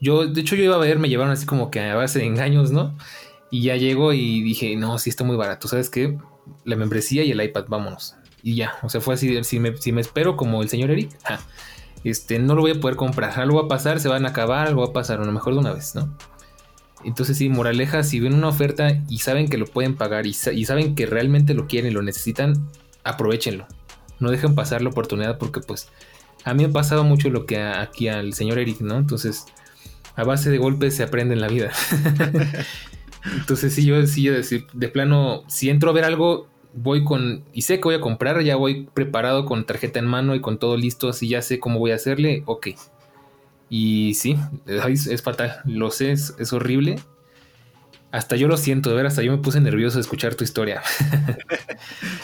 yo, 0.00 0.26
de 0.26 0.40
hecho 0.40 0.56
yo 0.56 0.64
iba 0.64 0.76
a 0.76 0.78
ver, 0.78 0.98
me 0.98 1.08
llevaron 1.08 1.32
así 1.32 1.46
como 1.46 1.70
que 1.70 1.80
a 1.80 1.94
base 1.94 2.18
de 2.20 2.26
engaños, 2.26 2.70
¿no? 2.72 2.96
Y 3.50 3.62
ya 3.62 3.76
llego 3.76 4.12
y 4.12 4.42
dije, 4.42 4.76
no, 4.76 4.98
sí 4.98 5.10
está 5.10 5.24
muy 5.24 5.36
barato, 5.36 5.68
¿sabes 5.68 5.90
qué? 5.90 6.18
La 6.64 6.76
membresía 6.76 7.24
y 7.24 7.30
el 7.30 7.42
iPad, 7.42 7.64
vámonos 7.68 8.16
y 8.44 8.56
ya, 8.56 8.74
o 8.82 8.90
sea, 8.90 9.00
fue 9.00 9.14
así, 9.14 9.42
si 9.42 9.58
me, 9.58 9.74
si 9.78 9.90
me 9.90 10.02
espero 10.02 10.36
como 10.36 10.62
el 10.62 10.68
señor 10.68 10.90
Eric, 10.90 11.10
este, 12.04 12.38
no 12.38 12.54
lo 12.54 12.60
voy 12.60 12.72
a 12.72 12.74
poder 12.80 12.94
comprar, 12.94 13.40
algo 13.40 13.56
va 13.56 13.64
a 13.64 13.68
pasar, 13.68 14.00
se 14.00 14.08
van 14.08 14.26
a 14.26 14.28
acabar, 14.28 14.68
algo 14.68 14.82
va 14.82 14.88
a 14.88 14.92
pasar, 14.92 15.18
a 15.18 15.24
lo 15.24 15.32
mejor 15.32 15.54
de 15.54 15.60
una 15.60 15.72
vez, 15.72 15.94
¿no? 15.94 16.14
Entonces 17.04 17.38
sí, 17.38 17.48
moraleja, 17.48 18.02
si 18.02 18.20
ven 18.20 18.34
una 18.34 18.48
oferta 18.48 19.02
y 19.08 19.18
saben 19.20 19.48
que 19.48 19.56
lo 19.56 19.64
pueden 19.64 19.96
pagar 19.96 20.26
y, 20.26 20.36
y 20.52 20.64
saben 20.66 20.94
que 20.94 21.06
realmente 21.06 21.54
lo 21.54 21.66
quieren 21.66 21.90
y 21.90 21.94
lo 21.94 22.02
necesitan, 22.02 22.68
aprovechenlo. 23.02 23.66
No 24.24 24.30
dejen 24.30 24.54
pasar 24.54 24.80
la 24.80 24.88
oportunidad 24.88 25.36
porque 25.36 25.60
pues 25.60 25.90
a 26.44 26.54
mí 26.54 26.64
me 26.64 26.70
ha 26.70 26.72
pasado 26.72 27.04
mucho 27.04 27.28
lo 27.28 27.44
que 27.44 27.60
aquí 27.62 28.08
al 28.08 28.32
señor 28.32 28.58
Eric, 28.58 28.80
¿no? 28.80 28.96
Entonces, 28.96 29.44
a 30.16 30.24
base 30.24 30.50
de 30.50 30.58
golpes 30.58 30.96
se 30.96 31.02
aprende 31.02 31.34
en 31.34 31.42
la 31.42 31.48
vida. 31.48 31.70
Entonces 33.38 33.74
sí, 33.74 33.84
yo 33.84 34.06
sí, 34.06 34.28
decir, 34.28 34.66
de 34.72 34.88
plano, 34.88 35.44
si 35.46 35.70
entro 35.70 35.90
a 35.90 35.92
ver 35.92 36.04
algo, 36.04 36.48
voy 36.74 37.04
con, 37.04 37.44
y 37.52 37.62
sé 37.62 37.76
que 37.76 37.84
voy 37.84 37.94
a 37.94 38.00
comprar, 38.00 38.42
ya 38.42 38.56
voy 38.56 38.88
preparado 38.94 39.44
con 39.44 39.64
tarjeta 39.64 39.98
en 39.98 40.06
mano 40.06 40.34
y 40.34 40.40
con 40.40 40.58
todo 40.58 40.76
listo, 40.76 41.08
así 41.08 41.28
ya 41.28 41.42
sé 41.42 41.58
cómo 41.60 41.78
voy 41.78 41.92
a 41.92 41.96
hacerle, 41.96 42.42
ok. 42.46 42.68
Y 43.70 44.14
sí, 44.14 44.36
es, 44.66 45.22
fatal, 45.22 45.60
lo 45.64 45.90
sé, 45.90 46.12
es, 46.12 46.52
horrible. 46.52 46.96
Hasta 48.14 48.36
yo 48.36 48.46
lo 48.46 48.56
siento, 48.56 48.90
de 48.90 48.94
ver, 48.94 49.06
hasta 49.06 49.22
yo 49.22 49.32
me 49.32 49.38
puse 49.38 49.60
nervioso 49.60 49.96
de 49.96 50.02
escuchar 50.02 50.36
tu 50.36 50.44
historia. 50.44 50.82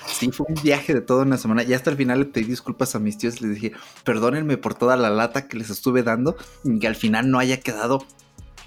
Sí, 0.07 0.31
fue 0.31 0.47
un 0.49 0.63
viaje 0.63 0.93
de 0.93 1.01
toda 1.01 1.23
una 1.25 1.39
semana. 1.39 1.63
Y 1.63 1.73
hasta 1.73 1.91
el 1.91 1.97
final 1.97 2.19
le 2.19 2.25
pedí 2.27 2.45
disculpas 2.45 2.95
a 2.95 2.99
mis 2.99 3.17
tíos. 3.17 3.41
Les 3.41 3.55
dije, 3.55 3.73
perdónenme 4.05 4.59
por 4.59 4.75
toda 4.75 4.95
la 4.99 5.09
lata 5.09 5.49
que 5.49 5.57
les 5.57 5.71
estuve 5.71 6.03
dando. 6.03 6.37
Y 6.63 6.79
que 6.79 6.87
al 6.87 6.95
final 6.95 7.31
no 7.31 7.39
haya 7.39 7.59
quedado 7.59 8.05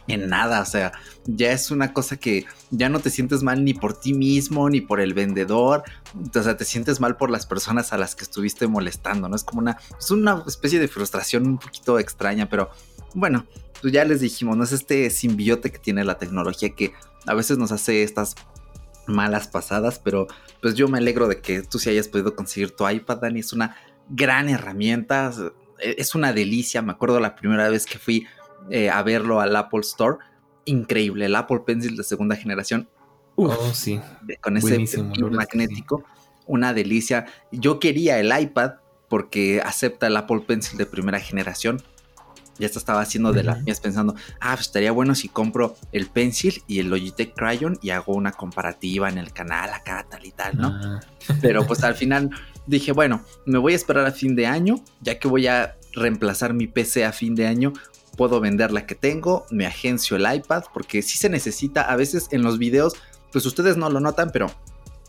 en 0.07 0.27
nada, 0.29 0.61
o 0.61 0.65
sea, 0.65 0.91
ya 1.25 1.51
es 1.51 1.71
una 1.71 1.93
cosa 1.93 2.17
que 2.17 2.45
ya 2.71 2.89
no 2.89 2.99
te 2.99 3.09
sientes 3.09 3.41
mal 3.41 3.63
ni 3.63 3.73
por 3.73 3.97
ti 3.97 4.13
mismo, 4.13 4.69
ni 4.69 4.81
por 4.81 4.99
el 4.99 5.13
vendedor, 5.13 5.83
o 6.35 6.43
sea, 6.43 6.57
te 6.57 6.65
sientes 6.65 6.99
mal 6.99 7.15
por 7.15 7.29
las 7.29 7.45
personas 7.45 7.93
a 7.93 7.97
las 7.97 8.15
que 8.15 8.23
estuviste 8.23 8.67
molestando, 8.67 9.29
¿no? 9.29 9.35
Es 9.35 9.45
como 9.45 9.61
una, 9.61 9.77
es 9.97 10.11
una 10.11 10.43
especie 10.45 10.79
de 10.79 10.89
frustración 10.89 11.47
un 11.47 11.57
poquito 11.57 11.99
extraña, 11.99 12.49
pero 12.49 12.69
bueno, 13.13 13.45
pues 13.83 13.93
ya 13.93 14.05
les 14.05 14.21
dijimos, 14.21 14.55
no 14.55 14.63
es 14.63 14.71
este 14.71 15.09
simbiote 15.09 15.69
que 15.69 15.77
tiene 15.77 16.05
la 16.05 16.17
tecnología 16.17 16.69
que 16.69 16.93
a 17.25 17.33
veces 17.33 17.57
nos 17.57 17.71
hace 17.71 18.03
estas 18.03 18.35
malas 19.07 19.47
pasadas, 19.47 19.99
pero 19.99 20.27
pues 20.61 20.75
yo 20.75 20.87
me 20.87 20.97
alegro 20.97 21.27
de 21.27 21.41
que 21.41 21.61
tú 21.61 21.79
sí 21.79 21.89
hayas 21.89 22.07
podido 22.07 22.35
conseguir 22.35 22.71
tu 22.71 22.87
iPad, 22.87 23.17
Dani, 23.17 23.39
es 23.39 23.53
una 23.53 23.75
gran 24.09 24.49
herramienta, 24.49 25.31
es 25.79 26.15
una 26.15 26.33
delicia, 26.33 26.81
me 26.81 26.91
acuerdo 26.91 27.19
la 27.19 27.35
primera 27.35 27.69
vez 27.69 27.85
que 27.85 27.99
fui 27.99 28.25
eh, 28.69 28.89
a 28.89 29.01
verlo 29.03 29.41
al 29.41 29.55
Apple 29.55 29.81
Store. 29.81 30.17
Increíble, 30.65 31.25
el 31.25 31.35
Apple 31.35 31.61
Pencil 31.65 31.97
de 31.97 32.03
segunda 32.03 32.35
generación. 32.35 32.89
oh, 33.35 33.71
sí. 33.73 33.99
Con 34.41 34.57
ese 34.57 35.03
magnético. 35.03 36.03
Una 36.45 36.73
delicia. 36.73 37.25
Yo 37.51 37.79
quería 37.79 38.19
el 38.19 38.31
iPad 38.37 38.73
porque 39.09 39.61
acepta 39.63 40.07
el 40.07 40.17
Apple 40.17 40.41
Pencil 40.47 40.77
de 40.77 40.85
primera 40.85 41.19
generación. 41.19 41.81
Ya 42.63 42.79
estaba 42.79 43.01
haciendo 43.01 43.33
de 43.33 43.43
las 43.43 43.61
mías 43.63 43.79
pensando, 43.79 44.15
ah, 44.39 44.53
pues 44.55 44.67
estaría 44.67 44.91
bueno 44.91 45.15
si 45.15 45.29
compro 45.29 45.75
el 45.91 46.07
Pencil 46.07 46.63
y 46.67 46.79
el 46.79 46.89
Logitech 46.89 47.33
Crayon 47.35 47.77
y 47.81 47.89
hago 47.89 48.13
una 48.13 48.31
comparativa 48.31 49.09
en 49.09 49.17
el 49.17 49.33
canal 49.33 49.71
acá, 49.73 50.05
tal 50.09 50.25
y 50.25 50.31
tal, 50.31 50.57
¿no? 50.57 50.67
Ah. 50.67 50.99
Pero 51.41 51.65
pues 51.65 51.83
al 51.83 51.95
final 51.95 52.29
dije, 52.65 52.91
bueno, 52.91 53.21
me 53.45 53.57
voy 53.57 53.73
a 53.73 53.75
esperar 53.75 54.05
a 54.05 54.11
fin 54.11 54.35
de 54.35 54.47
año, 54.47 54.83
ya 55.01 55.19
que 55.19 55.27
voy 55.27 55.47
a 55.47 55.75
reemplazar 55.93 56.53
mi 56.53 56.67
PC 56.67 57.05
a 57.05 57.11
fin 57.11 57.35
de 57.35 57.47
año, 57.47 57.73
puedo 58.17 58.39
vender 58.39 58.71
la 58.71 58.85
que 58.85 58.95
tengo, 58.95 59.45
me 59.51 59.65
agencio 59.65 60.17
el 60.17 60.33
iPad, 60.33 60.63
porque 60.73 61.01
si 61.01 61.17
se 61.17 61.29
necesita, 61.29 61.81
a 61.81 61.95
veces 61.95 62.27
en 62.31 62.43
los 62.43 62.57
videos, 62.57 62.93
pues 63.31 63.45
ustedes 63.45 63.77
no 63.77 63.89
lo 63.89 63.99
notan, 63.99 64.31
pero 64.31 64.51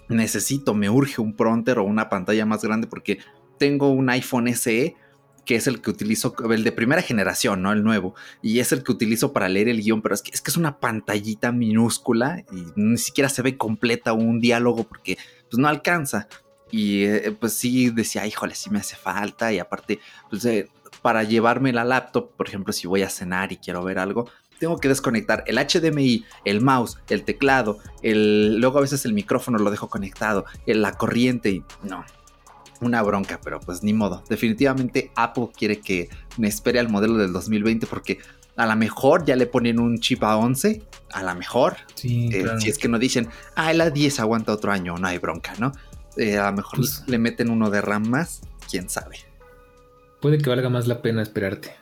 necesito, 0.09 0.74
me 0.74 0.90
urge 0.90 1.20
un 1.20 1.34
pronter 1.34 1.78
o 1.78 1.84
una 1.84 2.09
pantalla 2.09 2.46
más 2.46 2.62
grande 2.62 2.86
porque 2.86 3.18
tengo 3.59 3.90
un 3.90 4.11
iPhone 4.11 4.55
SE 4.55 4.96
que 5.45 5.57
es 5.57 5.66
el 5.66 5.80
que 5.80 5.90
utilizo, 5.90 6.34
el 6.51 6.64
de 6.64 6.72
primera 6.72 7.03
generación, 7.03 7.62
¿no? 7.62 7.72
El 7.72 7.82
nuevo. 7.82 8.14
Y 8.42 8.61
es 8.61 8.72
el 8.72 8.82
que 8.82 8.92
utilizo 8.92 9.32
para 9.32 9.49
leer 9.49 9.68
el 9.68 9.82
guion, 9.82 10.03
pero 10.03 10.14
es 10.14 10.22
que 10.22 10.30
es, 10.32 10.40
que 10.40 10.51
es 10.51 10.57
una 10.57 10.78
pantallita 10.78 11.53
minúscula 11.53 12.45
y 12.53 12.66
ni 12.76 12.99
siquiera 12.99 13.28
se 13.28 13.42
ve 13.42 13.57
completa 13.57 14.12
un 14.12 14.40
diálogo 14.40 14.84
porque 14.84 15.18
pues 15.51 15.59
no 15.59 15.68
alcanza. 15.68 16.28
Y 16.70 17.05
eh, 17.05 17.36
pues 17.38 17.53
sí 17.53 17.90
decía, 17.90 18.26
híjole, 18.26 18.55
sí 18.55 18.70
me 18.70 18.78
hace 18.78 18.97
falta. 18.97 19.53
Y 19.53 19.59
aparte, 19.59 20.01
pues 20.30 20.45
eh, 20.45 20.68
para 21.03 21.22
llevarme 21.22 21.72
la 21.72 21.84
laptop, 21.84 22.32
por 22.36 22.49
ejemplo, 22.49 22.72
si 22.72 22.86
voy 22.86 23.03
a 23.03 23.11
cenar 23.11 23.53
y 23.53 23.59
quiero 23.59 23.84
ver 23.84 23.99
algo, 23.99 24.28
tengo 24.59 24.78
que 24.78 24.88
desconectar 24.88 25.45
el 25.47 25.59
HDMI, 25.59 26.24
el 26.45 26.61
mouse, 26.61 26.99
el 27.09 27.24
teclado, 27.24 27.78
el, 28.03 28.59
luego 28.59 28.78
a 28.78 28.82
veces 28.82 29.05
el 29.05 29.12
micrófono 29.12 29.59
lo 29.59 29.70
dejo 29.70 29.88
conectado, 29.88 30.45
la 30.66 30.92
corriente 30.92 31.51
y 31.51 31.64
no, 31.82 32.05
una 32.81 33.03
bronca, 33.03 33.41
pero 33.43 33.61
pues 33.61 33.83
ni 33.83 33.93
modo. 33.93 34.22
Definitivamente 34.29 35.11
Apple 35.14 35.49
quiere 35.57 35.81
que 35.81 36.09
me 36.37 36.49
espere 36.49 36.79
al 36.79 36.89
modelo 36.89 37.16
del 37.16 37.33
2020 37.33 37.87
porque 37.87 38.18
A 38.57 38.66
lo 38.66 38.77
mejor 38.77 39.25
ya 39.25 39.35
le 39.35 39.47
ponen 39.47 39.81
un 39.81 39.99
chip 39.99 40.22
a 40.22 40.37
11, 40.37 40.81
a 41.12 41.22
lo 41.25 41.35
mejor. 41.35 41.77
Sí, 41.95 42.29
eh, 42.33 42.47
Si 42.59 42.68
es 42.68 42.79
que 42.79 42.89
no 42.89 43.01
dicen, 43.01 43.29
ah, 43.57 43.72
la 43.72 43.91
10 43.91 44.20
aguanta 44.20 44.53
otro 44.53 44.70
año, 44.70 44.97
no 44.97 45.09
hay 45.09 45.18
bronca, 45.18 45.55
¿no? 45.59 45.72
Eh, 46.16 46.39
a 46.39 46.51
lo 46.51 46.59
mejor 46.59 46.79
pues 46.79 47.03
le 47.09 47.18
meten 47.18 47.51
uno 47.51 47.70
de 47.70 47.81
RAM 47.81 48.09
más, 48.09 48.43
quién 48.70 48.89
sabe. 48.89 49.18
Puede 50.20 50.39
que 50.39 50.49
valga 50.49 50.70
más 50.70 50.87
la 50.87 51.03
pena 51.03 51.20
esperarte. 51.22 51.72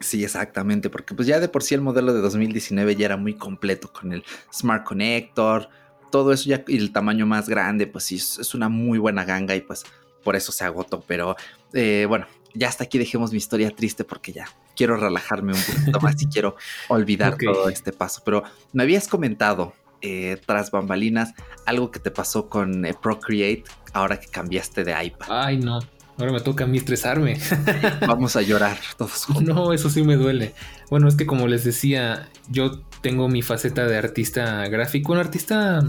Sí, 0.00 0.24
exactamente, 0.24 0.90
porque 0.90 1.14
pues 1.14 1.28
ya 1.28 1.38
de 1.38 1.48
por 1.48 1.62
sí 1.62 1.74
el 1.74 1.80
modelo 1.80 2.12
de 2.12 2.20
2019 2.20 2.96
ya 2.96 3.06
era 3.06 3.16
muy 3.16 3.34
completo 3.34 3.92
con 3.92 4.12
el 4.12 4.24
Smart 4.52 4.84
Connector, 4.84 5.68
todo 6.10 6.32
eso 6.32 6.48
ya 6.48 6.64
y 6.66 6.76
el 6.76 6.92
tamaño 6.92 7.26
más 7.26 7.48
grande, 7.48 7.86
pues 7.86 8.04
sí, 8.04 8.16
es 8.16 8.54
una 8.54 8.68
muy 8.68 8.98
buena 8.98 9.24
ganga 9.24 9.54
y 9.54 9.60
pues 9.60 9.84
por 10.22 10.36
eso 10.36 10.52
se 10.52 10.64
agotó, 10.64 11.02
pero 11.06 11.36
eh, 11.72 12.06
bueno, 12.08 12.26
ya 12.54 12.68
hasta 12.68 12.84
aquí 12.84 12.98
dejemos 12.98 13.32
mi 13.32 13.38
historia 13.38 13.70
triste 13.70 14.04
porque 14.04 14.32
ya 14.32 14.46
quiero 14.76 14.96
relajarme 14.96 15.52
un 15.52 15.62
poquito 15.62 16.00
más 16.00 16.20
y 16.22 16.26
quiero 16.26 16.56
olvidar 16.88 17.36
todo 17.36 17.68
este 17.68 17.92
paso, 17.92 18.22
pero 18.24 18.42
me 18.72 18.82
habías 18.82 19.08
comentado 19.08 19.74
eh, 20.00 20.36
tras 20.46 20.70
bambalinas 20.70 21.32
algo 21.64 21.90
que 21.90 22.00
te 22.00 22.10
pasó 22.10 22.48
con 22.48 22.84
eh, 22.84 22.94
Procreate 23.00 23.64
ahora 23.92 24.18
que 24.18 24.26
cambiaste 24.26 24.84
de 24.84 25.04
iPad. 25.04 25.26
Ay, 25.30 25.58
no. 25.58 25.78
Ahora 26.18 26.32
me 26.32 26.40
toca 26.40 26.64
a 26.64 26.66
mí 26.66 26.78
estresarme. 26.78 27.38
Vamos 28.06 28.36
a 28.36 28.42
llorar 28.42 28.78
todos 28.96 29.24
juntos. 29.26 29.54
No, 29.54 29.72
eso 29.72 29.88
sí 29.90 30.02
me 30.02 30.16
duele. 30.16 30.54
Bueno, 30.90 31.08
es 31.08 31.14
que 31.14 31.26
como 31.26 31.46
les 31.46 31.64
decía, 31.64 32.28
yo 32.48 32.80
tengo 33.00 33.28
mi 33.28 33.42
faceta 33.42 33.86
de 33.86 33.96
artista 33.96 34.66
gráfico, 34.68 35.12
un 35.12 35.18
artista 35.18 35.80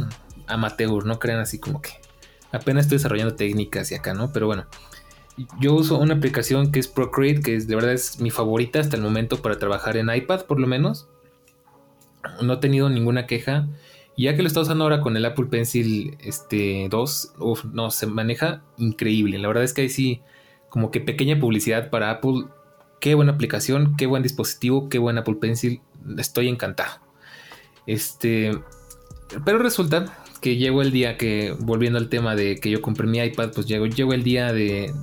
amateur, 0.47 1.05
no 1.05 1.19
crean 1.19 1.39
así 1.39 1.59
como 1.59 1.81
que 1.81 2.02
apenas 2.53 2.85
estoy 2.85 2.99
desarrollando 2.99 3.35
técnicas 3.35 3.91
y 3.91 3.95
acá, 3.95 4.13
¿no? 4.13 4.31
Pero 4.31 4.45
bueno, 4.47 4.65
yo 5.59 5.73
uso 5.73 5.97
una 5.97 6.13
aplicación 6.13 6.71
que 6.71 6.79
es 6.79 6.87
Procreate, 6.87 7.41
que 7.41 7.55
es, 7.55 7.67
de 7.67 7.75
verdad 7.75 7.91
es 7.91 8.19
mi 8.19 8.29
favorita 8.29 8.79
hasta 8.79 8.95
el 8.95 9.01
momento 9.01 9.41
para 9.41 9.57
trabajar 9.57 9.97
en 9.97 10.13
iPad, 10.13 10.45
por 10.45 10.59
lo 10.59 10.67
menos. 10.67 11.09
No 12.41 12.53
he 12.53 12.57
tenido 12.57 12.89
ninguna 12.89 13.25
queja. 13.25 13.67
Ya 14.15 14.35
que 14.35 14.43
lo 14.43 14.47
está 14.47 14.61
usando 14.61 14.83
ahora 14.83 15.01
con 15.01 15.17
el 15.17 15.25
Apple 15.25 15.47
Pencil 15.47 16.15
este, 16.21 16.87
2, 16.89 17.33
uf, 17.39 17.65
no, 17.65 17.89
se 17.89 18.05
maneja 18.05 18.61
increíble. 18.77 19.39
La 19.39 19.47
verdad 19.47 19.63
es 19.63 19.73
que 19.73 19.81
hay 19.81 19.89
sí, 19.89 20.21
como 20.69 20.91
que 20.91 21.01
pequeña 21.01 21.39
publicidad 21.39 21.89
para 21.89 22.11
Apple. 22.11 22.45
Qué 23.01 23.15
buena 23.15 23.31
aplicación, 23.31 23.97
qué 23.97 24.05
buen 24.05 24.21
dispositivo, 24.21 24.87
qué 24.87 24.99
buen 24.99 25.17
Apple 25.17 25.35
Pencil. 25.41 25.81
Estoy 26.19 26.47
encantado. 26.47 27.01
Este, 27.87 28.51
pero 29.43 29.57
resulta 29.57 30.22
que 30.43 30.57
llegó 30.57 30.81
el 30.81 30.91
día 30.91 31.17
que, 31.17 31.55
volviendo 31.57 31.97
al 31.97 32.09
tema 32.09 32.35
de 32.35 32.57
que 32.57 32.69
yo 32.69 32.81
compré 32.81 33.07
mi 33.07 33.17
iPad, 33.19 33.51
pues 33.55 33.65
llegó, 33.65 33.85
llegó 33.85 34.11
el 34.11 34.23
día 34.23 34.51
de, 34.51 34.93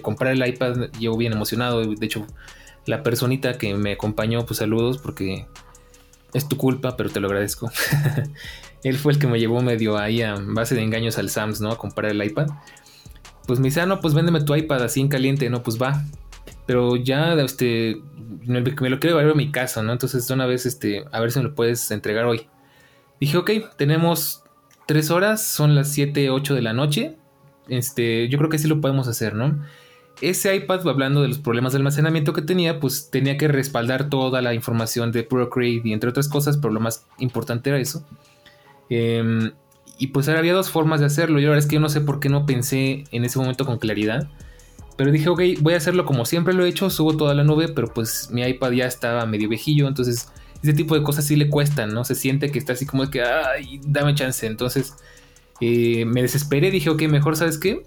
comprar 0.00 0.32
el 0.32 0.46
iPad, 0.46 0.92
llego 0.92 1.16
bien 1.16 1.32
emocionado. 1.32 1.84
De 1.84 2.06
hecho, 2.06 2.24
la 2.86 3.02
personita 3.02 3.58
que 3.58 3.74
me 3.74 3.94
acompañó, 3.94 4.46
pues 4.46 4.58
saludos, 4.58 4.98
porque 4.98 5.48
es 6.32 6.48
tu 6.48 6.56
culpa, 6.56 6.96
pero 6.96 7.10
te 7.10 7.18
lo 7.18 7.26
agradezco. 7.26 7.68
Él 8.84 8.96
fue 8.96 9.14
el 9.14 9.18
que 9.18 9.26
me 9.26 9.40
llevó 9.40 9.60
medio 9.60 9.98
ahí 9.98 10.22
a 10.22 10.36
base 10.38 10.76
de 10.76 10.82
engaños 10.82 11.18
al 11.18 11.30
Sams, 11.30 11.60
¿no? 11.60 11.72
A 11.72 11.76
comprar 11.76 12.12
el 12.12 12.22
iPad. 12.22 12.46
Pues 13.44 13.58
me 13.58 13.64
dice, 13.64 13.80
ah, 13.80 13.86
no, 13.86 14.00
pues 14.00 14.14
véndeme 14.14 14.40
tu 14.42 14.54
iPad 14.54 14.84
así 14.84 15.00
en 15.00 15.08
caliente, 15.08 15.50
no, 15.50 15.64
pues 15.64 15.82
va. 15.82 16.04
Pero 16.64 16.94
ya, 16.94 17.34
este, 17.34 18.00
me, 18.46 18.60
lo 18.60 19.00
quiero 19.00 19.18
llevar 19.18 19.32
a 19.32 19.34
mi 19.34 19.50
casa, 19.50 19.82
¿no? 19.82 19.90
Entonces, 19.90 20.30
una 20.30 20.46
vez, 20.46 20.64
este, 20.64 21.04
a 21.10 21.18
ver 21.18 21.32
si 21.32 21.40
me 21.40 21.46
lo 21.46 21.56
puedes 21.56 21.90
entregar 21.90 22.24
hoy. 22.24 22.46
Dije, 23.20 23.36
ok, 23.36 23.50
tenemos 23.76 24.44
tres 24.86 25.10
horas, 25.10 25.42
son 25.44 25.74
las 25.74 25.92
7, 25.92 26.30
8 26.30 26.54
de 26.54 26.62
la 26.62 26.72
noche. 26.72 27.16
Este, 27.68 28.28
yo 28.28 28.38
creo 28.38 28.50
que 28.50 28.58
sí 28.58 28.68
lo 28.68 28.80
podemos 28.80 29.08
hacer, 29.08 29.34
¿no? 29.34 29.62
Ese 30.20 30.54
iPad, 30.54 30.88
hablando 30.88 31.22
de 31.22 31.28
los 31.28 31.38
problemas 31.38 31.72
de 31.72 31.78
almacenamiento 31.78 32.32
que 32.32 32.42
tenía, 32.42 32.80
pues 32.80 33.10
tenía 33.10 33.36
que 33.36 33.46
respaldar 33.46 34.08
toda 34.08 34.42
la 34.42 34.54
información 34.54 35.12
de 35.12 35.22
Procreate 35.22 35.88
y 35.88 35.92
entre 35.92 36.10
otras 36.10 36.28
cosas, 36.28 36.56
pero 36.56 36.72
lo 36.72 36.80
más 36.80 37.06
importante 37.18 37.70
era 37.70 37.78
eso. 37.78 38.04
Em, 38.88 39.52
y 39.98 40.08
pues 40.08 40.28
había 40.28 40.54
dos 40.54 40.70
formas 40.70 41.00
de 41.00 41.06
hacerlo. 41.06 41.38
Yo 41.38 41.48
la 41.48 41.50
verdad 41.50 41.64
es 41.64 41.68
que 41.68 41.74
yo 41.74 41.80
no 41.80 41.88
sé 41.88 42.00
por 42.00 42.20
qué 42.20 42.28
no 42.28 42.46
pensé 42.46 43.04
en 43.12 43.24
ese 43.24 43.38
momento 43.38 43.64
con 43.64 43.78
claridad. 43.78 44.28
Pero 44.96 45.12
dije, 45.12 45.28
ok, 45.28 45.40
voy 45.60 45.74
a 45.74 45.76
hacerlo 45.76 46.04
como 46.04 46.24
siempre 46.24 46.54
lo 46.54 46.64
he 46.64 46.68
hecho, 46.68 46.90
subo 46.90 47.16
toda 47.16 47.34
la 47.34 47.44
nube, 47.44 47.68
pero 47.68 47.92
pues 47.92 48.30
mi 48.32 48.42
iPad 48.42 48.72
ya 48.72 48.86
estaba 48.86 49.26
medio 49.26 49.48
viejillo, 49.48 49.86
entonces 49.86 50.32
ese 50.62 50.72
tipo 50.72 50.94
de 50.94 51.02
cosas 51.02 51.24
sí 51.24 51.36
le 51.36 51.48
cuestan, 51.48 51.90
¿no? 51.94 52.04
Se 52.04 52.14
siente 52.14 52.50
que 52.50 52.58
está 52.58 52.72
así 52.72 52.86
como 52.86 53.08
que, 53.10 53.22
ay, 53.22 53.80
dame 53.84 54.14
chance. 54.14 54.46
Entonces 54.46 54.94
eh, 55.60 56.04
me 56.04 56.22
desesperé, 56.22 56.70
dije, 56.70 56.90
ok, 56.90 57.02
mejor, 57.02 57.36
¿sabes 57.36 57.58
qué? 57.58 57.82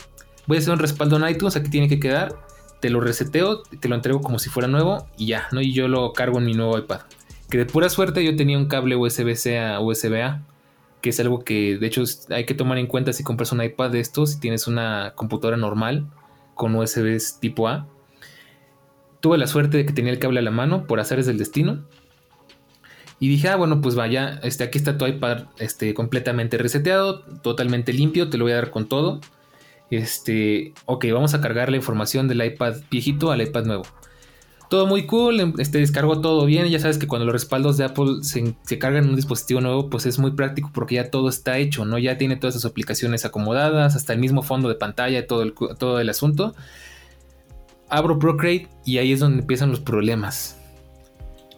Voy 0.47 0.57
a 0.57 0.59
hacer 0.59 0.73
un 0.73 0.79
respaldo 0.79 1.17
en 1.17 1.27
iTunes, 1.29 1.55
aquí 1.55 1.69
tiene 1.69 1.87
que 1.87 1.99
quedar. 1.99 2.35
Te 2.79 2.89
lo 2.89 2.99
reseteo, 2.99 3.61
te 3.61 3.87
lo 3.87 3.95
entrego 3.95 4.21
como 4.21 4.39
si 4.39 4.49
fuera 4.49 4.67
nuevo 4.67 5.07
y 5.17 5.27
ya, 5.27 5.47
¿no? 5.51 5.61
Y 5.61 5.73
yo 5.73 5.87
lo 5.87 6.13
cargo 6.13 6.39
en 6.39 6.45
mi 6.45 6.53
nuevo 6.53 6.77
iPad. 6.77 7.01
Que 7.49 7.57
de 7.57 7.65
pura 7.65 7.89
suerte 7.89 8.23
yo 8.23 8.35
tenía 8.35 8.57
un 8.57 8.67
cable 8.67 8.95
USB-C 8.95 9.59
a 9.59 9.79
USB-A, 9.79 10.41
que 11.01 11.09
es 11.09 11.19
algo 11.19 11.43
que 11.43 11.77
de 11.77 11.87
hecho 11.87 12.03
hay 12.29 12.45
que 12.45 12.53
tomar 12.53 12.77
en 12.77 12.87
cuenta 12.87 13.13
si 13.13 13.23
compras 13.23 13.51
un 13.51 13.61
iPad 13.61 13.91
de 13.91 13.99
estos, 13.99 14.31
si 14.31 14.39
tienes 14.39 14.67
una 14.67 15.13
computadora 15.15 15.57
normal 15.57 16.07
con 16.55 16.75
USB 16.75 17.19
tipo 17.39 17.67
A. 17.67 17.87
Tuve 19.19 19.37
la 19.37 19.45
suerte 19.45 19.77
de 19.77 19.85
que 19.85 19.93
tenía 19.93 20.11
el 20.11 20.17
cable 20.17 20.39
a 20.39 20.43
la 20.43 20.51
mano 20.51 20.87
por 20.87 20.99
hacer 20.99 21.23
del 21.23 21.37
destino 21.37 21.83
y 23.21 23.29
dije, 23.29 23.49
ah, 23.49 23.55
bueno, 23.55 23.81
pues 23.81 23.93
vaya, 23.93 24.39
este, 24.41 24.63
aquí 24.63 24.79
está 24.79 24.97
tu 24.97 25.05
iPad 25.05 25.43
este, 25.59 25.93
completamente 25.93 26.57
reseteado, 26.57 27.19
totalmente 27.43 27.93
limpio, 27.93 28.31
te 28.31 28.39
lo 28.39 28.45
voy 28.45 28.53
a 28.53 28.55
dar 28.55 28.71
con 28.71 28.89
todo. 28.89 29.21
Este, 29.91 30.73
ok, 30.87 31.05
vamos 31.13 31.35
a 31.35 31.39
cargar 31.39 31.69
la 31.69 31.77
información 31.77 32.27
del 32.27 32.43
iPad 32.43 32.77
viejito 32.89 33.31
al 33.31 33.43
iPad 33.43 33.65
nuevo. 33.65 33.83
Todo 34.71 34.87
muy 34.87 35.05
cool, 35.05 35.39
em, 35.39 35.53
este, 35.59 35.77
descargó 35.77 36.19
todo 36.19 36.47
bien. 36.47 36.67
Ya 36.69 36.79
sabes 36.79 36.97
que 36.97 37.05
cuando 37.05 37.25
los 37.25 37.33
respaldos 37.33 37.77
de 37.77 37.83
Apple 37.83 38.23
se, 38.23 38.55
cargan 38.79 39.03
en 39.03 39.09
un 39.11 39.15
dispositivo 39.15 39.61
nuevo, 39.61 39.87
pues 39.87 40.07
es 40.07 40.17
muy 40.17 40.31
práctico 40.31 40.71
porque 40.73 40.95
ya 40.95 41.11
todo 41.11 41.29
está 41.29 41.59
hecho, 41.59 41.85
¿no? 41.85 41.99
Ya 41.99 42.17
tiene 42.17 42.37
todas 42.37 42.55
sus 42.55 42.65
aplicaciones 42.65 43.23
acomodadas, 43.23 43.95
hasta 43.95 44.13
el 44.13 44.19
mismo 44.19 44.41
fondo 44.41 44.67
de 44.67 44.75
pantalla, 44.75 45.27
todo 45.27 45.51
todo 45.77 45.99
el 45.99 46.09
asunto. 46.09 46.55
Abro 47.87 48.17
Procreate 48.17 48.67
y 48.83 48.97
ahí 48.97 49.11
es 49.11 49.19
donde 49.19 49.41
empiezan 49.41 49.69
los 49.69 49.79
problemas. 49.79 50.57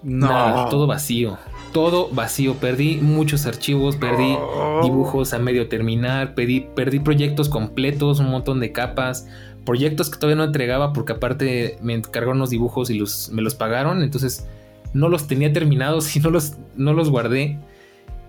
No. 0.04 0.68
todo 0.70 0.88
vacío 0.88 1.38
todo 1.74 2.08
vacío. 2.10 2.54
Perdí 2.56 3.00
muchos 3.02 3.46
archivos, 3.46 3.98
perdí 3.98 4.38
oh. 4.40 4.82
dibujos 4.84 5.34
a 5.34 5.40
medio 5.40 5.68
terminar, 5.68 6.36
perdí, 6.36 6.62
perdí 6.62 7.00
proyectos 7.00 7.50
completos, 7.50 8.20
un 8.20 8.30
montón 8.30 8.62
de 8.62 8.72
capas, 8.72 9.28
proyectos 9.66 10.10
que 10.10 10.18
todavía 10.18 10.38
no 10.38 10.44
entregaba 10.46 10.94
porque 10.94 11.14
aparte 11.14 11.78
me 11.82 11.96
encargaron 11.96 12.40
los 12.40 12.52
dibujos 12.52 12.90
y 12.90 12.94
los, 12.94 13.30
me 13.32 13.42
los 13.42 13.56
pagaron, 13.56 14.04
entonces 14.04 14.48
no 14.94 15.10
los 15.10 15.28
tenía 15.28 15.52
terminados 15.52 16.16
y 16.16 16.22
no 16.22 16.30
los, 16.30 16.54
no 16.78 16.94
los 16.94 17.10
guardé. 17.10 17.60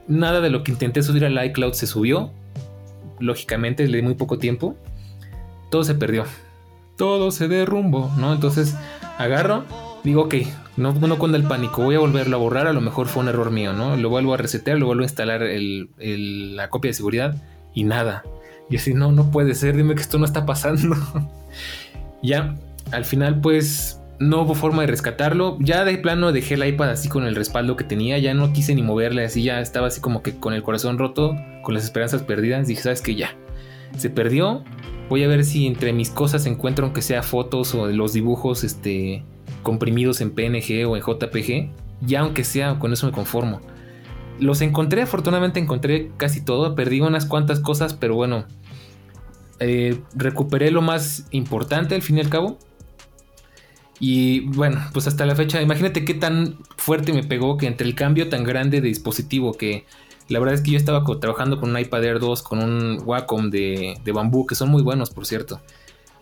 Nada 0.09 0.41
de 0.41 0.51
lo 0.51 0.65
que 0.65 0.73
intenté 0.73 1.03
subir 1.03 1.25
al 1.25 1.47
iCloud 1.47 1.73
se 1.75 1.87
subió. 1.87 2.31
Lógicamente, 3.21 3.87
le 3.87 3.99
di 3.99 4.03
muy 4.03 4.15
poco 4.15 4.39
tiempo. 4.39 4.75
Todo 5.71 5.85
se 5.85 5.95
perdió. 5.95 6.25
Todo 6.97 7.31
se 7.31 7.49
derrumbó, 7.49 8.11
¿no? 8.19 8.33
Entonces 8.33 8.75
agarro, 9.19 9.65
digo, 10.03 10.23
ok, 10.23 10.35
no, 10.77 10.93
no 10.93 11.19
cuando 11.19 11.37
el 11.37 11.45
pánico, 11.45 11.83
voy 11.83 11.95
a 11.95 12.01
volverlo 12.01 12.37
a 12.37 12.41
borrar, 12.41 12.67
a 12.67 12.73
lo 12.73 12.81
mejor 12.81 13.07
fue 13.07 13.23
un 13.23 13.29
error 13.29 13.51
mío, 13.51 13.73
¿no? 13.73 13.97
Lo 13.97 14.09
vuelvo 14.11 14.35
a 14.35 14.37
resetear, 14.37 14.79
lo 14.79 14.87
vuelvo 14.87 15.03
a 15.03 15.07
instalar 15.07 15.43
la 15.99 16.69
copia 16.69 16.91
de 16.91 16.95
seguridad 16.95 17.37
y 17.75 17.85
nada. 17.85 18.25
Y 18.71 18.77
así, 18.77 18.95
no, 18.95 19.13
no 19.13 19.31
puede 19.31 19.55
ser, 19.55 19.77
dime 19.77 19.95
que 19.95 20.03
esto 20.03 20.19
no 20.19 20.25
está 20.25 20.47
pasando. 20.47 20.97
ya, 22.23 22.57
al 22.91 23.05
final 23.05 23.41
pues 23.41 24.01
no 24.19 24.43
hubo 24.43 24.55
forma 24.55 24.83
de 24.83 24.89
rescatarlo. 24.89 25.57
Ya 25.61 25.85
de 25.85 25.97
plano 25.99 26.33
dejé 26.33 26.55
el 26.55 26.67
iPad 26.67 26.91
así 26.91 27.09
con 27.09 27.25
el 27.25 27.37
respaldo 27.37 27.77
que 27.77 27.85
tenía, 27.85 28.19
ya 28.19 28.35
no 28.35 28.53
quise 28.53 28.75
ni 28.75 28.83
moverle, 28.83 29.25
así 29.25 29.43
ya 29.45 29.61
estaba 29.61 29.89
así 29.89 30.01
como 30.01 30.23
que 30.23 30.37
con 30.39 30.55
el 30.55 30.63
corazón 30.63 30.99
roto, 30.99 31.37
con 31.63 31.75
las 31.75 31.85
esperanzas 31.85 32.23
perdidas. 32.23 32.67
Dije, 32.67 32.83
¿sabes 32.83 33.01
qué? 33.01 33.15
Ya, 33.15 33.37
se 33.97 34.11
perdió. 34.11 34.65
Voy 35.09 35.23
a 35.23 35.29
ver 35.29 35.45
si 35.45 35.67
entre 35.67 35.93
mis 35.93 36.11
cosas 36.11 36.47
encuentro 36.47 36.87
aunque 36.87 37.03
sea 37.03 37.23
fotos 37.23 37.75
o 37.75 37.87
los 37.89 38.13
dibujos, 38.13 38.65
este 38.65 39.23
comprimidos 39.65 40.21
en 40.21 40.31
PNG 40.31 40.87
o 40.87 40.97
en 40.97 41.03
JPG, 41.03 41.71
ya 42.03 42.21
aunque 42.21 42.45
sea 42.45 42.79
con 42.79 42.93
eso 42.93 43.07
me 43.07 43.13
conformo. 43.13 43.61
Los 44.39 44.61
encontré, 44.61 45.03
afortunadamente 45.03 45.59
encontré 45.59 46.13
casi 46.17 46.45
todo, 46.45 46.77
perdí 46.77 47.01
unas 47.01 47.27
cuantas 47.27 47.59
cosas, 47.59 47.95
pero 47.95 48.15
bueno, 48.15 48.47
eh, 49.59 50.01
recuperé 50.15 50.71
lo 50.71 50.83
más 50.83 51.27
importante 51.33 51.97
al 51.97 52.03
fin 52.03 52.19
y 52.19 52.21
al 52.21 52.29
cabo. 52.29 52.59
Y 54.01 54.41
bueno, 54.41 54.81
pues 54.93 55.07
hasta 55.07 55.25
la 55.25 55.35
fecha, 55.35 55.63
imagínate 55.63 56.05
qué 56.05 56.15
tan 56.15 56.59
fuerte 56.77 57.13
me 57.13 57.23
pegó 57.23 57.57
que 57.57 57.67
entre 57.67 57.87
el 57.87 57.95
cambio 57.95 58.29
tan 58.29 58.45
grande 58.45 58.81
de 58.81 58.89
dispositivo 58.89 59.55
que 59.55 59.87
la 60.29 60.41
verdad 60.41 60.55
es 60.55 60.63
que 60.63 60.73
yo 60.73 60.77
estaba 60.77 61.05
trabajando 61.21 61.61
con 61.61 61.71
un 61.71 61.79
iPad 61.79 62.05
Air 62.05 62.19
2, 62.19 62.43
con 62.43 62.59
un 62.63 63.03
Wacom 63.05 63.51
de, 63.51 63.99
de 64.05 64.13
bambú, 64.13 64.47
que 64.47 64.55
son 64.55 64.69
muy 64.69 64.83
buenos 64.83 65.11
por 65.11 65.27
cierto 65.27 65.61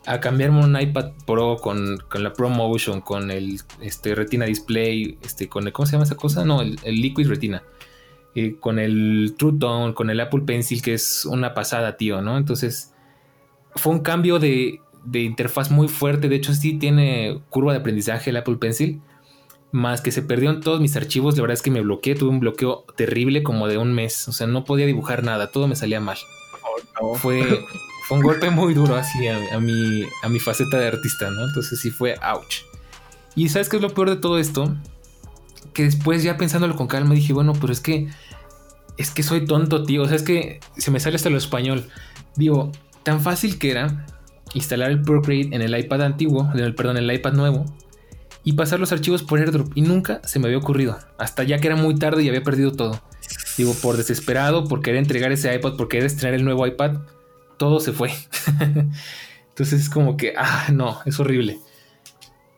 a 0.07 0.21
cambiarme 0.21 0.65
un 0.65 0.81
iPad 0.81 1.13
Pro 1.27 1.57
con, 1.57 2.03
la 2.15 2.33
ProMotion, 2.33 3.01
con 3.01 3.31
el 3.31 3.61
este, 3.81 4.15
Retina 4.15 4.47
Display, 4.47 5.19
este, 5.23 5.49
con 5.49 5.67
el, 5.67 5.73
¿cómo 5.73 5.87
se 5.87 5.93
llama 5.93 6.05
esa 6.05 6.17
cosa? 6.17 6.45
No, 6.45 6.61
el, 6.61 6.77
Liquid 6.85 7.29
Retina. 7.29 7.63
Eh, 8.35 8.57
con 8.59 8.79
el 8.79 9.35
True 9.39 9.59
Tone, 9.59 9.95
con 9.95 10.11
el 10.11 10.19
Apple 10.21 10.43
Pencil, 10.47 10.81
que 10.83 10.95
es 10.95 11.27
una 11.27 11.55
pasada, 11.55 11.97
tío, 11.97 12.23
¿no? 12.23 12.39
Entonces, 12.39 12.95
fue 13.77 13.93
un 13.93 14.01
cambio 14.01 14.39
de, 14.39 14.81
de 15.05 15.21
interfaz 15.21 15.71
muy 15.71 15.89
fuerte. 15.89 16.29
De 16.29 16.37
hecho, 16.37 16.55
sí 16.55 16.79
tiene 16.79 17.41
curva 17.51 17.73
de 17.73 17.81
aprendizaje 17.81 18.31
el 18.31 18.37
Apple 18.37 18.57
Pencil. 18.57 19.01
más 19.71 20.01
que 20.01 20.11
se 20.11 20.23
perdieron 20.23 20.61
todos 20.61 20.81
mis 20.81 20.97
archivos, 20.97 21.37
la 21.37 21.43
verdad 21.43 21.55
es 21.55 21.63
que 21.63 21.71
me 21.71 21.81
bloqueé, 21.81 22.15
tuve 22.15 22.31
un 22.31 22.41
bloqueo 22.41 22.85
terrible 22.97 23.43
como 23.43 23.69
de 23.69 23.79
un 23.79 23.95
mes, 23.95 24.29
o 24.29 24.33
sea, 24.33 24.47
no 24.47 24.65
podía 24.65 24.85
dibujar 24.85 25.25
nada, 25.25 25.51
todo 25.51 25.67
me 25.67 25.77
salía 25.77 26.01
mal. 26.01 26.19
Oh, 27.01 27.15
fue, 27.15 27.43
fue 28.07 28.19
un 28.19 28.23
golpe 28.23 28.51
muy 28.51 28.75
duro 28.75 28.97
así 28.97 29.27
a, 29.29 29.59
mi, 29.59 30.05
a 30.23 30.29
mi 30.29 30.39
faceta 30.39 30.79
de 30.79 30.89
artista, 30.89 31.31
¿no? 31.31 31.45
Entonces 31.45 31.81
sí 31.81 31.91
fue 31.91 32.17
ouch. 32.23 32.63
Y 33.35 33.49
¿sabes 33.49 33.69
qué 33.69 33.77
es 33.77 33.83
lo 33.83 33.91
peor 33.91 34.11
de 34.11 34.17
todo 34.17 34.39
esto? 34.39 34.77
Que 35.73 35.85
después 35.85 36.23
ya 36.23 36.37
pensándolo 36.37 36.77
con 36.77 36.87
calma 36.87 37.15
dije, 37.15 37.33
bueno, 37.33 37.53
pero 37.59 37.73
es 37.73 37.81
que 37.81 38.09
es 38.99 39.11
que 39.11 39.23
soy 39.23 39.47
tonto, 39.47 39.85
tío, 39.85 40.03
o 40.03 40.07
sea, 40.07 40.17
es 40.17 40.23
que 40.23 40.61
se 40.77 40.91
me 40.91 41.01
sale 41.01 41.17
hasta 41.17 41.31
lo 41.31 41.39
español. 41.39 41.89
Digo, 42.37 42.73
tan 43.03 43.21
fácil 43.21 43.59
que 43.59 43.71
era 43.71 44.07
instalar 44.55 44.91
el 44.91 45.03
Procreate 45.03 45.55
en 45.55 45.63
el 45.63 45.77
iPad 45.79 46.03
antiguo, 46.03 46.51
en 46.53 46.61
el, 46.61 46.75
perdón, 46.75 46.99
en 46.99 47.05
el 47.05 47.17
iPad 47.17 47.33
nuevo 47.33 47.65
y 48.45 48.53
pasar 48.53 48.81
los 48.81 48.93
archivos 48.93 49.23
por 49.23 49.39
AirDrop. 49.39 49.71
Y 49.75 49.83
nunca 49.83 50.21
se 50.25 50.39
me 50.39 50.47
había 50.47 50.59
ocurrido. 50.59 50.99
Hasta 51.19 51.43
ya 51.45 51.59
que 51.59 51.69
era 51.69 51.77
muy 51.77 51.95
tarde 51.95 52.23
y 52.23 52.29
había 52.29 52.43
perdido 52.43 52.73
todo. 52.73 53.01
Digo, 53.57 53.75
por 53.75 53.97
desesperado, 53.97 54.65
por 54.65 54.83
querer 54.83 54.99
entregar 54.99 55.33
ese 55.33 55.55
iPad, 55.55 55.77
por 55.77 55.89
querer 55.89 56.07
estrenar 56.07 56.35
el 56.35 56.45
nuevo 56.45 56.67
iPad, 56.67 56.99
todo 57.63 57.79
se 57.79 57.93
fue. 57.93 58.11
Entonces 59.51 59.83
es 59.83 59.89
como 59.89 60.17
que, 60.17 60.35
ah, 60.37 60.67
no, 60.73 60.99
es 61.07 61.21
horrible. 61.21 61.61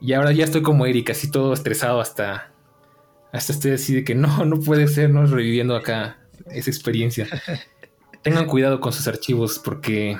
Y 0.01 0.15
ahora 0.15 0.33
ya 0.33 0.45
estoy 0.45 0.63
como 0.63 0.87
Eric, 0.87 1.11
así 1.11 1.31
todo 1.31 1.53
estresado 1.53 2.01
hasta, 2.01 2.51
hasta 3.31 3.53
estoy 3.53 3.73
así 3.73 3.95
de 3.97 4.03
que 4.03 4.15
no, 4.15 4.47
no 4.47 4.61
puede 4.61 4.89
ser, 4.89 5.11
no 5.11 5.27
reviviendo 5.27 5.77
acá 5.77 6.17
esa 6.47 6.71
experiencia. 6.71 7.29
Tengan 8.23 8.47
cuidado 8.47 8.81
con 8.81 8.95
sus 8.95 9.07
archivos 9.07 9.61
porque 9.63 10.17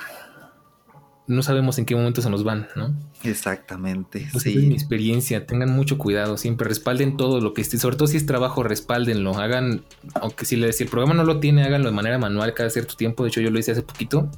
no 1.27 1.43
sabemos 1.43 1.79
en 1.79 1.87
qué 1.87 1.97
momento 1.97 2.21
se 2.21 2.29
nos 2.29 2.45
van, 2.45 2.69
¿no? 2.77 2.95
Exactamente. 3.23 4.29
Pues 4.33 4.45
sí. 4.45 4.51
Es 4.51 4.65
mi 4.65 4.75
experiencia. 4.75 5.47
Tengan 5.47 5.71
mucho 5.71 5.97
cuidado. 5.97 6.37
Siempre 6.37 6.69
respalden 6.69 7.17
todo 7.17 7.41
lo 7.41 7.55
que 7.55 7.63
esté. 7.63 7.79
Sobre 7.79 7.97
todo 7.97 8.07
si 8.07 8.19
es 8.19 8.27
trabajo, 8.27 8.63
respáldenlo. 8.63 9.35
Hagan, 9.39 9.83
aunque 10.13 10.45
si, 10.45 10.61
si 10.75 10.83
el 10.83 10.91
programa 10.91 11.15
no 11.15 11.25
lo 11.25 11.41
tiene, 11.41 11.65
háganlo 11.65 11.89
de 11.89 11.95
manera 11.95 12.19
manual 12.19 12.53
cada 12.53 12.69
cierto 12.69 12.97
tiempo. 12.97 13.23
De 13.23 13.31
hecho, 13.31 13.41
yo 13.41 13.51
lo 13.51 13.59
hice 13.59 13.73
hace 13.73 13.81
poquito. 13.81 14.29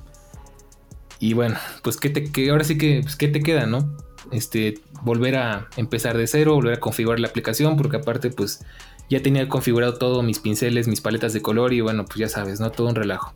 Y 1.19 1.33
bueno, 1.33 1.57
pues 1.83 1.97
¿qué 1.97 2.11
te, 2.11 2.51
ahora 2.51 2.65
sí 2.65 2.77
que, 2.79 3.01
pues, 3.03 3.17
¿qué 3.17 3.29
te 3.29 3.43
queda, 3.43 3.67
no? 3.67 3.97
Este, 4.33 4.81
volver 5.03 5.37
a 5.37 5.69
empezar 5.77 6.17
de 6.17 6.27
cero, 6.27 6.55
volver 6.55 6.75
a 6.75 6.81
configurar 6.81 7.21
la 7.21 7.29
aplicación, 7.29 7.77
porque 7.77 7.97
aparte, 7.99 8.31
pues 8.31 8.65
ya 9.09 9.23
tenía 9.23 9.49
configurado 9.49 9.95
todo, 9.95 10.23
mis 10.23 10.41
pinceles, 10.41 10.89
mis 10.89 11.01
paletas 11.01 11.33
de 11.33 11.43
color 11.43 11.73
y 11.73 11.81
bueno, 11.81 12.05
pues 12.05 12.17
ya 12.19 12.29
sabes, 12.29 12.61
¿no? 12.61 12.71
Todo 12.71 12.89
un 12.89 12.95
relajo. 12.95 13.35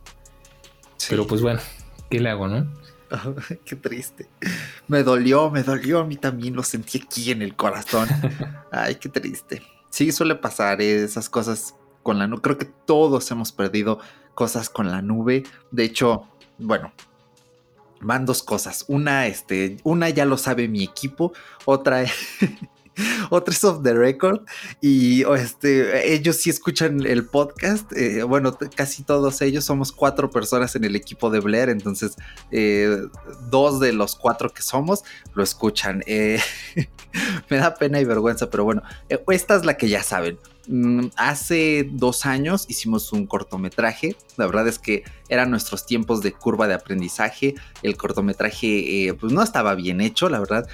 Pero 1.09 1.25
pues 1.25 1.41
bueno, 1.41 1.59
¿qué 2.09 2.19
le 2.19 2.29
hago, 2.29 2.47
no? 2.47 2.67
qué 3.65 3.75
triste. 3.75 4.27
Me 4.87 5.03
dolió, 5.03 5.49
me 5.49 5.63
dolió. 5.63 5.99
A 5.99 6.05
mí 6.05 6.15
también 6.15 6.55
lo 6.55 6.63
sentí 6.63 7.01
aquí 7.03 7.31
en 7.31 7.41
el 7.41 7.55
corazón. 7.55 8.07
Ay, 8.71 8.95
qué 8.95 9.09
triste. 9.09 9.61
Sí, 9.89 10.11
suele 10.11 10.35
pasar 10.35 10.81
esas 10.81 11.29
cosas 11.29 11.75
con 12.03 12.19
la 12.19 12.27
nube. 12.27 12.41
Creo 12.41 12.57
que 12.57 12.69
todos 12.85 13.29
hemos 13.31 13.51
perdido 13.51 13.99
cosas 14.33 14.69
con 14.69 14.91
la 14.91 15.01
nube. 15.01 15.43
De 15.71 15.83
hecho, 15.83 16.27
bueno, 16.57 16.93
van 18.01 18.25
dos 18.25 18.43
cosas. 18.43 18.85
Una, 18.87 19.27
este, 19.27 19.77
una 19.83 20.09
ya 20.09 20.25
lo 20.25 20.37
sabe 20.37 20.67
mi 20.67 20.83
equipo. 20.83 21.33
Otra, 21.65 22.03
es 23.47 23.63
off 23.63 23.83
the 23.83 23.93
record. 23.93 24.41
Y 24.81 25.23
este, 25.23 26.13
ellos 26.13 26.37
sí 26.37 26.49
escuchan 26.49 27.05
el 27.05 27.25
podcast. 27.25 27.91
Eh, 27.93 28.23
bueno, 28.23 28.57
casi 28.75 29.03
todos 29.03 29.41
ellos 29.41 29.65
somos 29.65 29.91
cuatro 29.91 30.29
personas 30.29 30.75
en 30.75 30.83
el 30.83 30.95
equipo 30.95 31.29
de 31.29 31.39
Blair. 31.39 31.69
Entonces, 31.69 32.15
eh, 32.51 32.97
dos 33.49 33.79
de 33.79 33.93
los 33.93 34.15
cuatro 34.15 34.49
que 34.49 34.61
somos 34.61 35.03
lo 35.33 35.43
escuchan. 35.43 36.03
Eh, 36.05 36.39
me 37.49 37.57
da 37.57 37.75
pena 37.75 37.99
y 37.99 38.05
vergüenza, 38.05 38.49
pero 38.49 38.63
bueno, 38.63 38.81
esta 39.09 39.55
es 39.55 39.65
la 39.65 39.77
que 39.77 39.89
ya 39.89 40.03
saben. 40.03 40.37
Mm, 40.67 41.07
hace 41.15 41.89
dos 41.91 42.25
años 42.25 42.65
hicimos 42.69 43.11
un 43.13 43.25
cortometraje. 43.25 44.15
La 44.37 44.45
verdad 44.45 44.67
es 44.67 44.79
que 44.79 45.03
eran 45.29 45.49
nuestros 45.49 45.85
tiempos 45.85 46.21
de 46.21 46.33
curva 46.33 46.67
de 46.67 46.73
aprendizaje. 46.75 47.55
El 47.83 47.97
cortometraje 47.97 49.15
pues 49.19 49.33
no 49.33 49.41
estaba 49.41 49.75
bien 49.75 50.01
hecho, 50.01 50.29
la 50.29 50.39
verdad 50.39 50.67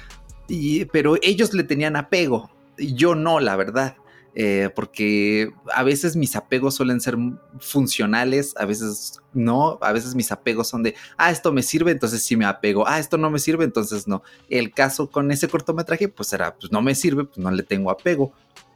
pero 0.92 1.16
ellos 1.22 1.52
le 1.52 1.64
tenían 1.64 1.96
apego, 1.96 2.50
yo 2.78 3.14
no, 3.14 3.40
la 3.40 3.56
verdad. 3.56 3.96
Eh, 4.40 4.70
porque 4.76 5.50
a 5.74 5.82
veces 5.82 6.14
mis 6.14 6.36
apegos 6.36 6.76
suelen 6.76 7.00
ser 7.00 7.16
funcionales, 7.58 8.54
a 8.56 8.66
veces 8.66 9.20
no, 9.32 9.78
a 9.80 9.90
veces 9.90 10.14
mis 10.14 10.30
apegos 10.30 10.68
son 10.68 10.84
de, 10.84 10.94
ah, 11.16 11.32
esto 11.32 11.50
me 11.50 11.62
sirve, 11.62 11.90
entonces 11.90 12.22
sí 12.22 12.36
me 12.36 12.44
apego, 12.44 12.86
ah, 12.86 13.00
esto 13.00 13.18
no 13.18 13.30
me 13.30 13.40
sirve, 13.40 13.64
entonces 13.64 14.06
no. 14.06 14.22
El 14.48 14.72
caso 14.72 15.10
con 15.10 15.32
ese 15.32 15.48
cortometraje, 15.48 16.08
pues 16.08 16.32
era, 16.32 16.54
pues 16.54 16.70
no 16.70 16.80
me 16.82 16.94
sirve, 16.94 17.24
pues 17.24 17.38
no 17.38 17.50
le 17.50 17.64
tengo 17.64 17.90
apego. 17.90 18.32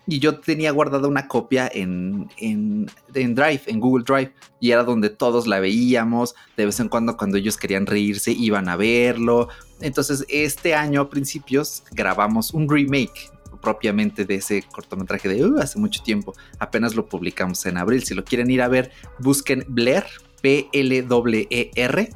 Y 0.07 0.19
yo 0.19 0.41
tenía 0.41 0.73
guardada 0.73 1.07
una 1.07 1.29
copia 1.29 1.71
en, 1.73 2.29
en, 2.39 2.91
en, 3.15 3.35
Drive, 3.35 3.63
en 3.67 3.79
Google 3.79 4.05
Drive, 4.05 4.33
y 4.59 4.73
era 4.73 4.83
donde 4.83 5.11
todos 5.11 5.47
la 5.47 5.61
veíamos. 5.61 6.35
De 6.57 6.67
vez 6.67 6.81
en 6.81 6.89
cuando, 6.89 7.17
cuando 7.17 7.39
ellos 7.39 7.57
querían 7.57 7.87
reírse, 7.87 8.33
iban 8.33 8.69
a 8.69 8.77
verlo. 8.77 9.49
Entonces, 9.81 10.25
este 10.29 10.75
año 10.75 11.03
a 11.03 11.11
principios 11.11 11.85
grabamos 11.93 12.53
un 12.53 12.69
remake 12.69 13.31
propiamente 13.63 14.27
de 14.27 14.35
ese 14.35 14.63
cortometraje 14.63 15.29
de 15.29 15.47
uh, 15.47 15.59
hace 15.59 15.79
mucho 15.79 16.03
tiempo. 16.03 16.35
Apenas 16.59 16.95
lo 16.95 17.07
publicamos 17.07 17.65
en 17.65 17.79
abril. 17.79 18.03
Si 18.05 18.15
lo 18.15 18.25
quieren 18.25 18.51
ir 18.51 18.61
a 18.61 18.69
ver, 18.69 18.91
busquen 19.21 19.65
Blair, 19.69 20.05
P-L-E-R, 20.43 22.11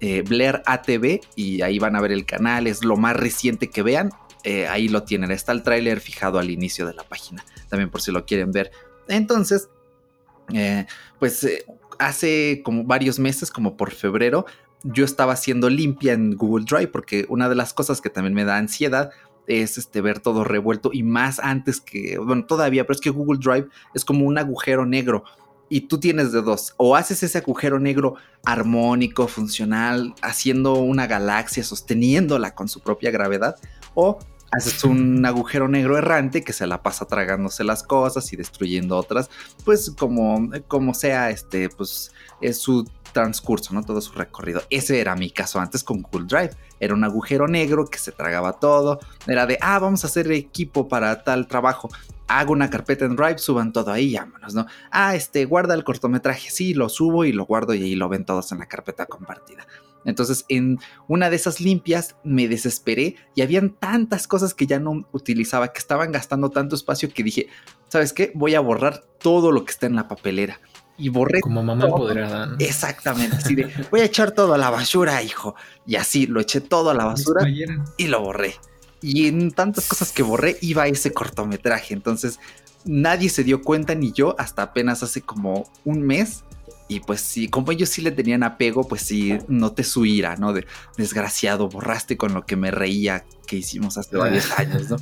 eh, 0.00 0.22
Blair 0.22 0.62
ATV, 0.66 1.20
y 1.34 1.62
ahí 1.62 1.78
van 1.78 1.96
a 1.96 2.00
ver 2.00 2.12
el 2.12 2.26
canal. 2.26 2.68
Es 2.68 2.84
lo 2.84 2.96
más 2.96 3.16
reciente 3.16 3.70
que 3.70 3.82
vean. 3.82 4.10
Eh, 4.44 4.66
ahí 4.68 4.88
lo 4.88 5.02
tienen. 5.02 5.30
Está 5.30 5.52
el 5.52 5.62
tráiler 5.62 6.00
fijado 6.00 6.38
al 6.38 6.50
inicio 6.50 6.86
de 6.86 6.94
la 6.94 7.04
página. 7.04 7.44
También 7.68 7.90
por 7.90 8.00
si 8.00 8.12
lo 8.12 8.24
quieren 8.24 8.52
ver. 8.52 8.70
Entonces, 9.08 9.68
eh, 10.52 10.86
pues 11.18 11.46
hace 11.98 12.62
como 12.64 12.84
varios 12.84 13.18
meses, 13.18 13.50
como 13.50 13.76
por 13.76 13.90
febrero, 13.92 14.46
yo 14.82 15.04
estaba 15.04 15.34
haciendo 15.34 15.68
limpia 15.68 16.14
en 16.14 16.36
Google 16.36 16.64
Drive 16.64 16.88
porque 16.88 17.26
una 17.28 17.48
de 17.48 17.54
las 17.54 17.74
cosas 17.74 18.00
que 18.00 18.10
también 18.10 18.34
me 18.34 18.44
da 18.44 18.56
ansiedad 18.56 19.10
es 19.46 19.78
este 19.78 20.00
ver 20.00 20.20
todo 20.20 20.44
revuelto 20.44 20.90
y 20.92 21.02
más 21.02 21.38
antes 21.40 21.80
que, 21.80 22.18
bueno, 22.18 22.46
todavía, 22.46 22.84
pero 22.84 22.94
es 22.94 23.00
que 23.00 23.10
Google 23.10 23.40
Drive 23.42 23.68
es 23.94 24.04
como 24.04 24.26
un 24.26 24.38
agujero 24.38 24.86
negro 24.86 25.24
y 25.68 25.82
tú 25.82 26.00
tienes 26.00 26.32
de 26.32 26.42
dos, 26.42 26.74
o 26.78 26.96
haces 26.96 27.22
ese 27.22 27.38
agujero 27.38 27.78
negro 27.78 28.16
armónico, 28.44 29.28
funcional, 29.28 30.14
haciendo 30.20 30.74
una 30.74 31.06
galaxia, 31.06 31.62
sosteniéndola 31.62 32.54
con 32.54 32.68
su 32.68 32.80
propia 32.80 33.12
gravedad, 33.12 33.56
o 33.94 34.18
haces 34.52 34.82
un 34.84 35.24
agujero 35.24 35.68
negro 35.68 35.96
errante 35.96 36.42
que 36.42 36.52
se 36.52 36.66
la 36.66 36.82
pasa 36.82 37.06
tragándose 37.06 37.64
las 37.64 37.82
cosas 37.82 38.32
y 38.32 38.36
destruyendo 38.36 38.96
otras, 38.96 39.30
pues 39.64 39.92
como, 39.96 40.50
como 40.66 40.94
sea, 40.94 41.30
este, 41.30 41.68
pues 41.68 42.12
es 42.40 42.58
su 42.58 42.84
transcurso, 43.12 43.74
¿no? 43.74 43.82
Todo 43.82 44.00
su 44.00 44.12
recorrido. 44.12 44.62
Ese 44.70 45.00
era 45.00 45.16
mi 45.16 45.30
caso 45.30 45.60
antes 45.60 45.84
con 45.84 46.02
Google 46.02 46.26
Drive. 46.26 46.50
Era 46.78 46.94
un 46.94 47.04
agujero 47.04 47.48
negro 47.48 47.86
que 47.86 47.98
se 47.98 48.12
tragaba 48.12 48.54
todo. 48.54 49.00
Era 49.26 49.46
de, 49.46 49.58
ah, 49.60 49.78
vamos 49.78 50.04
a 50.04 50.06
hacer 50.06 50.30
equipo 50.32 50.88
para 50.88 51.22
tal 51.22 51.46
trabajo. 51.46 51.88
Hago 52.28 52.52
una 52.52 52.70
carpeta 52.70 53.04
en 53.04 53.16
Drive, 53.16 53.38
suban 53.38 53.72
todo 53.72 53.90
ahí, 53.90 54.14
vámonos, 54.14 54.54
¿no? 54.54 54.66
Ah, 54.92 55.16
este, 55.16 55.44
guarda 55.44 55.74
el 55.74 55.82
cortometraje. 55.82 56.50
Sí, 56.50 56.74
lo 56.74 56.88
subo 56.88 57.24
y 57.24 57.32
lo 57.32 57.44
guardo 57.44 57.74
y 57.74 57.82
ahí 57.82 57.96
lo 57.96 58.08
ven 58.08 58.24
todos 58.24 58.52
en 58.52 58.60
la 58.60 58.66
carpeta 58.66 59.06
compartida. 59.06 59.66
Entonces, 60.04 60.44
en 60.48 60.78
una 61.08 61.30
de 61.30 61.36
esas 61.36 61.60
limpias 61.60 62.16
me 62.24 62.48
desesperé 62.48 63.16
y 63.34 63.42
habían 63.42 63.70
tantas 63.70 64.26
cosas 64.26 64.54
que 64.54 64.66
ya 64.66 64.78
no 64.78 65.06
utilizaba, 65.12 65.72
que 65.72 65.78
estaban 65.78 66.12
gastando 66.12 66.50
tanto 66.50 66.74
espacio 66.74 67.12
que 67.12 67.22
dije, 67.22 67.48
¿sabes 67.88 68.12
qué? 68.12 68.32
Voy 68.34 68.54
a 68.54 68.60
borrar 68.60 69.04
todo 69.20 69.52
lo 69.52 69.64
que 69.64 69.72
está 69.72 69.86
en 69.86 69.96
la 69.96 70.08
papelera 70.08 70.60
y 71.00 71.08
borré. 71.08 71.40
Como 71.40 71.62
mamá 71.62 71.86
empoderada. 71.86 72.54
Exactamente, 72.58 73.36
así 73.36 73.54
de 73.54 73.70
voy 73.90 74.00
a 74.00 74.04
echar 74.04 74.32
todo 74.32 74.54
a 74.54 74.58
la 74.58 74.70
basura, 74.70 75.22
hijo. 75.22 75.54
Y 75.86 75.96
así 75.96 76.26
lo 76.26 76.40
eché 76.40 76.60
todo 76.60 76.90
a 76.90 76.94
la 76.94 77.06
basura 77.06 77.46
y 77.96 78.06
lo 78.06 78.20
borré. 78.20 78.54
Y 79.02 79.28
en 79.28 79.50
tantas 79.50 79.88
cosas 79.88 80.12
que 80.12 80.22
borré 80.22 80.58
iba 80.60 80.86
ese 80.86 81.12
cortometraje. 81.12 81.94
Entonces 81.94 82.38
nadie 82.84 83.30
se 83.30 83.44
dio 83.44 83.62
cuenta 83.62 83.94
ni 83.94 84.12
yo 84.12 84.34
hasta 84.38 84.62
apenas 84.62 85.02
hace 85.02 85.22
como 85.22 85.70
un 85.84 86.02
mes. 86.02 86.44
Y 86.90 86.98
pues 86.98 87.20
sí, 87.20 87.46
como 87.46 87.70
ellos 87.70 87.88
sí 87.88 88.02
le 88.02 88.10
tenían 88.10 88.42
apego, 88.42 88.88
pues 88.88 89.02
sí, 89.02 89.38
noté 89.46 89.84
su 89.84 90.04
ira, 90.04 90.34
¿no? 90.34 90.52
De 90.52 90.66
desgraciado, 90.96 91.68
borraste 91.68 92.16
con 92.16 92.34
lo 92.34 92.44
que 92.44 92.56
me 92.56 92.72
reía 92.72 93.24
que 93.46 93.54
hicimos 93.54 93.96
hace 93.96 94.16
varios 94.16 94.50
años, 94.58 94.90
¿no? 94.90 94.96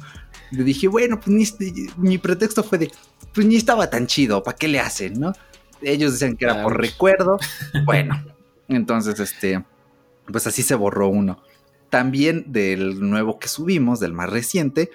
Le 0.51 0.64
dije, 0.64 0.86
bueno, 0.86 1.18
pues 1.18 1.57
mi 1.97 2.18
pretexto 2.18 2.62
fue 2.62 2.76
de, 2.76 2.93
pues 3.32 3.47
ni 3.47 3.57
estaba 3.57 3.89
tan 3.89 4.07
chido, 4.07 4.43
¿para 4.43 4.59
qué 4.59 4.68
le 4.68 4.80
hacen, 4.80 5.18
no? 5.18 5.32
ellos 5.80 6.12
decían 6.12 6.36
que 6.36 6.45
era 6.45 6.62
por 6.62 6.78
recuerdo. 6.78 7.39
Bueno, 7.86 8.22
entonces, 8.68 9.18
este, 9.18 9.64
pues 10.30 10.47
así 10.47 10.62
se 10.62 10.74
borró 10.74 11.09
uno. 11.09 11.43
También 11.89 12.53
del 12.53 13.01
nuevo 13.01 13.39
que 13.39 13.49
subimos, 13.49 13.99
del 13.99 14.12
más 14.12 14.28
reciente, 14.28 14.91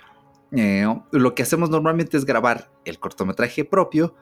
eh, 0.51 0.85
lo 1.11 1.33
que 1.33 1.41
hacemos 1.41 1.71
normalmente 1.71 2.17
es 2.17 2.25
grabar 2.25 2.69
el 2.85 2.99
cortometraje 2.99 3.65
propio 3.65 4.13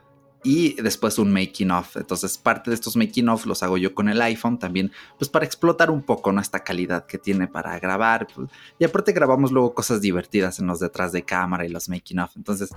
y 0.44 0.82
después 0.82 1.20
un 1.20 1.32
making 1.32 1.72
of. 1.72 1.96
Entonces, 1.98 2.38
parte 2.38 2.72
de 2.72 2.76
estos 2.76 2.96
making 2.96 3.30
of 3.30 3.46
los 3.46 3.62
hago 3.64 3.78
yo 3.78 3.94
con 3.94 4.10
el 4.10 4.22
iPhone 4.22 4.58
también, 4.58 4.92
pues 5.18 5.30
para 5.30 5.46
explotar 5.46 5.92
un 5.92 6.02
poco 6.02 6.32
¿no? 6.32 6.42
esta 6.42 6.64
calidad 6.64 7.06
que 7.06 7.18
tiene 7.18 7.48
para 7.48 7.78
grabar. 7.80 8.28
Pues, 8.34 8.50
y 8.80 8.86
aparte 8.86 9.12
grabamos 9.12 9.52
luego 9.52 9.74
cosas 9.74 10.02
divertidas 10.02 10.60
en 10.60 10.68
los 10.68 10.80
detrás 10.80 11.12
de 11.12 11.24
cámara 11.24 11.66
y 11.66 11.70
los 11.70 11.90
making 11.90 12.20
of. 12.20 12.36
Entonces, 12.36 12.72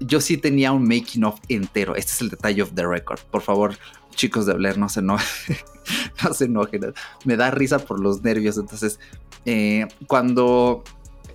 yo 0.00 0.20
sí 0.20 0.36
tenía 0.36 0.72
un 0.72 0.86
making 0.86 1.24
of 1.24 1.40
entero. 1.48 1.96
Este 1.96 2.12
es 2.12 2.20
el 2.20 2.30
detalle 2.30 2.62
of 2.62 2.72
the 2.74 2.86
record. 2.86 3.20
Por 3.30 3.42
favor, 3.42 3.76
chicos 4.14 4.46
de 4.46 4.54
Blair, 4.54 4.78
no 4.78 4.88
se 4.88 5.00
enojen. 5.00 5.56
no 6.24 6.34
se 6.34 6.44
enojen. 6.44 6.94
Me 7.24 7.36
da 7.36 7.50
risa 7.50 7.78
por 7.78 8.00
los 8.00 8.22
nervios. 8.22 8.58
Entonces, 8.58 9.00
eh, 9.44 9.88
cuando 10.06 10.84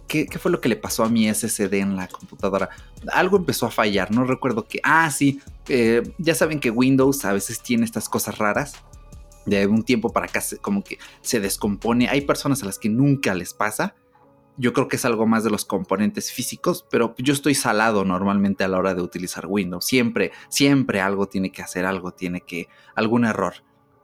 ¿Qué, 0.08 0.28
fue 0.40 0.52
lo 0.52 0.62
que 0.62 0.70
le 0.70 0.78
pasó 0.78 1.04
a 1.04 1.10
mi 1.10 1.32
SSD 1.32 1.74
en 1.76 1.96
la 1.96 2.08
computadora? 2.08 2.70
Algo 3.12 3.38
empezó 3.38 3.66
a 3.66 3.72
fallar, 3.72 4.12
no 4.12 4.24
recuerdo 4.24 4.66
qué. 4.66 4.80
Ah, 4.84 5.12
sí, 5.12 5.42
eh, 5.68 6.02
ya 6.18 6.34
saben 6.34 6.60
que 6.60 6.72
Windows 6.72 7.26
a 7.26 7.34
veces 7.34 7.62
tiene 7.62 7.86
estas 7.86 8.08
cosas 8.10 8.38
raras. 8.38 8.74
De 9.46 9.66
un 9.66 9.84
tiempo 9.84 10.12
para 10.12 10.26
acá, 10.26 10.44
como 10.62 10.84
que 10.84 10.98
se 11.22 11.40
descompone. 11.40 12.10
Hay 12.10 12.22
personas 12.22 12.64
a 12.64 12.66
las 12.66 12.78
que 12.78 12.90
nunca 12.90 13.34
les 13.34 13.54
pasa. 13.54 13.96
Yo 14.58 14.74
creo 14.74 14.90
que 14.90 14.98
es 14.98 15.06
algo 15.06 15.26
más 15.26 15.46
de 15.46 15.50
los 15.50 15.64
componentes 15.64 16.34
físicos, 16.34 16.86
pero 16.90 17.16
yo 17.18 17.32
estoy 17.32 17.56
salado 17.56 18.04
normalmente 18.04 18.66
a 18.66 18.68
la 18.68 18.78
hora 18.78 18.94
de 18.94 19.02
utilizar 19.02 19.46
Windows. 19.48 19.86
Siempre, 19.86 20.34
siempre 20.50 21.00
algo 21.00 21.28
tiene 21.28 21.52
que 21.52 21.62
hacer, 21.62 21.86
algo 21.86 22.12
tiene 22.12 22.42
que, 22.42 22.68
algún 22.94 23.24
error. 23.24 23.54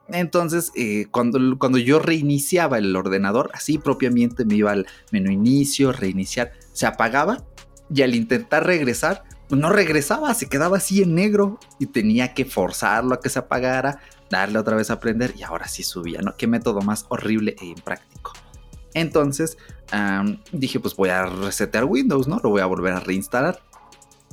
Entonces, 0.08 0.70
eh, 0.74 1.06
cuando, 1.10 1.58
cuando 1.58 1.78
yo 1.78 1.98
reiniciaba 1.98 2.78
el 2.78 2.94
ordenador, 2.94 3.50
así 3.54 3.78
propiamente 3.78 4.44
me 4.44 4.56
iba 4.56 4.72
al 4.72 4.86
menú 5.10 5.30
inicio, 5.30 5.92
reiniciar, 5.92 6.52
se 6.72 6.86
apagaba 6.86 7.44
y 7.92 8.02
al 8.02 8.14
intentar 8.14 8.66
regresar, 8.66 9.24
pues 9.48 9.60
no 9.60 9.70
regresaba, 9.70 10.34
se 10.34 10.48
quedaba 10.48 10.76
así 10.76 11.02
en 11.02 11.14
negro 11.14 11.58
y 11.78 11.86
tenía 11.86 12.34
que 12.34 12.44
forzarlo 12.44 13.14
a 13.14 13.20
que 13.20 13.28
se 13.28 13.38
apagara, 13.38 14.00
darle 14.30 14.58
otra 14.58 14.76
vez 14.76 14.90
a 14.90 15.00
prender 15.00 15.34
y 15.36 15.42
ahora 15.42 15.68
sí 15.68 15.82
subía, 15.82 16.20
¿no? 16.20 16.36
Qué 16.36 16.46
método 16.46 16.80
más 16.80 17.06
horrible 17.08 17.56
e 17.60 17.66
impráctico. 17.66 18.32
Entonces 18.94 19.58
dije, 20.52 20.80
pues 20.80 20.96
voy 20.96 21.10
a 21.10 21.26
resetear 21.26 21.84
Windows, 21.84 22.26
¿no? 22.26 22.40
Lo 22.42 22.50
voy 22.50 22.60
a 22.60 22.66
volver 22.66 22.92
a 22.94 23.00
reinstalar. 23.00 23.60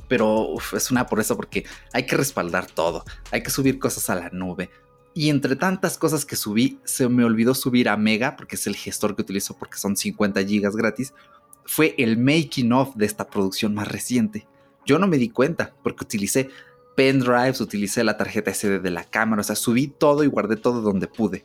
Pero 0.08 0.54
es 0.74 0.90
una 0.90 1.06
por 1.06 1.20
eso 1.20 1.36
porque 1.36 1.64
hay 1.92 2.04
que 2.04 2.16
respaldar 2.16 2.66
todo, 2.66 3.04
hay 3.30 3.42
que 3.42 3.50
subir 3.50 3.78
cosas 3.78 4.10
a 4.10 4.14
la 4.14 4.28
nube, 4.30 4.68
y 5.14 5.28
entre 5.28 5.56
tantas 5.56 5.98
cosas 5.98 6.24
que 6.24 6.36
subí, 6.36 6.78
se 6.84 7.08
me 7.08 7.24
olvidó 7.24 7.54
subir 7.54 7.88
a 7.88 7.96
Mega, 7.96 8.36
porque 8.36 8.56
es 8.56 8.66
el 8.66 8.76
gestor 8.76 9.14
que 9.14 9.22
utilizo 9.22 9.56
porque 9.56 9.78
son 9.78 9.96
50 9.96 10.42
gigas 10.44 10.74
gratis. 10.74 11.12
Fue 11.64 11.94
el 11.98 12.16
making 12.16 12.72
of 12.72 12.94
de 12.94 13.06
esta 13.06 13.28
producción 13.28 13.74
más 13.74 13.88
reciente. 13.88 14.46
Yo 14.86 14.98
no 14.98 15.06
me 15.06 15.18
di 15.18 15.28
cuenta 15.28 15.74
porque 15.82 16.04
utilicé 16.04 16.48
pendrives, 16.96 17.60
utilicé 17.60 18.04
la 18.04 18.16
tarjeta 18.16 18.52
SD 18.52 18.80
de 18.80 18.90
la 18.90 19.04
cámara, 19.04 19.40
o 19.40 19.44
sea, 19.44 19.56
subí 19.56 19.88
todo 19.88 20.24
y 20.24 20.28
guardé 20.28 20.56
todo 20.56 20.80
donde 20.80 21.06
pude, 21.06 21.44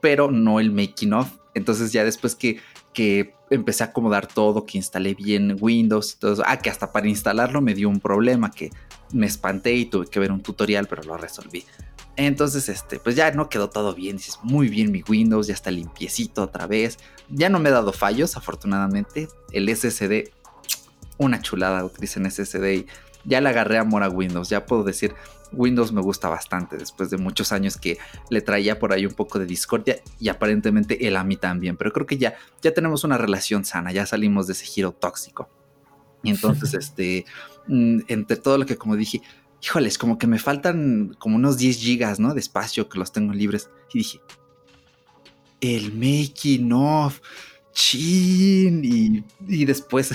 pero 0.00 0.30
no 0.30 0.60
el 0.60 0.70
making 0.70 1.14
of. 1.14 1.30
Entonces 1.54 1.92
ya 1.92 2.04
después 2.04 2.34
que, 2.34 2.60
que 2.92 3.34
empecé 3.50 3.84
a 3.84 3.86
acomodar 3.88 4.26
todo, 4.26 4.64
que 4.64 4.78
instalé 4.78 5.14
bien 5.14 5.56
Windows 5.58 6.18
todo 6.18 6.34
eso, 6.34 6.42
ah, 6.46 6.58
que 6.58 6.70
hasta 6.70 6.92
para 6.92 7.08
instalarlo 7.08 7.60
me 7.60 7.74
dio 7.74 7.88
un 7.88 8.00
problema, 8.00 8.50
que 8.50 8.70
me 9.12 9.26
espanté 9.26 9.74
y 9.74 9.86
tuve 9.86 10.06
que 10.06 10.20
ver 10.20 10.30
un 10.30 10.42
tutorial, 10.42 10.86
pero 10.86 11.02
lo 11.02 11.16
resolví. 11.16 11.64
Entonces, 12.18 12.68
este, 12.68 12.98
pues 12.98 13.14
ya 13.14 13.30
no 13.30 13.48
quedó 13.48 13.70
todo 13.70 13.94
bien. 13.94 14.16
Dices, 14.16 14.40
muy 14.42 14.68
bien 14.68 14.90
mi 14.90 15.04
Windows, 15.08 15.46
ya 15.46 15.54
está 15.54 15.70
limpiecito 15.70 16.42
otra 16.42 16.66
vez. 16.66 16.98
Ya 17.28 17.48
no 17.48 17.60
me 17.60 17.68
he 17.68 17.72
dado 17.72 17.92
fallos, 17.92 18.36
afortunadamente. 18.36 19.28
El 19.52 19.68
SSD, 19.68 20.32
una 21.16 21.40
chulada, 21.40 21.84
utilicen 21.84 22.28
SSD 22.28 22.74
y 22.74 22.86
ya 23.24 23.40
le 23.40 23.48
agarré 23.50 23.78
amor 23.78 24.02
a 24.02 24.08
Windows. 24.08 24.48
Ya 24.48 24.66
puedo 24.66 24.82
decir, 24.82 25.14
Windows 25.52 25.92
me 25.92 26.00
gusta 26.00 26.28
bastante 26.28 26.76
después 26.76 27.08
de 27.08 27.18
muchos 27.18 27.52
años 27.52 27.76
que 27.76 27.98
le 28.30 28.40
traía 28.40 28.80
por 28.80 28.92
ahí 28.92 29.06
un 29.06 29.14
poco 29.14 29.38
de 29.38 29.46
discordia 29.46 30.00
y 30.18 30.28
aparentemente 30.28 31.06
él 31.06 31.16
a 31.16 31.22
mí 31.22 31.36
también. 31.36 31.76
Pero 31.76 31.92
creo 31.92 32.06
que 32.06 32.18
ya, 32.18 32.34
ya 32.60 32.74
tenemos 32.74 33.04
una 33.04 33.16
relación 33.16 33.64
sana, 33.64 33.92
ya 33.92 34.06
salimos 34.06 34.48
de 34.48 34.54
ese 34.54 34.64
giro 34.64 34.90
tóxico. 34.90 35.48
Y 36.24 36.30
entonces, 36.30 36.74
este, 36.74 37.26
mm, 37.68 38.00
entre 38.08 38.36
todo 38.38 38.58
lo 38.58 38.66
que 38.66 38.76
como 38.76 38.96
dije, 38.96 39.22
híjoles, 39.62 39.98
como 39.98 40.18
que 40.18 40.26
me 40.26 40.38
faltan 40.38 41.16
como 41.18 41.36
unos 41.36 41.58
10 41.58 41.78
gigas, 41.78 42.20
¿no? 42.20 42.34
De 42.34 42.40
espacio 42.40 42.88
que 42.88 42.98
los 42.98 43.12
tengo 43.12 43.32
libres. 43.32 43.70
Y 43.92 43.98
dije, 43.98 44.20
el 45.60 45.92
making 45.92 46.72
of, 46.72 47.20
chin. 47.72 48.84
Y, 48.84 49.24
y 49.46 49.64
después, 49.64 50.12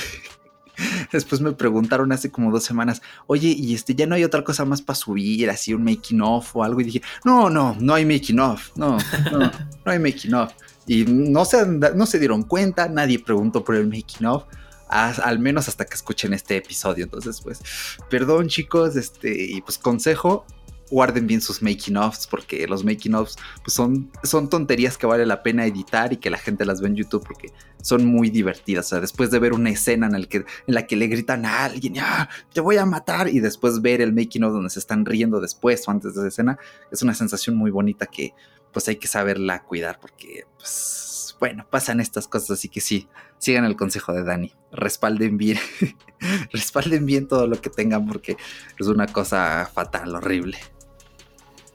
después 1.11 1.41
me 1.41 1.51
preguntaron 1.51 2.11
hace 2.11 2.31
como 2.31 2.51
dos 2.51 2.63
semanas, 2.63 3.01
oye, 3.27 3.49
y 3.49 3.73
este, 3.73 3.95
ya 3.95 4.07
no 4.07 4.15
hay 4.15 4.23
otra 4.23 4.43
cosa 4.43 4.65
más 4.65 4.81
para 4.81 4.95
subir, 4.95 5.49
así 5.49 5.73
un 5.73 5.83
making 5.83 6.21
of 6.21 6.55
o 6.55 6.63
algo. 6.63 6.81
Y 6.81 6.85
dije, 6.85 7.01
no, 7.25 7.49
no, 7.49 7.75
no 7.79 7.93
hay 7.93 8.05
making 8.05 8.39
of, 8.39 8.71
no, 8.75 8.97
no, 9.31 9.39
no 9.39 9.91
hay 9.91 9.99
making 9.99 10.33
of. 10.33 10.53
Y 10.85 11.05
no 11.05 11.45
se, 11.45 11.65
no 11.65 12.05
se 12.05 12.19
dieron 12.19 12.43
cuenta, 12.43 12.89
nadie 12.89 13.19
preguntó 13.19 13.63
por 13.63 13.75
el 13.75 13.87
making 13.87 14.25
of 14.25 14.43
al 14.93 15.39
menos 15.39 15.67
hasta 15.67 15.85
que 15.85 15.95
escuchen 15.95 16.33
este 16.33 16.57
episodio. 16.57 17.03
Entonces, 17.03 17.41
pues, 17.41 17.61
perdón 18.09 18.47
chicos, 18.47 18.95
este, 18.95 19.45
y 19.45 19.61
pues 19.61 19.77
consejo, 19.77 20.45
guarden 20.93 21.25
bien 21.25 21.41
sus 21.41 21.63
making 21.63 21.97
offs 21.97 22.27
porque 22.27 22.67
los 22.67 22.83
making 22.83 23.15
offs 23.15 23.35
pues 23.63 23.73
son, 23.73 24.11
son 24.23 24.47
tonterías 24.47 24.95
que 24.95 25.07
vale 25.07 25.25
la 25.25 25.41
pena 25.41 25.65
editar 25.65 26.13
y 26.13 26.17
que 26.17 26.29
la 26.29 26.37
gente 26.37 26.65
las 26.65 26.81
ve 26.81 26.87
en 26.87 26.95
YouTube 26.95 27.23
porque 27.25 27.51
son 27.81 28.05
muy 28.05 28.29
divertidas. 28.29 28.85
O 28.85 28.89
sea, 28.89 28.99
después 28.99 29.31
de 29.31 29.39
ver 29.39 29.53
una 29.53 29.71
escena 29.71 30.05
en, 30.05 30.13
el 30.13 30.27
que, 30.27 30.37
en 30.37 30.45
la 30.67 30.85
que 30.85 30.95
le 30.95 31.07
gritan 31.07 31.45
a 31.45 31.65
alguien, 31.65 31.95
¡Ah, 31.99 32.29
te 32.53 32.61
voy 32.61 32.77
a 32.77 32.85
matar, 32.85 33.27
y 33.27 33.39
después 33.39 33.81
ver 33.81 34.01
el 34.01 34.13
making 34.13 34.43
of 34.43 34.53
donde 34.53 34.69
se 34.69 34.79
están 34.79 35.05
riendo 35.05 35.39
después 35.39 35.87
o 35.87 35.91
antes 35.91 36.13
de 36.13 36.21
esa 36.21 36.27
escena, 36.27 36.59
es 36.91 37.01
una 37.01 37.15
sensación 37.15 37.55
muy 37.55 37.71
bonita 37.71 38.05
que 38.05 38.33
pues 38.73 38.87
hay 38.87 38.97
que 38.97 39.07
saberla 39.07 39.63
cuidar 39.63 39.99
porque 39.99 40.45
pues 40.57 41.35
bueno, 41.39 41.65
pasan 41.69 41.99
estas 41.99 42.27
cosas, 42.27 42.51
así 42.51 42.69
que 42.69 42.81
sí, 42.81 43.07
sigan 43.37 43.65
el 43.65 43.75
consejo 43.75 44.13
de 44.13 44.23
Dani. 44.23 44.53
Respalden 44.71 45.37
bien, 45.37 45.57
respalden 46.53 47.05
bien 47.05 47.27
todo 47.27 47.47
lo 47.47 47.59
que 47.61 47.69
tengan 47.69 48.07
porque 48.07 48.37
es 48.79 48.87
una 48.87 49.07
cosa 49.07 49.69
fatal, 49.73 50.15
horrible. 50.15 50.57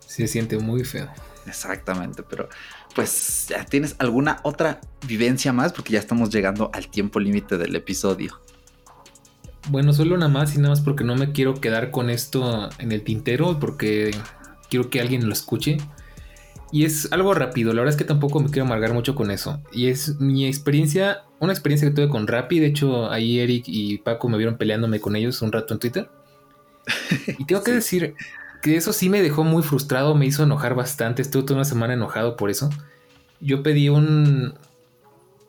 Se 0.06 0.26
siente 0.26 0.58
muy 0.58 0.84
feo. 0.84 1.08
Exactamente, 1.46 2.22
pero 2.22 2.48
pues 2.94 3.46
ya 3.48 3.64
tienes 3.64 3.96
alguna 3.98 4.40
otra 4.42 4.80
vivencia 5.06 5.52
más 5.52 5.72
porque 5.72 5.92
ya 5.92 5.98
estamos 5.98 6.30
llegando 6.30 6.70
al 6.72 6.88
tiempo 6.88 7.20
límite 7.20 7.58
del 7.58 7.76
episodio. 7.76 8.40
Bueno, 9.68 9.92
solo 9.92 10.14
una 10.14 10.28
más 10.28 10.54
y 10.54 10.58
nada 10.58 10.70
más 10.70 10.80
porque 10.80 11.04
no 11.04 11.14
me 11.14 11.32
quiero 11.32 11.54
quedar 11.54 11.90
con 11.90 12.08
esto 12.10 12.70
en 12.78 12.90
el 12.90 13.02
tintero 13.02 13.58
porque 13.60 14.12
quiero 14.70 14.88
que 14.88 15.00
alguien 15.00 15.26
lo 15.26 15.32
escuche. 15.32 15.76
Y 16.70 16.84
es 16.84 17.10
algo 17.12 17.32
rápido, 17.32 17.72
la 17.72 17.80
verdad 17.80 17.94
es 17.94 17.98
que 17.98 18.04
tampoco 18.04 18.40
me 18.40 18.50
quiero 18.50 18.66
amargar 18.66 18.92
mucho 18.92 19.14
con 19.14 19.30
eso. 19.30 19.60
Y 19.72 19.86
es 19.86 20.20
mi 20.20 20.46
experiencia, 20.46 21.24
una 21.38 21.52
experiencia 21.52 21.88
que 21.88 21.94
tuve 21.94 22.08
con 22.08 22.26
Rappi. 22.26 22.60
De 22.60 22.66
hecho, 22.66 23.10
ahí 23.10 23.38
Eric 23.38 23.64
y 23.66 23.98
Paco 23.98 24.28
me 24.28 24.36
vieron 24.36 24.58
peleándome 24.58 25.00
con 25.00 25.16
ellos 25.16 25.40
un 25.40 25.50
rato 25.50 25.72
en 25.72 25.80
Twitter. 25.80 26.10
Y 27.38 27.44
tengo 27.46 27.62
que 27.64 27.72
decir 27.72 28.14
que 28.62 28.76
eso 28.76 28.92
sí 28.92 29.08
me 29.08 29.22
dejó 29.22 29.44
muy 29.44 29.62
frustrado, 29.62 30.14
me 30.14 30.26
hizo 30.26 30.42
enojar 30.42 30.74
bastante. 30.74 31.22
Estuve 31.22 31.44
toda 31.44 31.54
una 31.56 31.64
semana 31.64 31.94
enojado 31.94 32.36
por 32.36 32.50
eso. 32.50 32.68
Yo 33.40 33.62
pedí 33.62 33.88
un. 33.88 34.54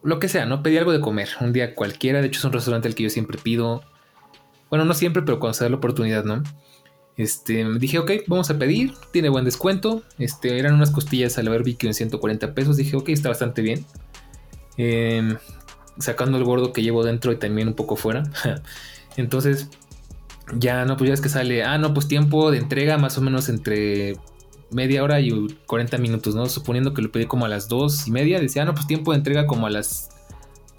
Lo 0.01 0.19
que 0.19 0.29
sea, 0.29 0.45
¿no? 0.45 0.63
Pedí 0.63 0.77
algo 0.77 0.93
de 0.93 1.01
comer, 1.01 1.29
un 1.41 1.51
día 1.51 1.75
cualquiera. 1.75 2.21
De 2.21 2.27
hecho, 2.27 2.39
es 2.39 2.45
un 2.45 2.53
restaurante 2.53 2.87
al 2.87 2.95
que 2.95 3.03
yo 3.03 3.09
siempre 3.09 3.37
pido. 3.37 3.83
Bueno, 4.69 4.85
no 4.85 4.93
siempre, 4.93 5.23
pero 5.23 5.39
cuando 5.39 5.55
se 5.55 5.65
da 5.65 5.69
la 5.69 5.77
oportunidad, 5.77 6.23
¿no? 6.23 6.43
Este, 7.19 7.65
dije, 7.79 7.99
ok, 7.99 8.11
vamos 8.27 8.49
a 8.49 8.57
pedir, 8.57 8.93
tiene 9.11 9.27
buen 9.27 9.43
descuento. 9.43 10.03
Este, 10.19 10.57
eran 10.57 10.75
unas 10.75 10.89
costillas 10.89 11.37
al 11.37 11.49
barbecue 11.49 11.89
en 11.89 11.93
140 11.93 12.53
pesos. 12.53 12.77
Dije, 12.77 12.95
ok, 12.95 13.09
está 13.09 13.27
bastante 13.27 13.61
bien. 13.61 13.85
Em, 14.77 15.35
sacando 15.97 16.37
el 16.37 16.45
gordo 16.45 16.71
que 16.71 16.81
llevo 16.81 17.03
dentro 17.03 17.33
y 17.33 17.35
también 17.35 17.67
un 17.67 17.73
poco 17.73 17.97
fuera. 17.97 18.23
Entonces, 19.17 19.67
ya 20.55 20.85
no, 20.85 20.95
pues 20.95 21.09
ya 21.09 21.13
es 21.13 21.19
que 21.19 21.27
sale, 21.27 21.61
ah, 21.65 21.77
no, 21.77 21.93
pues 21.93 22.07
tiempo 22.07 22.51
de 22.51 22.57
entrega 22.59 22.97
más 22.97 23.17
o 23.17 23.21
menos 23.21 23.49
entre 23.49 24.15
media 24.71 25.03
hora 25.03 25.19
y 25.19 25.29
40 25.65 25.97
minutos, 25.97 26.35
¿no? 26.35 26.45
Suponiendo 26.45 26.93
que 26.93 27.01
lo 27.01 27.11
pedí 27.11 27.25
como 27.25 27.43
a 27.43 27.49
las 27.49 27.67
2 27.67 28.07
y 28.07 28.11
media, 28.11 28.39
decía, 28.39 28.61
ah, 28.61 28.65
no, 28.65 28.73
pues 28.73 28.87
tiempo 28.87 29.11
de 29.11 29.17
entrega 29.17 29.45
como 29.45 29.67
a 29.67 29.69
las, 29.69 30.07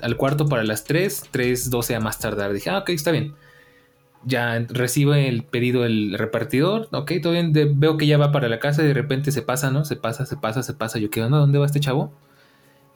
al 0.01 0.16
cuarto 0.16 0.47
para 0.47 0.64
las 0.64 0.84
3, 0.84 1.24
3, 1.30 1.68
12 1.68 1.97
a 1.97 2.01
más 2.01 2.18
tardar. 2.18 2.55
Dije, 2.55 2.70
ah, 2.70 2.78
ok, 2.78 2.88
está 2.88 3.11
bien 3.11 3.34
ya 4.25 4.59
recibe 4.68 5.29
el 5.29 5.45
pedido 5.45 5.85
el 5.85 6.16
repartidor, 6.18 6.89
ok, 6.93 7.12
todo 7.23 7.33
bien, 7.33 7.53
veo 7.53 7.97
que 7.97 8.07
ya 8.07 8.18
va 8.18 8.33
para 8.33 8.49
la 8.49 8.59
casa 8.59 8.83
y 8.83 8.87
de 8.87 8.95
repente 8.95 9.33
se 9.33 9.43
pasa, 9.43 9.71
¿no? 9.71 9.85
Se 9.85 9.97
pasa, 9.97 10.27
se 10.27 10.37
pasa, 10.37 10.62
se 10.62 10.75
pasa, 10.75 10.99
yo 10.99 11.11
quedo, 11.11 11.31
¿no? 11.31 11.39
¿Dónde 11.39 11.59
va 11.59 11.66
este 11.66 11.81
chavo? 11.81 12.12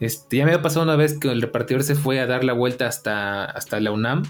Este, 0.00 0.38
ya 0.38 0.46
me 0.46 0.52
ha 0.52 0.62
pasado 0.62 0.84
una 0.84 0.96
vez 0.96 1.18
que 1.18 1.28
el 1.28 1.40
repartidor 1.40 1.82
se 1.82 1.94
fue 1.94 2.20
a 2.20 2.26
dar 2.26 2.44
la 2.44 2.52
vuelta 2.52 2.86
hasta, 2.86 3.44
hasta 3.44 3.80
la 3.80 3.92
UNAM. 3.92 4.24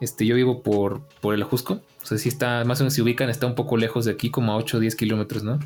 Este, 0.00 0.26
yo 0.26 0.34
vivo 0.34 0.62
por, 0.62 1.02
por 1.20 1.34
el 1.34 1.42
Ajusco. 1.42 1.80
O 2.02 2.06
sea, 2.06 2.18
si 2.18 2.28
está, 2.28 2.64
más 2.64 2.80
o 2.80 2.84
menos 2.84 2.94
se 2.94 3.02
ubican, 3.02 3.28
está 3.30 3.46
un 3.46 3.54
poco 3.54 3.76
lejos 3.76 4.04
de 4.04 4.12
aquí, 4.12 4.30
como 4.30 4.52
a 4.52 4.56
8 4.56 4.78
o 4.78 4.80
10 4.80 4.96
kilómetros, 4.96 5.44
¿no? 5.44 5.58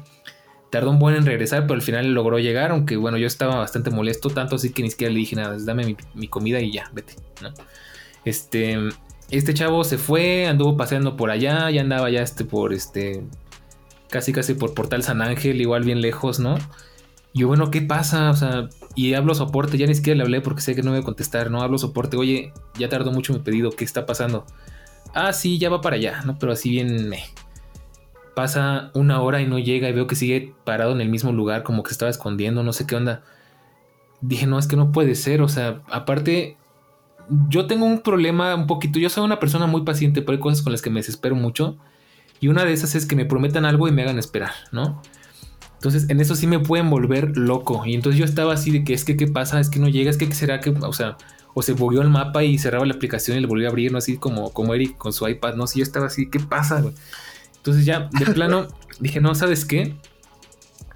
Tardó 0.70 0.90
un 0.90 0.98
buen 0.98 1.14
en 1.14 1.26
regresar, 1.26 1.62
pero 1.62 1.74
al 1.74 1.82
final 1.82 2.14
logró 2.14 2.38
llegar, 2.38 2.70
aunque 2.70 2.96
bueno, 2.96 3.18
yo 3.18 3.26
estaba 3.26 3.57
bastante 3.57 3.90
molesto, 3.90 4.30
tanto 4.30 4.57
así 4.57 4.72
que 4.72 4.82
ni 4.82 4.90
siquiera 4.90 5.12
le 5.12 5.18
dije 5.18 5.36
nada, 5.36 5.57
dame 5.61 5.84
mi, 5.84 5.96
mi 6.14 6.28
comida 6.28 6.61
y 6.61 6.72
ya, 6.72 6.90
vete, 6.94 7.14
¿no? 7.42 7.53
Este, 8.24 8.78
este 9.39 9.55
chavo 9.55 9.83
se 9.85 9.99
fue, 9.99 10.47
anduvo 10.47 10.76
paseando 10.76 11.16
por 11.16 11.30
allá, 11.30 11.70
ya 11.70 11.80
andaba 11.80 12.11
ya 12.11 12.20
este 12.20 12.45
por 12.45 12.72
este, 12.72 13.22
casi 14.11 14.33
casi 14.33 14.55
por 14.55 14.74
Portal 14.74 15.03
San 15.03 15.22
Ángel, 15.22 15.61
igual 15.61 15.85
bien 15.85 16.03
lejos, 16.03 16.39
¿no? 16.39 16.57
Y 17.33 17.41
yo, 17.41 17.49
bueno, 17.49 17.70
¿qué 17.70 17.80
pasa? 17.80 18.30
O 18.30 18.37
sea, 18.37 18.68
y 18.95 19.14
hablo 19.14 19.35
soporte, 19.35 19.78
ya 19.78 19.87
ni 19.87 19.95
siquiera 19.95 20.18
le 20.18 20.24
hablé 20.24 20.43
porque 20.43 20.61
sé 20.61 20.74
que 20.74 20.83
no 20.83 20.91
me 20.91 20.99
voy 20.99 21.03
a 21.03 21.07
contestar, 21.07 21.51
¿no? 21.51 21.62
Hablo 21.62 21.78
soporte, 21.78 22.18
oye, 22.18 22.53
ya 22.78 22.91
tardó 22.91 23.11
mucho 23.11 23.33
mi 23.33 23.39
pedido, 23.39 23.70
¿qué 23.70 23.85
está 23.85 24.05
pasando? 24.05 24.45
Ah, 25.14 25.33
sí, 25.33 25.59
ya 25.59 25.70
va 25.70 25.80
para 25.80 25.97
allá, 25.97 26.22
¿no? 26.26 26.39
Pero 26.39 26.53
así 26.53 26.68
bien 26.68 27.09
me. 27.09 27.22
Pasa 28.35 28.91
una 28.95 29.22
hora 29.22 29.41
y 29.41 29.47
no 29.47 29.59
llega 29.59 29.89
y 29.89 29.93
veo 29.93 30.07
que 30.07 30.14
sigue 30.14 30.55
parado 30.64 30.93
en 30.93 31.01
el 31.01 31.09
mismo 31.09 31.33
lugar, 31.33 31.62
como 31.62 31.83
que 31.83 31.93
estaba 31.93 32.11
escondiendo, 32.11 32.62
no 32.62 32.74
sé 32.74 32.87
qué 32.87 32.97
onda. 32.97 33.22
Dije, 34.20 34.47
no, 34.47 34.59
es 34.59 34.66
que 34.66 34.76
no 34.76 34.93
puede 34.93 35.14
ser, 35.14 35.41
o 35.41 35.49
sea, 35.49 35.80
aparte, 35.91 36.57
yo 37.48 37.66
tengo 37.66 37.86
un 37.86 38.00
problema 38.00 38.54
un 38.54 38.66
poquito, 38.66 38.98
yo 38.98 39.08
soy 39.08 39.24
una 39.24 39.40
persona 39.40 39.66
muy 39.66 39.82
paciente, 39.82 40.22
pero 40.22 40.36
hay 40.36 40.40
cosas 40.40 40.62
con 40.62 40.72
las 40.72 40.82
que 40.82 40.90
me 40.90 41.00
desespero 41.00 41.34
mucho. 41.34 41.76
Y 42.40 42.48
una 42.48 42.64
de 42.64 42.72
esas 42.72 42.94
es 42.94 43.06
que 43.06 43.14
me 43.14 43.24
prometan 43.24 43.64
algo 43.64 43.86
y 43.86 43.92
me 43.92 44.02
hagan 44.02 44.18
esperar, 44.18 44.52
¿no? 44.72 45.00
Entonces, 45.74 46.08
en 46.10 46.20
eso 46.20 46.34
sí 46.34 46.46
me 46.46 46.58
pueden 46.58 46.90
volver 46.90 47.36
loco. 47.36 47.84
Y 47.84 47.94
entonces 47.94 48.18
yo 48.18 48.24
estaba 48.24 48.52
así 48.52 48.70
de 48.70 48.84
que 48.84 48.94
es 48.94 49.04
que, 49.04 49.16
¿qué 49.16 49.26
pasa? 49.26 49.60
Es 49.60 49.68
que 49.68 49.78
no 49.78 49.88
llega, 49.88 50.10
es 50.10 50.16
que, 50.16 50.28
¿qué 50.28 50.34
será 50.34 50.60
que, 50.60 50.70
o 50.70 50.92
sea, 50.92 51.16
o 51.54 51.62
se 51.62 51.72
bugueó 51.72 52.02
el 52.02 52.08
mapa 52.08 52.44
y 52.44 52.58
cerraba 52.58 52.86
la 52.86 52.94
aplicación 52.94 53.36
y 53.36 53.40
le 53.40 53.46
volvió 53.46 53.66
a 53.66 53.70
abrir, 53.70 53.92
¿no? 53.92 53.98
Así 53.98 54.16
como, 54.16 54.52
como 54.52 54.74
Eric 54.74 54.96
con 54.96 55.12
su 55.12 55.28
iPad, 55.28 55.54
¿no? 55.54 55.66
Si 55.66 55.80
yo 55.80 55.82
estaba 55.82 56.06
así, 56.06 56.30
¿qué 56.30 56.40
pasa, 56.40 56.82
Entonces 57.56 57.84
ya, 57.84 58.08
de 58.12 58.26
plano, 58.34 58.68
dije, 59.00 59.20
no, 59.20 59.34
¿sabes 59.34 59.64
qué? 59.64 59.96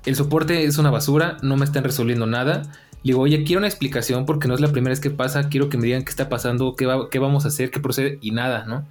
El 0.04 0.14
soporte 0.14 0.64
es 0.64 0.78
una 0.78 0.90
basura, 0.90 1.36
no 1.42 1.56
me 1.56 1.64
están 1.64 1.82
resolviendo 1.82 2.26
nada. 2.26 2.62
Digo, 3.06 3.20
oye, 3.20 3.44
quiero 3.44 3.60
una 3.60 3.68
explicación 3.68 4.26
porque 4.26 4.48
no 4.48 4.54
es 4.54 4.60
la 4.60 4.72
primera 4.72 4.90
vez 4.90 4.98
que 4.98 5.10
pasa, 5.10 5.48
quiero 5.48 5.68
que 5.68 5.78
me 5.78 5.84
digan 5.84 6.04
qué 6.04 6.10
está 6.10 6.28
pasando, 6.28 6.74
qué, 6.74 6.88
qué 7.08 7.20
vamos 7.20 7.44
a 7.44 7.48
hacer, 7.48 7.70
qué 7.70 7.78
procede, 7.78 8.18
y 8.20 8.32
nada, 8.32 8.64
¿no? 8.66 8.84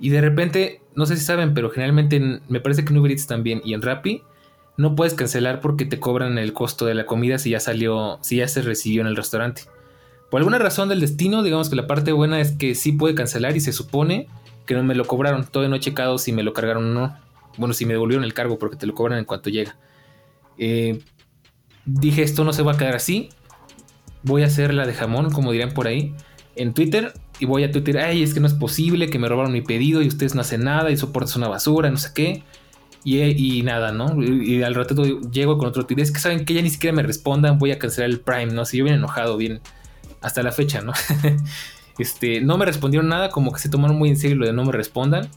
Y 0.00 0.08
de 0.08 0.22
repente, 0.22 0.80
no 0.94 1.04
sé 1.04 1.18
si 1.18 1.26
saben, 1.26 1.52
pero 1.52 1.68
generalmente 1.68 2.40
me 2.48 2.60
parece 2.60 2.86
que 2.86 2.94
en 2.94 2.98
Uber 3.00 3.10
Eats 3.10 3.26
también 3.26 3.60
y 3.62 3.74
en 3.74 3.82
Rappi 3.82 4.22
no 4.78 4.96
puedes 4.96 5.12
cancelar 5.12 5.60
porque 5.60 5.84
te 5.84 6.00
cobran 6.00 6.38
el 6.38 6.54
costo 6.54 6.86
de 6.86 6.94
la 6.94 7.04
comida 7.04 7.36
si 7.36 7.50
ya 7.50 7.60
salió, 7.60 8.18
si 8.22 8.36
ya 8.36 8.48
se 8.48 8.62
recibió 8.62 9.02
en 9.02 9.08
el 9.08 9.16
restaurante. 9.16 9.64
Por 10.30 10.38
alguna 10.38 10.58
razón 10.58 10.88
del 10.88 11.00
destino, 11.00 11.42
digamos 11.42 11.68
que 11.68 11.76
la 11.76 11.86
parte 11.86 12.12
buena 12.12 12.40
es 12.40 12.52
que 12.52 12.74
sí 12.74 12.92
puede 12.92 13.14
cancelar 13.14 13.54
y 13.58 13.60
se 13.60 13.74
supone 13.74 14.26
que 14.64 14.72
no 14.72 14.82
me 14.84 14.94
lo 14.94 15.04
cobraron. 15.04 15.44
Todavía 15.44 15.68
no 15.68 15.76
he 15.76 15.80
checado 15.80 16.16
si 16.16 16.32
me 16.32 16.44
lo 16.44 16.54
cargaron 16.54 16.96
o 16.96 16.98
no. 16.98 17.18
Bueno, 17.58 17.74
si 17.74 17.84
me 17.84 17.92
devolvieron 17.92 18.24
el 18.24 18.32
cargo 18.32 18.58
porque 18.58 18.76
te 18.76 18.86
lo 18.86 18.94
cobran 18.94 19.18
en 19.18 19.26
cuanto 19.26 19.50
llega. 19.50 19.76
Eh, 20.56 20.98
dije, 21.86 22.22
esto 22.22 22.44
no 22.44 22.52
se 22.52 22.62
va 22.62 22.72
a 22.72 22.76
quedar 22.76 22.94
así. 22.94 23.28
Voy 24.22 24.42
a 24.42 24.46
hacer 24.46 24.72
la 24.72 24.86
de 24.86 24.94
jamón, 24.94 25.30
como 25.30 25.52
dirán 25.52 25.72
por 25.72 25.86
ahí, 25.86 26.14
en 26.56 26.74
Twitter. 26.74 27.12
Y 27.40 27.46
voy 27.46 27.64
a 27.64 27.70
Twitter, 27.70 27.98
ay, 27.98 28.22
es 28.22 28.32
que 28.32 28.40
no 28.40 28.46
es 28.46 28.54
posible 28.54 29.10
que 29.10 29.18
me 29.18 29.28
robaron 29.28 29.52
mi 29.52 29.60
pedido 29.60 30.02
y 30.02 30.08
ustedes 30.08 30.34
no 30.34 30.40
hacen 30.40 30.64
nada 30.64 30.90
y 30.90 30.96
soportes 30.96 31.36
una 31.36 31.48
basura, 31.48 31.90
no 31.90 31.96
sé 31.96 32.10
qué. 32.14 32.42
Y, 33.06 33.62
nada, 33.62 33.92
¿no? 33.92 34.22
Y, 34.22 34.62
al 34.62 34.74
rato 34.74 35.02
llego 35.30 35.58
con 35.58 35.68
otro 35.68 35.84
tweet. 35.84 36.00
Es 36.00 36.10
que 36.10 36.20
saben 36.20 36.46
que 36.46 36.54
ya 36.54 36.62
ni 36.62 36.70
siquiera 36.70 36.96
me 36.96 37.02
respondan, 37.02 37.58
voy 37.58 37.70
a 37.70 37.78
cancelar 37.78 38.08
el 38.08 38.20
Prime, 38.20 38.46
¿no? 38.46 38.64
Si 38.64 38.78
yo 38.78 38.84
bien 38.84 38.96
enojado, 38.96 39.36
bien, 39.36 39.60
hasta 40.22 40.42
la 40.42 40.52
fecha, 40.52 40.80
¿no? 40.80 40.92
este, 41.98 42.40
no 42.40 42.56
me 42.56 42.64
respondieron 42.64 43.08
nada, 43.08 43.28
como 43.28 43.52
que 43.52 43.58
se 43.58 43.68
tomaron 43.68 43.98
muy 43.98 44.08
en 44.08 44.16
serio 44.16 44.36
lo 44.36 44.46
de 44.46 44.54
no 44.54 44.64
me 44.64 44.72
respondan. 44.72 45.28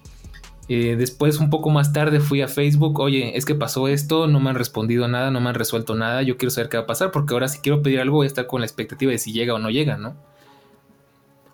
Eh, 0.69 0.95
después, 0.97 1.39
un 1.39 1.49
poco 1.49 1.69
más 1.69 1.93
tarde, 1.93 2.19
fui 2.19 2.41
a 2.41 2.47
Facebook. 2.47 2.99
Oye, 2.99 3.37
es 3.37 3.45
que 3.45 3.55
pasó 3.55 3.87
esto, 3.87 4.27
no 4.27 4.39
me 4.39 4.49
han 4.49 4.55
respondido 4.55 5.07
nada, 5.07 5.31
no 5.31 5.39
me 5.39 5.49
han 5.49 5.55
resuelto 5.55 5.95
nada. 5.95 6.21
Yo 6.23 6.37
quiero 6.37 6.51
saber 6.51 6.69
qué 6.69 6.77
va 6.77 6.83
a 6.83 6.87
pasar, 6.87 7.11
porque 7.11 7.33
ahora 7.33 7.47
si 7.47 7.59
quiero 7.59 7.81
pedir 7.81 7.99
algo, 7.99 8.17
voy 8.17 8.25
a 8.25 8.27
estar 8.27 8.47
con 8.47 8.61
la 8.61 8.67
expectativa 8.67 9.11
de 9.11 9.17
si 9.17 9.31
llega 9.31 9.53
o 9.53 9.59
no 9.59 9.69
llega, 9.69 9.97
¿no? 9.97 10.15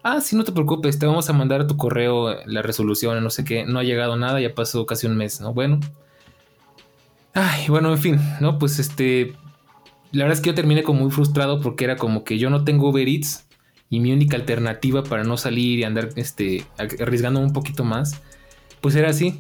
Ah, 0.04 0.20
sí, 0.20 0.36
no 0.36 0.44
te 0.44 0.52
preocupes, 0.52 1.00
te 1.00 1.06
vamos 1.06 1.30
a 1.30 1.34
mandar 1.34 1.62
a 1.62 1.68
tu 1.68 1.78
correo 1.78 2.36
la 2.46 2.62
resolución, 2.62 3.24
no 3.24 3.30
sé 3.30 3.46
qué. 3.46 3.66
No 3.66 3.80
ha 3.80 3.84
llegado 3.84 4.18
nada, 4.18 4.42
ya 4.42 4.54
pasó 4.54 4.86
casi 4.86 5.08
un 5.08 5.16
mes, 5.16 5.40
¿no? 5.40 5.54
Bueno, 5.54 5.80
Ay, 7.34 7.66
bueno, 7.68 7.92
en 7.92 7.98
fin, 7.98 8.20
¿no? 8.40 8.60
Pues 8.60 8.80
este. 8.80 9.34
La 10.12 10.26
verdad 10.26 10.38
es 10.38 10.42
que 10.42 10.50
yo 10.52 10.56
terminé 10.56 10.84
como 10.84 11.02
muy 11.02 11.12
frustrado 11.12 11.60
porque 11.60 11.84
era 11.84 11.96
como 11.96 12.24
que 12.24 12.38
yo 12.38 12.52
no 12.52 12.64
tengo 12.64 12.90
Uber 12.90 13.08
Eats 13.08 13.48
y 13.90 14.00
mi 14.00 14.12
única 14.12 14.38
alternativa 14.38 15.04
para 15.04 15.24
no 15.24 15.38
salir 15.38 15.80
y 15.80 15.84
andar 15.84 16.10
este, 16.16 16.66
arriesgando 16.78 17.40
un 17.40 17.52
poquito 17.52 17.84
más, 17.84 18.22
pues 18.84 18.96
era 18.96 19.10
así. 19.10 19.40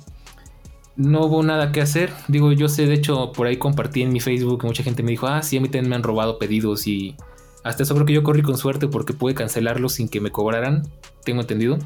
No 0.96 1.26
hubo 1.26 1.44
nada 1.44 1.74
que 1.74 1.82
hacer. 1.82 2.14
Digo, 2.30 2.54
yo 2.54 2.70
sé, 2.70 2.88
de 2.88 2.94
hecho, 2.94 3.34
por 3.34 3.46
ahí 3.46 3.58
compartí 3.58 4.02
en 4.02 4.14
mi 4.14 4.22
Facebook, 4.22 4.64
mucha 4.64 4.84
gente 4.84 5.04
me 5.04 5.12
dijo, 5.12 5.28
ah, 5.28 5.44
sí, 5.44 5.58
a 5.58 5.62
mí 5.62 5.68
también 5.68 5.90
me 5.90 5.96
han 5.98 6.04
robado 6.04 6.40
pedidos 6.40 6.88
y 6.88 7.18
hasta 7.64 7.84
eso 7.84 7.94
creo 7.94 8.06
que 8.06 8.14
yo 8.14 8.24
corrí 8.24 8.42
con 8.42 8.58
suerte 8.58 8.88
porque 8.88 9.14
pude 9.14 9.36
cancelarlos 9.36 9.94
sin 9.94 10.08
que 10.08 10.22
me 10.22 10.32
cobraran, 10.32 10.88
tengo 11.26 11.42
entendido. 11.42 11.78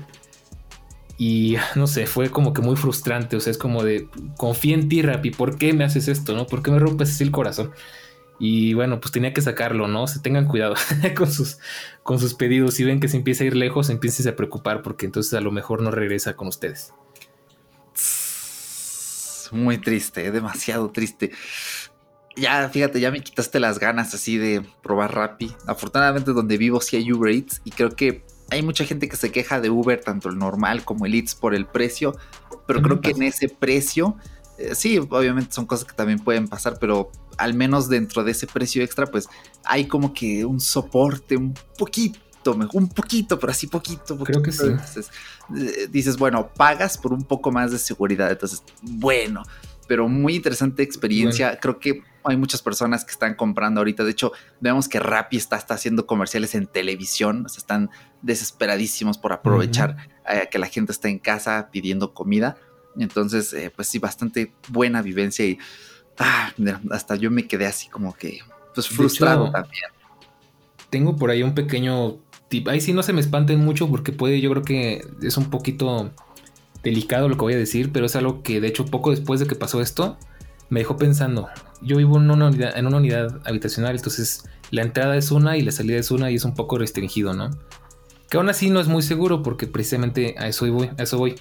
Y 1.17 1.57
no 1.75 1.87
sé, 1.87 2.05
fue 2.05 2.29
como 2.29 2.53
que 2.53 2.61
muy 2.61 2.75
frustrante. 2.75 3.35
O 3.35 3.39
sea, 3.39 3.49
es 3.49 3.57
como 3.57 3.83
de 3.83 4.07
confía 4.37 4.75
en 4.75 4.87
ti, 4.87 5.01
Rappi, 5.01 5.31
¿por 5.31 5.57
qué 5.57 5.73
me 5.73 5.83
haces 5.83 6.07
esto? 6.07 6.35
¿No? 6.35 6.45
¿Por 6.45 6.61
qué 6.61 6.69
me 6.69 6.77
rompes 6.77 7.09
así 7.09 7.23
el 7.23 7.31
corazón? 7.31 7.71
Y 8.39 8.75
bueno, 8.75 8.99
pues 8.99 9.11
tenía 9.11 9.33
que 9.33 9.41
sacarlo, 9.41 9.87
¿no? 9.87 10.05
Se 10.05 10.19
tengan 10.19 10.45
cuidado 10.45 10.75
con, 11.17 11.31
sus, 11.31 11.57
con 12.03 12.19
sus 12.19 12.35
pedidos. 12.35 12.75
Si 12.75 12.83
ven 12.83 12.99
que 12.99 13.07
se 13.07 13.17
empieza 13.17 13.43
a 13.43 13.47
ir 13.47 13.55
lejos, 13.55 13.89
empiecen 13.89 14.27
a 14.31 14.35
preocupar 14.35 14.83
porque 14.83 15.07
entonces 15.07 15.33
a 15.33 15.41
lo 15.41 15.51
mejor 15.51 15.81
no 15.81 15.89
regresa 15.89 16.35
con 16.35 16.49
ustedes. 16.49 16.93
Muy 19.51 19.77
triste, 19.77 20.31
demasiado 20.31 20.89
triste. 20.91 21.31
Ya, 22.35 22.69
fíjate, 22.69 22.99
ya 22.99 23.09
me 23.11 23.21
quitaste 23.21 23.59
las 23.59 23.79
ganas 23.79 24.13
así 24.13 24.37
de 24.37 24.63
probar 24.83 25.15
Rappi. 25.15 25.55
Afortunadamente 25.65 26.33
donde 26.33 26.57
vivo 26.57 26.79
sí 26.81 26.95
hay 26.95 27.11
Uber 27.11 27.33
Eats 27.33 27.61
y 27.63 27.71
creo 27.71 27.95
que 27.95 28.23
hay 28.51 28.61
mucha 28.61 28.85
gente 28.85 29.09
que 29.09 29.15
se 29.15 29.31
queja 29.31 29.59
de 29.59 29.69
Uber, 29.69 29.99
tanto 30.01 30.29
el 30.29 30.37
normal 30.37 30.85
como 30.85 31.05
el 31.05 31.15
Eats, 31.15 31.35
por 31.35 31.55
el 31.55 31.65
precio, 31.65 32.15
pero 32.65 32.81
creo 32.81 33.01
que 33.01 33.11
en 33.11 33.23
ese 33.23 33.49
precio, 33.49 34.15
eh, 34.57 34.75
sí, 34.75 34.97
obviamente 34.99 35.53
son 35.53 35.65
cosas 35.65 35.85
que 35.85 35.95
también 35.95 36.19
pueden 36.19 36.47
pasar, 36.47 36.77
pero 36.79 37.11
al 37.37 37.53
menos 37.53 37.89
dentro 37.89 38.23
de 38.23 38.31
ese 38.31 38.47
precio 38.47 38.83
extra, 38.83 39.07
pues 39.07 39.27
hay 39.65 39.87
como 39.87 40.13
que 40.13 40.45
un 40.45 40.59
soporte 40.59 41.37
un 41.37 41.53
poquito 41.77 42.19
un 42.51 42.89
poquito, 42.89 43.39
pero 43.39 43.51
así 43.51 43.67
poquito, 43.67 44.17
Creo 44.17 44.41
que 44.41 44.51
sí. 44.51 44.65
Entonces, 44.65 45.09
eh, 45.55 45.87
dices, 45.89 46.17
bueno, 46.17 46.49
pagas 46.55 46.97
por 46.97 47.13
un 47.13 47.23
poco 47.23 47.51
más 47.51 47.71
de 47.71 47.79
seguridad. 47.79 48.31
Entonces, 48.31 48.63
bueno, 48.81 49.43
pero 49.87 50.07
muy 50.07 50.35
interesante 50.35 50.83
experiencia. 50.83 51.59
Creo 51.59 51.79
que 51.79 52.03
hay 52.23 52.37
muchas 52.37 52.61
personas 52.61 53.05
que 53.05 53.11
están 53.11 53.35
comprando 53.35 53.79
ahorita. 53.79 54.03
De 54.03 54.11
hecho, 54.11 54.33
vemos 54.59 54.89
que 54.89 54.99
Rappi 54.99 55.37
está, 55.37 55.55
está 55.55 55.73
haciendo 55.75 56.05
comerciales 56.05 56.55
en 56.55 56.67
televisión. 56.67 57.45
O 57.45 57.49
sea, 57.49 57.59
están 57.59 57.89
desesperadísimos 58.21 59.17
por 59.17 59.33
aprovechar 59.33 60.09
eh, 60.29 60.47
que 60.51 60.59
la 60.59 60.67
gente 60.67 60.91
está 60.91 61.07
en 61.07 61.19
casa 61.19 61.69
pidiendo 61.71 62.13
comida. 62.13 62.57
Entonces, 62.97 63.53
eh, 63.53 63.71
pues 63.73 63.87
sí, 63.87 63.99
bastante 63.99 64.53
buena 64.69 65.01
vivencia 65.01 65.45
y 65.45 65.57
ah, 66.17 66.51
hasta 66.91 67.15
yo 67.15 67.31
me 67.31 67.47
quedé 67.47 67.65
así 67.65 67.89
como 67.89 68.13
que 68.13 68.39
pues 68.73 68.87
frustrado 68.87 69.51
también. 69.51 69.85
Tengo 70.89 71.15
por 71.15 71.29
ahí 71.29 71.43
un 71.43 71.53
pequeño 71.53 72.17
Ahí 72.67 72.81
sí 72.81 72.93
no 72.93 73.03
se 73.03 73.13
me 73.13 73.19
espanten 73.19 73.59
mucho 73.59 73.89
porque 73.89 74.11
puede, 74.11 74.39
yo 74.39 74.49
creo 74.51 74.63
que 74.63 75.01
es 75.21 75.37
un 75.37 75.49
poquito 75.49 76.11
delicado 76.83 77.27
lo 77.27 77.35
que 77.35 77.41
voy 77.41 77.53
a 77.53 77.57
decir, 77.57 77.91
pero 77.91 78.05
es 78.05 78.15
algo 78.15 78.41
que 78.41 78.61
de 78.61 78.67
hecho 78.67 78.85
poco 78.85 79.11
después 79.11 79.39
de 79.39 79.47
que 79.47 79.55
pasó 79.55 79.81
esto 79.81 80.17
me 80.69 80.81
dejó 80.81 80.97
pensando. 80.97 81.49
Yo 81.81 81.97
vivo 81.97 82.17
en 82.17 82.29
una 82.29 82.47
unidad, 82.47 82.77
en 82.77 82.87
una 82.87 82.97
unidad 82.97 83.41
habitacional, 83.45 83.95
entonces 83.95 84.43
la 84.71 84.81
entrada 84.81 85.15
es 85.15 85.31
una 85.31 85.57
y 85.57 85.61
la 85.61 85.71
salida 85.71 85.97
es 85.97 86.11
una 86.11 86.31
y 86.31 86.35
es 86.35 86.43
un 86.43 86.53
poco 86.53 86.77
restringido, 86.77 87.33
¿no? 87.33 87.51
Que 88.29 88.37
aún 88.37 88.49
así 88.49 88.69
no 88.69 88.79
es 88.79 88.87
muy 88.87 89.01
seguro 89.01 89.43
porque 89.43 89.67
precisamente 89.67 90.35
a 90.37 90.47
eso 90.47 90.71
voy, 90.71 90.89
a 90.97 91.03
eso 91.03 91.17
voy. 91.17 91.35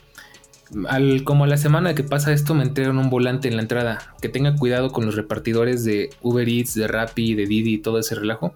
Al, 0.88 1.22
como 1.24 1.44
a 1.44 1.46
la 1.46 1.56
semana 1.56 1.94
que 1.94 2.02
pasa 2.02 2.32
esto 2.32 2.54
me 2.54 2.64
entregan 2.64 2.98
un 2.98 3.10
volante 3.10 3.48
en 3.48 3.56
la 3.56 3.62
entrada. 3.62 4.14
Que 4.20 4.28
tenga 4.28 4.54
cuidado 4.54 4.92
con 4.92 5.06
los 5.06 5.16
repartidores 5.16 5.84
de 5.84 6.10
Uber 6.22 6.48
Eats, 6.48 6.74
de 6.74 6.86
Rappi, 6.86 7.34
de 7.34 7.46
Didi 7.46 7.74
y 7.74 7.78
todo 7.78 7.98
ese 7.98 8.14
relajo. 8.14 8.54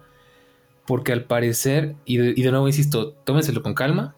Porque 0.91 1.13
al 1.13 1.23
parecer, 1.23 1.95
y 2.03 2.17
de, 2.17 2.51
nuevo 2.51 2.67
insisto, 2.67 3.13
tómenselo 3.23 3.63
con 3.63 3.73
calma. 3.73 4.13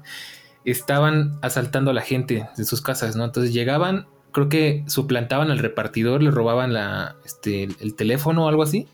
estaban 0.64 1.38
asaltando 1.42 1.90
a 1.90 1.94
la 1.94 2.00
gente 2.00 2.48
de 2.56 2.64
sus 2.64 2.80
casas, 2.80 3.14
¿no? 3.14 3.26
Entonces 3.26 3.52
llegaban, 3.52 4.06
creo 4.32 4.48
que 4.48 4.84
suplantaban 4.86 5.50
al 5.50 5.58
repartidor, 5.58 6.22
le 6.22 6.30
robaban 6.30 6.72
la, 6.72 7.16
este, 7.26 7.64
el 7.64 7.94
teléfono 7.94 8.46
o 8.46 8.48
algo 8.48 8.62
así. 8.62 8.88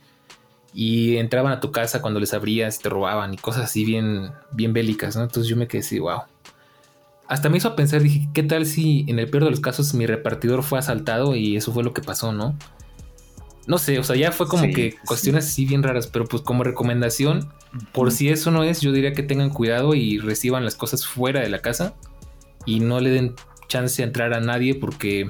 Y 0.74 1.18
entraban 1.18 1.52
a 1.52 1.60
tu 1.60 1.70
casa 1.70 2.02
cuando 2.02 2.18
les 2.18 2.34
abrías, 2.34 2.80
te 2.80 2.88
robaban 2.88 3.32
y 3.32 3.36
cosas 3.36 3.66
así 3.66 3.84
bien, 3.84 4.32
bien 4.50 4.72
bélicas, 4.72 5.14
¿no? 5.14 5.22
Entonces 5.22 5.48
yo 5.48 5.56
me 5.56 5.68
quedé 5.68 5.82
así, 5.82 6.00
wow. 6.00 6.22
Hasta 7.28 7.48
me 7.48 7.58
hizo 7.58 7.76
pensar, 7.76 8.02
dije, 8.02 8.28
¿qué 8.34 8.42
tal 8.42 8.66
si 8.66 9.04
en 9.06 9.20
el 9.20 9.30
peor 9.30 9.44
de 9.44 9.50
los 9.50 9.60
casos 9.60 9.94
mi 9.94 10.04
repartidor 10.04 10.64
fue 10.64 10.80
asaltado 10.80 11.36
y 11.36 11.54
eso 11.54 11.72
fue 11.72 11.84
lo 11.84 11.94
que 11.94 12.02
pasó, 12.02 12.32
¿no? 12.32 12.56
No 13.66 13.78
sé, 13.78 13.98
o 13.98 14.02
sea, 14.02 14.16
ya 14.16 14.32
fue 14.32 14.48
como 14.48 14.64
que 14.72 14.96
cuestiones 15.06 15.46
así 15.46 15.64
bien 15.66 15.82
raras, 15.82 16.06
pero 16.06 16.24
pues 16.24 16.42
como 16.42 16.64
recomendación, 16.64 17.52
por 17.92 18.10
si 18.10 18.28
eso 18.28 18.50
no 18.50 18.64
es, 18.64 18.80
yo 18.80 18.90
diría 18.90 19.12
que 19.12 19.22
tengan 19.22 19.50
cuidado 19.50 19.94
y 19.94 20.18
reciban 20.18 20.64
las 20.64 20.74
cosas 20.74 21.06
fuera 21.06 21.40
de 21.40 21.48
la 21.50 21.60
casa 21.60 21.94
y 22.66 22.80
no 22.80 23.00
le 23.00 23.10
den 23.10 23.34
chance 23.68 24.02
a 24.02 24.06
entrar 24.06 24.34
a 24.34 24.40
nadie 24.40 24.74
porque 24.74 25.28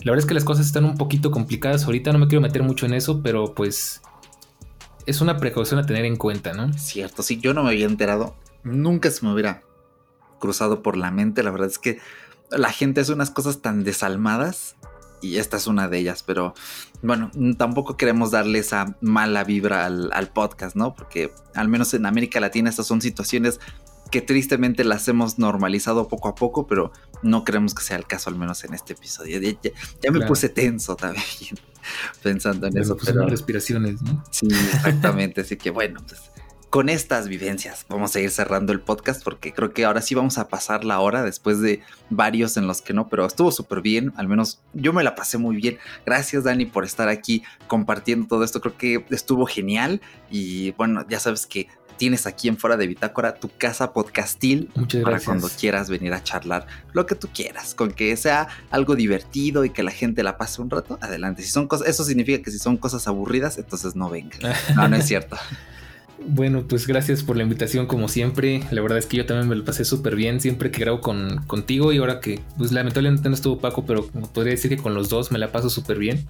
la 0.00 0.10
verdad 0.12 0.20
es 0.20 0.26
que 0.26 0.34
las 0.34 0.44
cosas 0.44 0.66
están 0.66 0.84
un 0.84 0.96
poquito 0.96 1.30
complicadas 1.30 1.84
ahorita, 1.84 2.12
no 2.12 2.18
me 2.18 2.28
quiero 2.28 2.40
meter 2.40 2.62
mucho 2.62 2.86
en 2.86 2.94
eso, 2.94 3.22
pero 3.22 3.54
pues 3.54 4.00
es 5.06 5.20
una 5.20 5.36
precaución 5.36 5.80
a 5.80 5.86
tener 5.86 6.04
en 6.04 6.16
cuenta, 6.16 6.52
¿no? 6.52 6.72
Cierto, 6.74 7.22
si 7.22 7.40
yo 7.40 7.52
no 7.52 7.62
me 7.62 7.70
había 7.70 7.86
enterado, 7.86 8.36
nunca 8.62 9.10
se 9.10 9.24
me 9.24 9.32
hubiera 9.32 9.62
cruzado 10.38 10.82
por 10.82 10.96
la 10.96 11.10
mente. 11.10 11.42
La 11.42 11.50
verdad 11.50 11.68
es 11.68 11.78
que 11.78 12.00
la 12.50 12.70
gente 12.70 13.00
hace 13.00 13.12
unas 13.12 13.30
cosas 13.30 13.60
tan 13.62 13.84
desalmadas 13.84 14.76
y 15.24 15.38
esta 15.38 15.56
es 15.56 15.66
una 15.66 15.88
de 15.88 15.98
ellas, 15.98 16.22
pero 16.22 16.54
bueno, 17.02 17.30
tampoco 17.56 17.96
queremos 17.96 18.30
darle 18.30 18.58
esa 18.58 18.96
mala 19.00 19.44
vibra 19.44 19.86
al, 19.86 20.10
al, 20.12 20.28
podcast, 20.28 20.76
¿no? 20.76 20.94
Porque 20.94 21.32
al 21.54 21.68
menos 21.68 21.94
en 21.94 22.06
América 22.06 22.40
Latina 22.40 22.68
estas 22.70 22.86
son 22.86 23.00
situaciones 23.00 23.58
que 24.10 24.20
tristemente 24.20 24.84
las 24.84 25.08
hemos 25.08 25.38
normalizado 25.38 26.06
poco 26.06 26.28
a 26.28 26.34
poco, 26.34 26.66
pero 26.66 26.92
no 27.22 27.42
creemos 27.42 27.74
que 27.74 27.82
sea 27.82 27.96
el 27.96 28.06
caso, 28.06 28.30
al 28.30 28.36
menos 28.36 28.62
en 28.64 28.74
este 28.74 28.92
episodio. 28.92 29.40
Ya, 29.40 30.10
me 30.12 30.24
puse 30.26 30.48
tenso 30.48 30.94
también 30.94 31.24
pensando 32.22 32.66
en 32.66 32.78
eso. 32.78 32.96
Pues 32.96 33.10
pero... 33.10 33.26
respiraciones, 33.26 34.02
¿no? 34.02 34.22
Sí, 34.30 34.46
exactamente. 34.46 35.40
Así 35.40 35.56
que 35.56 35.70
bueno, 35.70 36.00
pues 36.06 36.20
con 36.74 36.88
estas 36.88 37.28
vivencias 37.28 37.86
vamos 37.88 38.16
a 38.16 38.20
ir 38.20 38.32
cerrando 38.32 38.72
el 38.72 38.80
podcast 38.80 39.22
porque 39.22 39.52
creo 39.52 39.72
que 39.72 39.84
ahora 39.84 40.02
sí 40.02 40.16
vamos 40.16 40.38
a 40.38 40.48
pasar 40.48 40.84
la 40.84 40.98
hora 40.98 41.22
después 41.22 41.60
de 41.60 41.82
varios 42.10 42.56
en 42.56 42.66
los 42.66 42.82
que 42.82 42.92
no, 42.92 43.08
pero 43.08 43.24
estuvo 43.24 43.52
súper 43.52 43.80
bien, 43.80 44.12
al 44.16 44.26
menos 44.26 44.60
yo 44.72 44.92
me 44.92 45.04
la 45.04 45.14
pasé 45.14 45.38
muy 45.38 45.54
bien. 45.54 45.78
Gracias 46.04 46.42
Dani 46.42 46.66
por 46.66 46.84
estar 46.84 47.08
aquí 47.08 47.44
compartiendo 47.68 48.26
todo 48.26 48.42
esto, 48.42 48.60
creo 48.60 48.76
que 48.76 49.06
estuvo 49.10 49.46
genial 49.46 50.00
y 50.32 50.72
bueno, 50.72 51.06
ya 51.08 51.20
sabes 51.20 51.46
que 51.46 51.68
tienes 51.96 52.26
aquí 52.26 52.48
en 52.48 52.58
Fuera 52.58 52.76
de 52.76 52.88
Bitácora 52.88 53.36
tu 53.36 53.50
casa 53.56 53.92
podcastil 53.92 54.68
Muchas 54.74 55.04
para 55.04 55.20
cuando 55.20 55.48
quieras 55.48 55.88
venir 55.88 56.12
a 56.12 56.24
charlar 56.24 56.66
lo 56.92 57.06
que 57.06 57.14
tú 57.14 57.28
quieras, 57.32 57.76
con 57.76 57.92
que 57.92 58.16
sea 58.16 58.48
algo 58.72 58.96
divertido 58.96 59.64
y 59.64 59.70
que 59.70 59.84
la 59.84 59.92
gente 59.92 60.24
la 60.24 60.36
pase 60.38 60.60
un 60.60 60.70
rato, 60.70 60.98
adelante. 61.00 61.44
Si 61.44 61.52
son 61.52 61.68
cosas, 61.68 61.86
eso 61.86 62.02
significa 62.02 62.42
que 62.42 62.50
si 62.50 62.58
son 62.58 62.76
cosas 62.78 63.06
aburridas, 63.06 63.58
entonces 63.58 63.94
no 63.94 64.10
vengan. 64.10 64.40
No, 64.74 64.88
no 64.88 64.96
es 64.96 65.06
cierto. 65.06 65.36
Bueno, 66.26 66.66
pues 66.68 66.86
gracias 66.86 67.22
por 67.22 67.36
la 67.36 67.42
invitación 67.42 67.86
como 67.86 68.08
siempre. 68.08 68.62
La 68.70 68.80
verdad 68.80 68.98
es 68.98 69.06
que 69.06 69.16
yo 69.16 69.26
también 69.26 69.48
me 69.48 69.56
lo 69.56 69.64
pasé 69.64 69.84
súper 69.84 70.16
bien 70.16 70.40
siempre 70.40 70.70
que 70.70 70.80
grabo 70.80 71.00
con, 71.00 71.44
contigo 71.46 71.92
y 71.92 71.98
ahora 71.98 72.20
que 72.20 72.40
pues 72.56 72.72
lamentablemente 72.72 73.28
no 73.28 73.34
estuvo 73.34 73.58
Paco, 73.58 73.84
pero 73.84 74.06
podría 74.06 74.52
decir 74.52 74.70
que 74.70 74.82
con 74.82 74.94
los 74.94 75.08
dos 75.08 75.32
me 75.32 75.38
la 75.38 75.52
paso 75.52 75.68
súper 75.68 75.98
bien. 75.98 76.26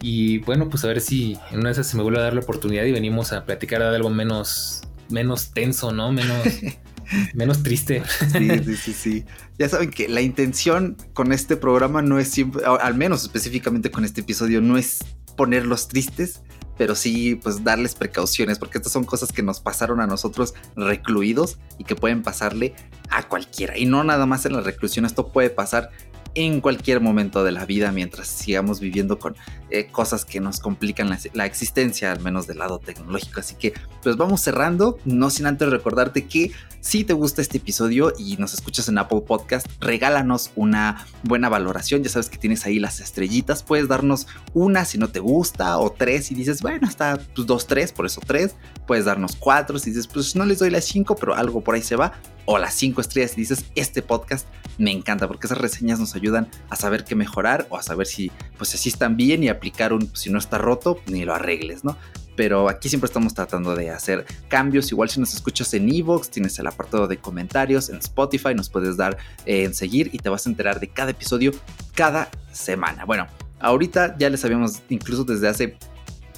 Y 0.00 0.38
bueno, 0.38 0.68
pues 0.68 0.84
a 0.84 0.88
ver 0.88 1.00
si 1.00 1.38
en 1.50 1.60
una 1.60 1.68
de 1.68 1.72
esas 1.72 1.88
se 1.88 1.96
me 1.96 2.02
vuelve 2.02 2.18
a 2.18 2.22
dar 2.22 2.34
la 2.34 2.40
oportunidad 2.40 2.84
y 2.84 2.92
venimos 2.92 3.32
a 3.32 3.44
platicar 3.44 3.80
de 3.80 3.96
algo 3.96 4.10
menos, 4.10 4.82
menos 5.08 5.50
tenso, 5.52 5.92
¿no? 5.92 6.12
Menos, 6.12 6.46
menos 7.34 7.62
triste. 7.62 8.02
Sí, 8.32 8.48
sí, 8.64 8.76
sí, 8.76 8.92
sí. 8.92 9.24
Ya 9.58 9.68
saben 9.68 9.90
que 9.90 10.08
la 10.08 10.20
intención 10.20 10.96
con 11.12 11.32
este 11.32 11.56
programa 11.56 12.02
no 12.02 12.18
es 12.18 12.28
siempre, 12.28 12.64
al 12.64 12.94
menos 12.94 13.22
específicamente 13.22 13.90
con 13.90 14.04
este 14.04 14.20
episodio, 14.20 14.60
no 14.60 14.76
es 14.76 15.04
ponerlos 15.36 15.88
tristes, 15.88 16.42
pero 16.76 16.94
sí, 16.94 17.36
pues 17.36 17.64
darles 17.64 17.94
precauciones, 17.94 18.58
porque 18.58 18.78
estas 18.78 18.92
son 18.92 19.04
cosas 19.04 19.32
que 19.32 19.42
nos 19.42 19.60
pasaron 19.60 20.00
a 20.00 20.06
nosotros 20.06 20.54
recluidos 20.74 21.58
y 21.78 21.84
que 21.84 21.96
pueden 21.96 22.22
pasarle 22.22 22.74
a 23.10 23.28
cualquiera. 23.28 23.76
Y 23.78 23.86
no 23.86 24.04
nada 24.04 24.26
más 24.26 24.46
en 24.46 24.52
la 24.52 24.60
reclusión, 24.60 25.04
esto 25.04 25.28
puede 25.28 25.50
pasar 25.50 25.90
en 26.36 26.60
cualquier 26.60 27.00
momento 27.00 27.42
de 27.44 27.50
la 27.50 27.64
vida 27.64 27.90
mientras 27.92 28.28
sigamos 28.28 28.78
viviendo 28.78 29.18
con 29.18 29.34
eh, 29.70 29.86
cosas 29.86 30.26
que 30.26 30.38
nos 30.38 30.60
complican 30.60 31.10
la, 31.32 31.46
existencia, 31.46 32.12
al 32.12 32.20
menos 32.20 32.46
del 32.46 32.58
lado 32.58 32.78
tecnológico. 32.78 33.40
Así 33.40 33.56
que 33.56 33.72
pues 34.02 34.16
vamos 34.16 34.42
cerrando, 34.42 34.98
no 35.06 35.30
sin 35.30 35.46
antes 35.46 35.70
recordarte 35.70 36.26
que 36.26 36.52
si 36.80 37.04
te 37.04 37.14
gusta 37.14 37.40
este 37.40 37.56
episodio 37.56 38.12
y 38.18 38.36
nos 38.36 38.52
escuchas 38.52 38.88
en 38.88 38.98
Apple 38.98 39.22
Podcast, 39.26 39.66
regálanos 39.80 40.52
una 40.56 41.06
buena 41.22 41.48
valoración, 41.48 42.04
ya 42.04 42.10
sabes 42.10 42.28
que 42.28 42.36
tienes 42.36 42.66
ahí 42.66 42.78
las 42.78 43.00
estrellitas, 43.00 43.62
puedes 43.62 43.88
darnos 43.88 44.26
una 44.52 44.84
si 44.84 44.98
no 44.98 45.08
te 45.08 45.20
gusta 45.20 45.78
o 45.78 45.90
tres 45.90 46.30
y 46.30 46.34
dices, 46.34 46.60
bueno, 46.60 46.86
está 46.86 47.18
pues 47.34 47.46
dos, 47.46 47.66
tres, 47.66 47.92
por 47.92 48.04
eso 48.04 48.20
tres, 48.24 48.54
puedes 48.86 49.06
darnos 49.06 49.36
cuatro 49.36 49.78
si 49.78 49.90
dices, 49.90 50.06
pues 50.06 50.36
no 50.36 50.44
les 50.44 50.58
doy 50.58 50.68
las 50.68 50.84
cinco, 50.84 51.16
pero 51.16 51.34
algo 51.34 51.62
por 51.62 51.74
ahí 51.74 51.82
se 51.82 51.96
va 51.96 52.12
o 52.46 52.58
las 52.58 52.74
cinco 52.74 53.00
estrellas 53.00 53.32
y 53.34 53.42
dices, 53.42 53.66
este 53.74 54.02
podcast 54.02 54.46
me 54.78 54.92
encanta 54.92 55.28
porque 55.28 55.46
esas 55.46 55.58
reseñas 55.58 55.98
nos 55.98 56.14
ayudan 56.14 56.48
a 56.70 56.76
saber 56.76 57.04
qué 57.04 57.14
mejorar 57.14 57.66
o 57.70 57.76
a 57.76 57.82
saber 57.82 58.06
si, 58.06 58.30
pues 58.56 58.74
así 58.74 58.88
están 58.88 59.16
bien 59.16 59.42
y 59.42 59.48
aplicar 59.48 59.92
un, 59.92 60.10
si 60.14 60.30
no 60.30 60.38
está 60.38 60.58
roto, 60.58 61.00
ni 61.06 61.24
lo 61.24 61.34
arregles, 61.34 61.84
¿no? 61.84 61.96
Pero 62.36 62.68
aquí 62.68 62.90
siempre 62.90 63.06
estamos 63.06 63.32
tratando 63.32 63.74
de 63.74 63.90
hacer 63.90 64.26
cambios. 64.48 64.92
Igual 64.92 65.08
si 65.08 65.18
nos 65.18 65.32
escuchas 65.32 65.72
en 65.72 65.88
Evox, 65.88 66.28
tienes 66.28 66.58
el 66.58 66.66
apartado 66.66 67.08
de 67.08 67.16
comentarios, 67.16 67.88
en 67.88 67.96
Spotify 67.96 68.54
nos 68.54 68.68
puedes 68.68 68.98
dar 68.98 69.16
eh, 69.46 69.64
en 69.64 69.74
seguir 69.74 70.10
y 70.12 70.18
te 70.18 70.28
vas 70.28 70.46
a 70.46 70.50
enterar 70.50 70.78
de 70.78 70.88
cada 70.88 71.12
episodio 71.12 71.52
cada 71.94 72.28
semana. 72.52 73.06
Bueno, 73.06 73.26
ahorita 73.58 74.16
ya 74.18 74.28
les 74.28 74.44
habíamos, 74.44 74.82
incluso 74.90 75.24
desde 75.24 75.48
hace 75.48 75.78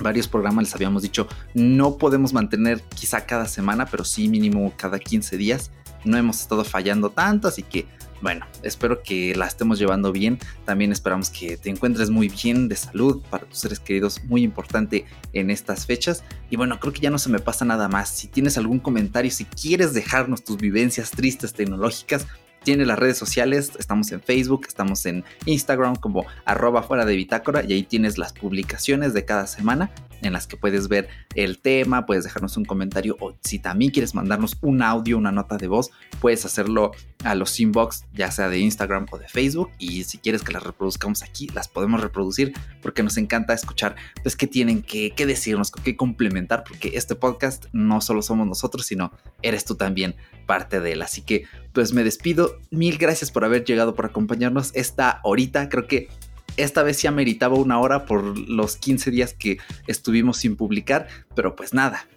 varios 0.00 0.28
programas 0.28 0.66
les 0.66 0.74
habíamos 0.76 1.02
dicho, 1.02 1.26
no 1.54 1.98
podemos 1.98 2.32
mantener 2.32 2.80
quizá 2.94 3.26
cada 3.26 3.46
semana, 3.46 3.86
pero 3.86 4.04
sí 4.04 4.28
mínimo 4.28 4.72
cada 4.76 5.00
15 5.00 5.36
días 5.36 5.72
no 6.04 6.16
hemos 6.16 6.40
estado 6.40 6.64
fallando 6.64 7.10
tanto, 7.10 7.48
así 7.48 7.62
que 7.62 7.86
bueno, 8.20 8.44
espero 8.62 9.02
que 9.02 9.34
la 9.36 9.46
estemos 9.46 9.78
llevando 9.78 10.10
bien. 10.12 10.38
También 10.64 10.90
esperamos 10.92 11.30
que 11.30 11.56
te 11.56 11.70
encuentres 11.70 12.10
muy 12.10 12.28
bien 12.28 12.68
de 12.68 12.76
salud 12.76 13.22
para 13.30 13.46
tus 13.46 13.58
seres 13.58 13.78
queridos, 13.78 14.22
muy 14.24 14.42
importante 14.42 15.04
en 15.32 15.50
estas 15.50 15.86
fechas. 15.86 16.24
Y 16.50 16.56
bueno, 16.56 16.80
creo 16.80 16.92
que 16.92 17.00
ya 17.00 17.10
no 17.10 17.18
se 17.18 17.28
me 17.28 17.38
pasa 17.38 17.64
nada 17.64 17.88
más. 17.88 18.08
Si 18.08 18.26
tienes 18.26 18.58
algún 18.58 18.80
comentario, 18.80 19.30
si 19.30 19.44
quieres 19.44 19.94
dejarnos 19.94 20.42
tus 20.42 20.56
vivencias 20.56 21.10
tristes 21.10 21.52
tecnológicas, 21.52 22.26
tiene 22.62 22.84
las 22.84 22.98
redes 22.98 23.16
sociales, 23.16 23.72
estamos 23.78 24.12
en 24.12 24.20
Facebook, 24.20 24.66
estamos 24.66 25.04
en 25.06 25.24
Instagram 25.46 25.96
como 25.96 26.26
arroba 26.44 26.82
fuera 26.82 27.04
de 27.04 27.16
bitácora 27.16 27.62
y 27.66 27.72
ahí 27.72 27.82
tienes 27.82 28.18
las 28.18 28.32
publicaciones 28.32 29.14
de 29.14 29.24
cada 29.24 29.46
semana 29.46 29.90
en 30.22 30.32
las 30.32 30.46
que 30.46 30.56
puedes 30.56 30.88
ver 30.88 31.08
el 31.34 31.58
tema, 31.60 32.06
puedes 32.06 32.24
dejarnos 32.24 32.56
un 32.56 32.64
comentario 32.64 33.16
o 33.20 33.36
si 33.42 33.58
también 33.58 33.90
quieres 33.90 34.14
mandarnos 34.14 34.56
un 34.60 34.82
audio, 34.82 35.16
una 35.16 35.32
nota 35.32 35.56
de 35.56 35.68
voz, 35.68 35.90
puedes 36.20 36.44
hacerlo 36.44 36.92
a 37.24 37.34
los 37.34 37.58
inbox 37.60 38.04
ya 38.12 38.30
sea 38.30 38.48
de 38.48 38.58
Instagram 38.58 39.06
o 39.10 39.18
de 39.18 39.28
Facebook 39.28 39.70
y 39.78 40.04
si 40.04 40.18
quieres 40.18 40.42
que 40.42 40.52
las 40.52 40.62
reproduzcamos 40.62 41.22
aquí, 41.22 41.48
las 41.54 41.68
podemos 41.68 42.00
reproducir 42.00 42.52
porque 42.82 43.02
nos 43.02 43.16
encanta 43.16 43.54
escuchar 43.54 43.96
pues 44.22 44.36
qué 44.36 44.46
tienen 44.46 44.82
que, 44.82 45.12
que 45.12 45.26
decirnos, 45.26 45.70
qué 45.70 45.96
complementar 45.96 46.64
porque 46.66 46.92
este 46.94 47.14
podcast 47.14 47.66
no 47.72 48.00
solo 48.00 48.22
somos 48.22 48.46
nosotros, 48.46 48.86
sino 48.86 49.12
eres 49.42 49.64
tú 49.64 49.76
también 49.76 50.16
parte 50.48 50.80
de 50.80 50.94
él. 50.94 51.02
Así 51.02 51.22
que 51.22 51.44
pues 51.72 51.92
me 51.92 52.02
despido. 52.02 52.58
Mil 52.72 52.98
gracias 52.98 53.30
por 53.30 53.44
haber 53.44 53.64
llegado, 53.64 53.94
por 53.94 54.06
acompañarnos 54.06 54.72
esta 54.74 55.20
horita. 55.22 55.68
Creo 55.68 55.86
que 55.86 56.08
esta 56.56 56.82
vez 56.82 57.00
ya 57.00 57.12
meritaba 57.12 57.54
una 57.54 57.78
hora 57.78 58.04
por 58.06 58.36
los 58.36 58.76
15 58.76 59.12
días 59.12 59.34
que 59.34 59.58
estuvimos 59.86 60.38
sin 60.38 60.56
publicar, 60.56 61.06
pero 61.36 61.54
pues 61.54 61.72
nada. 61.72 62.08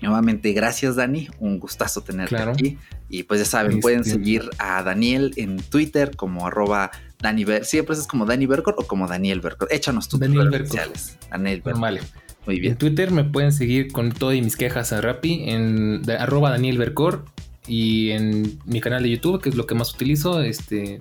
Nuevamente, 0.00 0.52
gracias 0.52 0.96
Dani, 0.96 1.28
un 1.40 1.58
gustazo 1.58 2.02
tenerte 2.02 2.36
aquí. 2.36 2.78
Y 3.08 3.24
pues 3.24 3.40
ya 3.40 3.46
saben, 3.46 3.80
pueden 3.80 4.04
seguir 4.04 4.48
a 4.58 4.82
Daniel 4.82 5.32
en 5.36 5.56
Twitter 5.58 6.16
como 6.16 6.46
arroba 6.46 6.90
Dani 7.20 7.44
Siempre 7.62 7.96
es 7.96 8.06
como 8.06 8.24
Dani 8.24 8.46
Bercor 8.46 8.76
o 8.78 8.86
como 8.86 9.08
Daniel 9.08 9.40
Bercor. 9.40 9.68
Échanos 9.70 10.08
tus 10.08 10.20
Daniel 10.20 10.50
sociales. 10.66 11.18
Daniel 11.30 11.62
Normal. 11.64 12.00
Muy 12.46 12.60
bien. 12.60 12.72
En 12.72 12.78
Twitter 12.78 13.10
me 13.10 13.24
pueden 13.24 13.52
seguir 13.52 13.92
con 13.92 14.12
todas 14.12 14.40
mis 14.40 14.56
quejas 14.56 14.92
a 14.92 15.00
Rappi 15.00 15.44
en 15.50 16.02
arroba 16.18 16.50
Daniel 16.50 16.78
Bercor 16.78 17.24
y 17.66 18.10
en 18.10 18.58
mi 18.64 18.80
canal 18.80 19.02
de 19.02 19.10
YouTube, 19.10 19.40
que 19.42 19.48
es 19.48 19.54
lo 19.54 19.66
que 19.66 19.74
más 19.74 19.94
utilizo 19.94 20.40
este, 20.42 21.00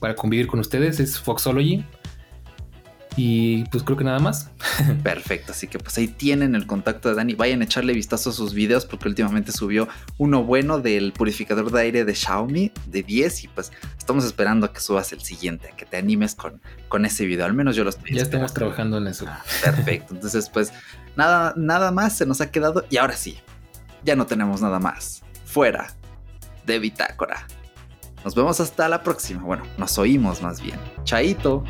para 0.00 0.14
convivir 0.14 0.46
con 0.46 0.60
ustedes, 0.60 1.00
es 1.00 1.18
Foxology. 1.18 1.84
Y 3.16 3.64
pues 3.66 3.84
creo 3.84 3.96
que 3.96 4.02
nada 4.02 4.18
más. 4.18 4.50
Perfecto, 5.04 5.52
así 5.52 5.68
que 5.68 5.78
pues 5.78 5.96
ahí 5.98 6.08
tienen 6.08 6.56
el 6.56 6.66
contacto 6.66 7.08
de 7.08 7.14
Dani. 7.14 7.34
Vayan 7.34 7.60
a 7.60 7.64
echarle 7.64 7.92
vistazo 7.92 8.30
a 8.30 8.32
sus 8.32 8.54
videos 8.54 8.86
porque 8.86 9.06
últimamente 9.06 9.52
subió 9.52 9.86
uno 10.18 10.42
bueno 10.42 10.80
del 10.80 11.12
purificador 11.12 11.70
de 11.70 11.80
aire 11.80 12.04
de 12.04 12.12
Xiaomi 12.12 12.72
de 12.86 13.02
10 13.04 13.44
y 13.44 13.48
pues 13.48 13.70
estamos 13.96 14.24
esperando 14.24 14.66
a 14.66 14.72
que 14.72 14.80
subas 14.80 15.12
el 15.12 15.20
siguiente, 15.20 15.68
a 15.68 15.76
que 15.76 15.86
te 15.86 15.96
animes 15.96 16.34
con, 16.34 16.60
con 16.88 17.04
ese 17.04 17.24
video. 17.24 17.46
Al 17.46 17.54
menos 17.54 17.76
yo 17.76 17.84
lo 17.84 17.90
estoy. 17.90 18.16
Ya 18.16 18.22
estamos 18.22 18.52
trabajando 18.52 18.98
en 18.98 19.06
eso. 19.06 19.26
Perfecto, 19.62 20.14
entonces 20.14 20.50
pues 20.50 20.72
nada, 21.14 21.54
nada 21.56 21.92
más 21.92 22.16
se 22.16 22.26
nos 22.26 22.40
ha 22.40 22.50
quedado 22.50 22.84
y 22.90 22.96
ahora 22.96 23.16
sí, 23.16 23.38
ya 24.02 24.16
no 24.16 24.26
tenemos 24.26 24.60
nada 24.60 24.80
más 24.80 25.23
fuera 25.54 25.86
de 26.66 26.80
Bitácora. 26.80 27.46
Nos 28.24 28.34
vemos 28.34 28.58
hasta 28.58 28.88
la 28.88 29.04
próxima. 29.04 29.40
Bueno, 29.44 29.62
nos 29.78 29.96
oímos 29.98 30.42
más 30.42 30.60
bien. 30.60 30.80
Chaito. 31.04 31.62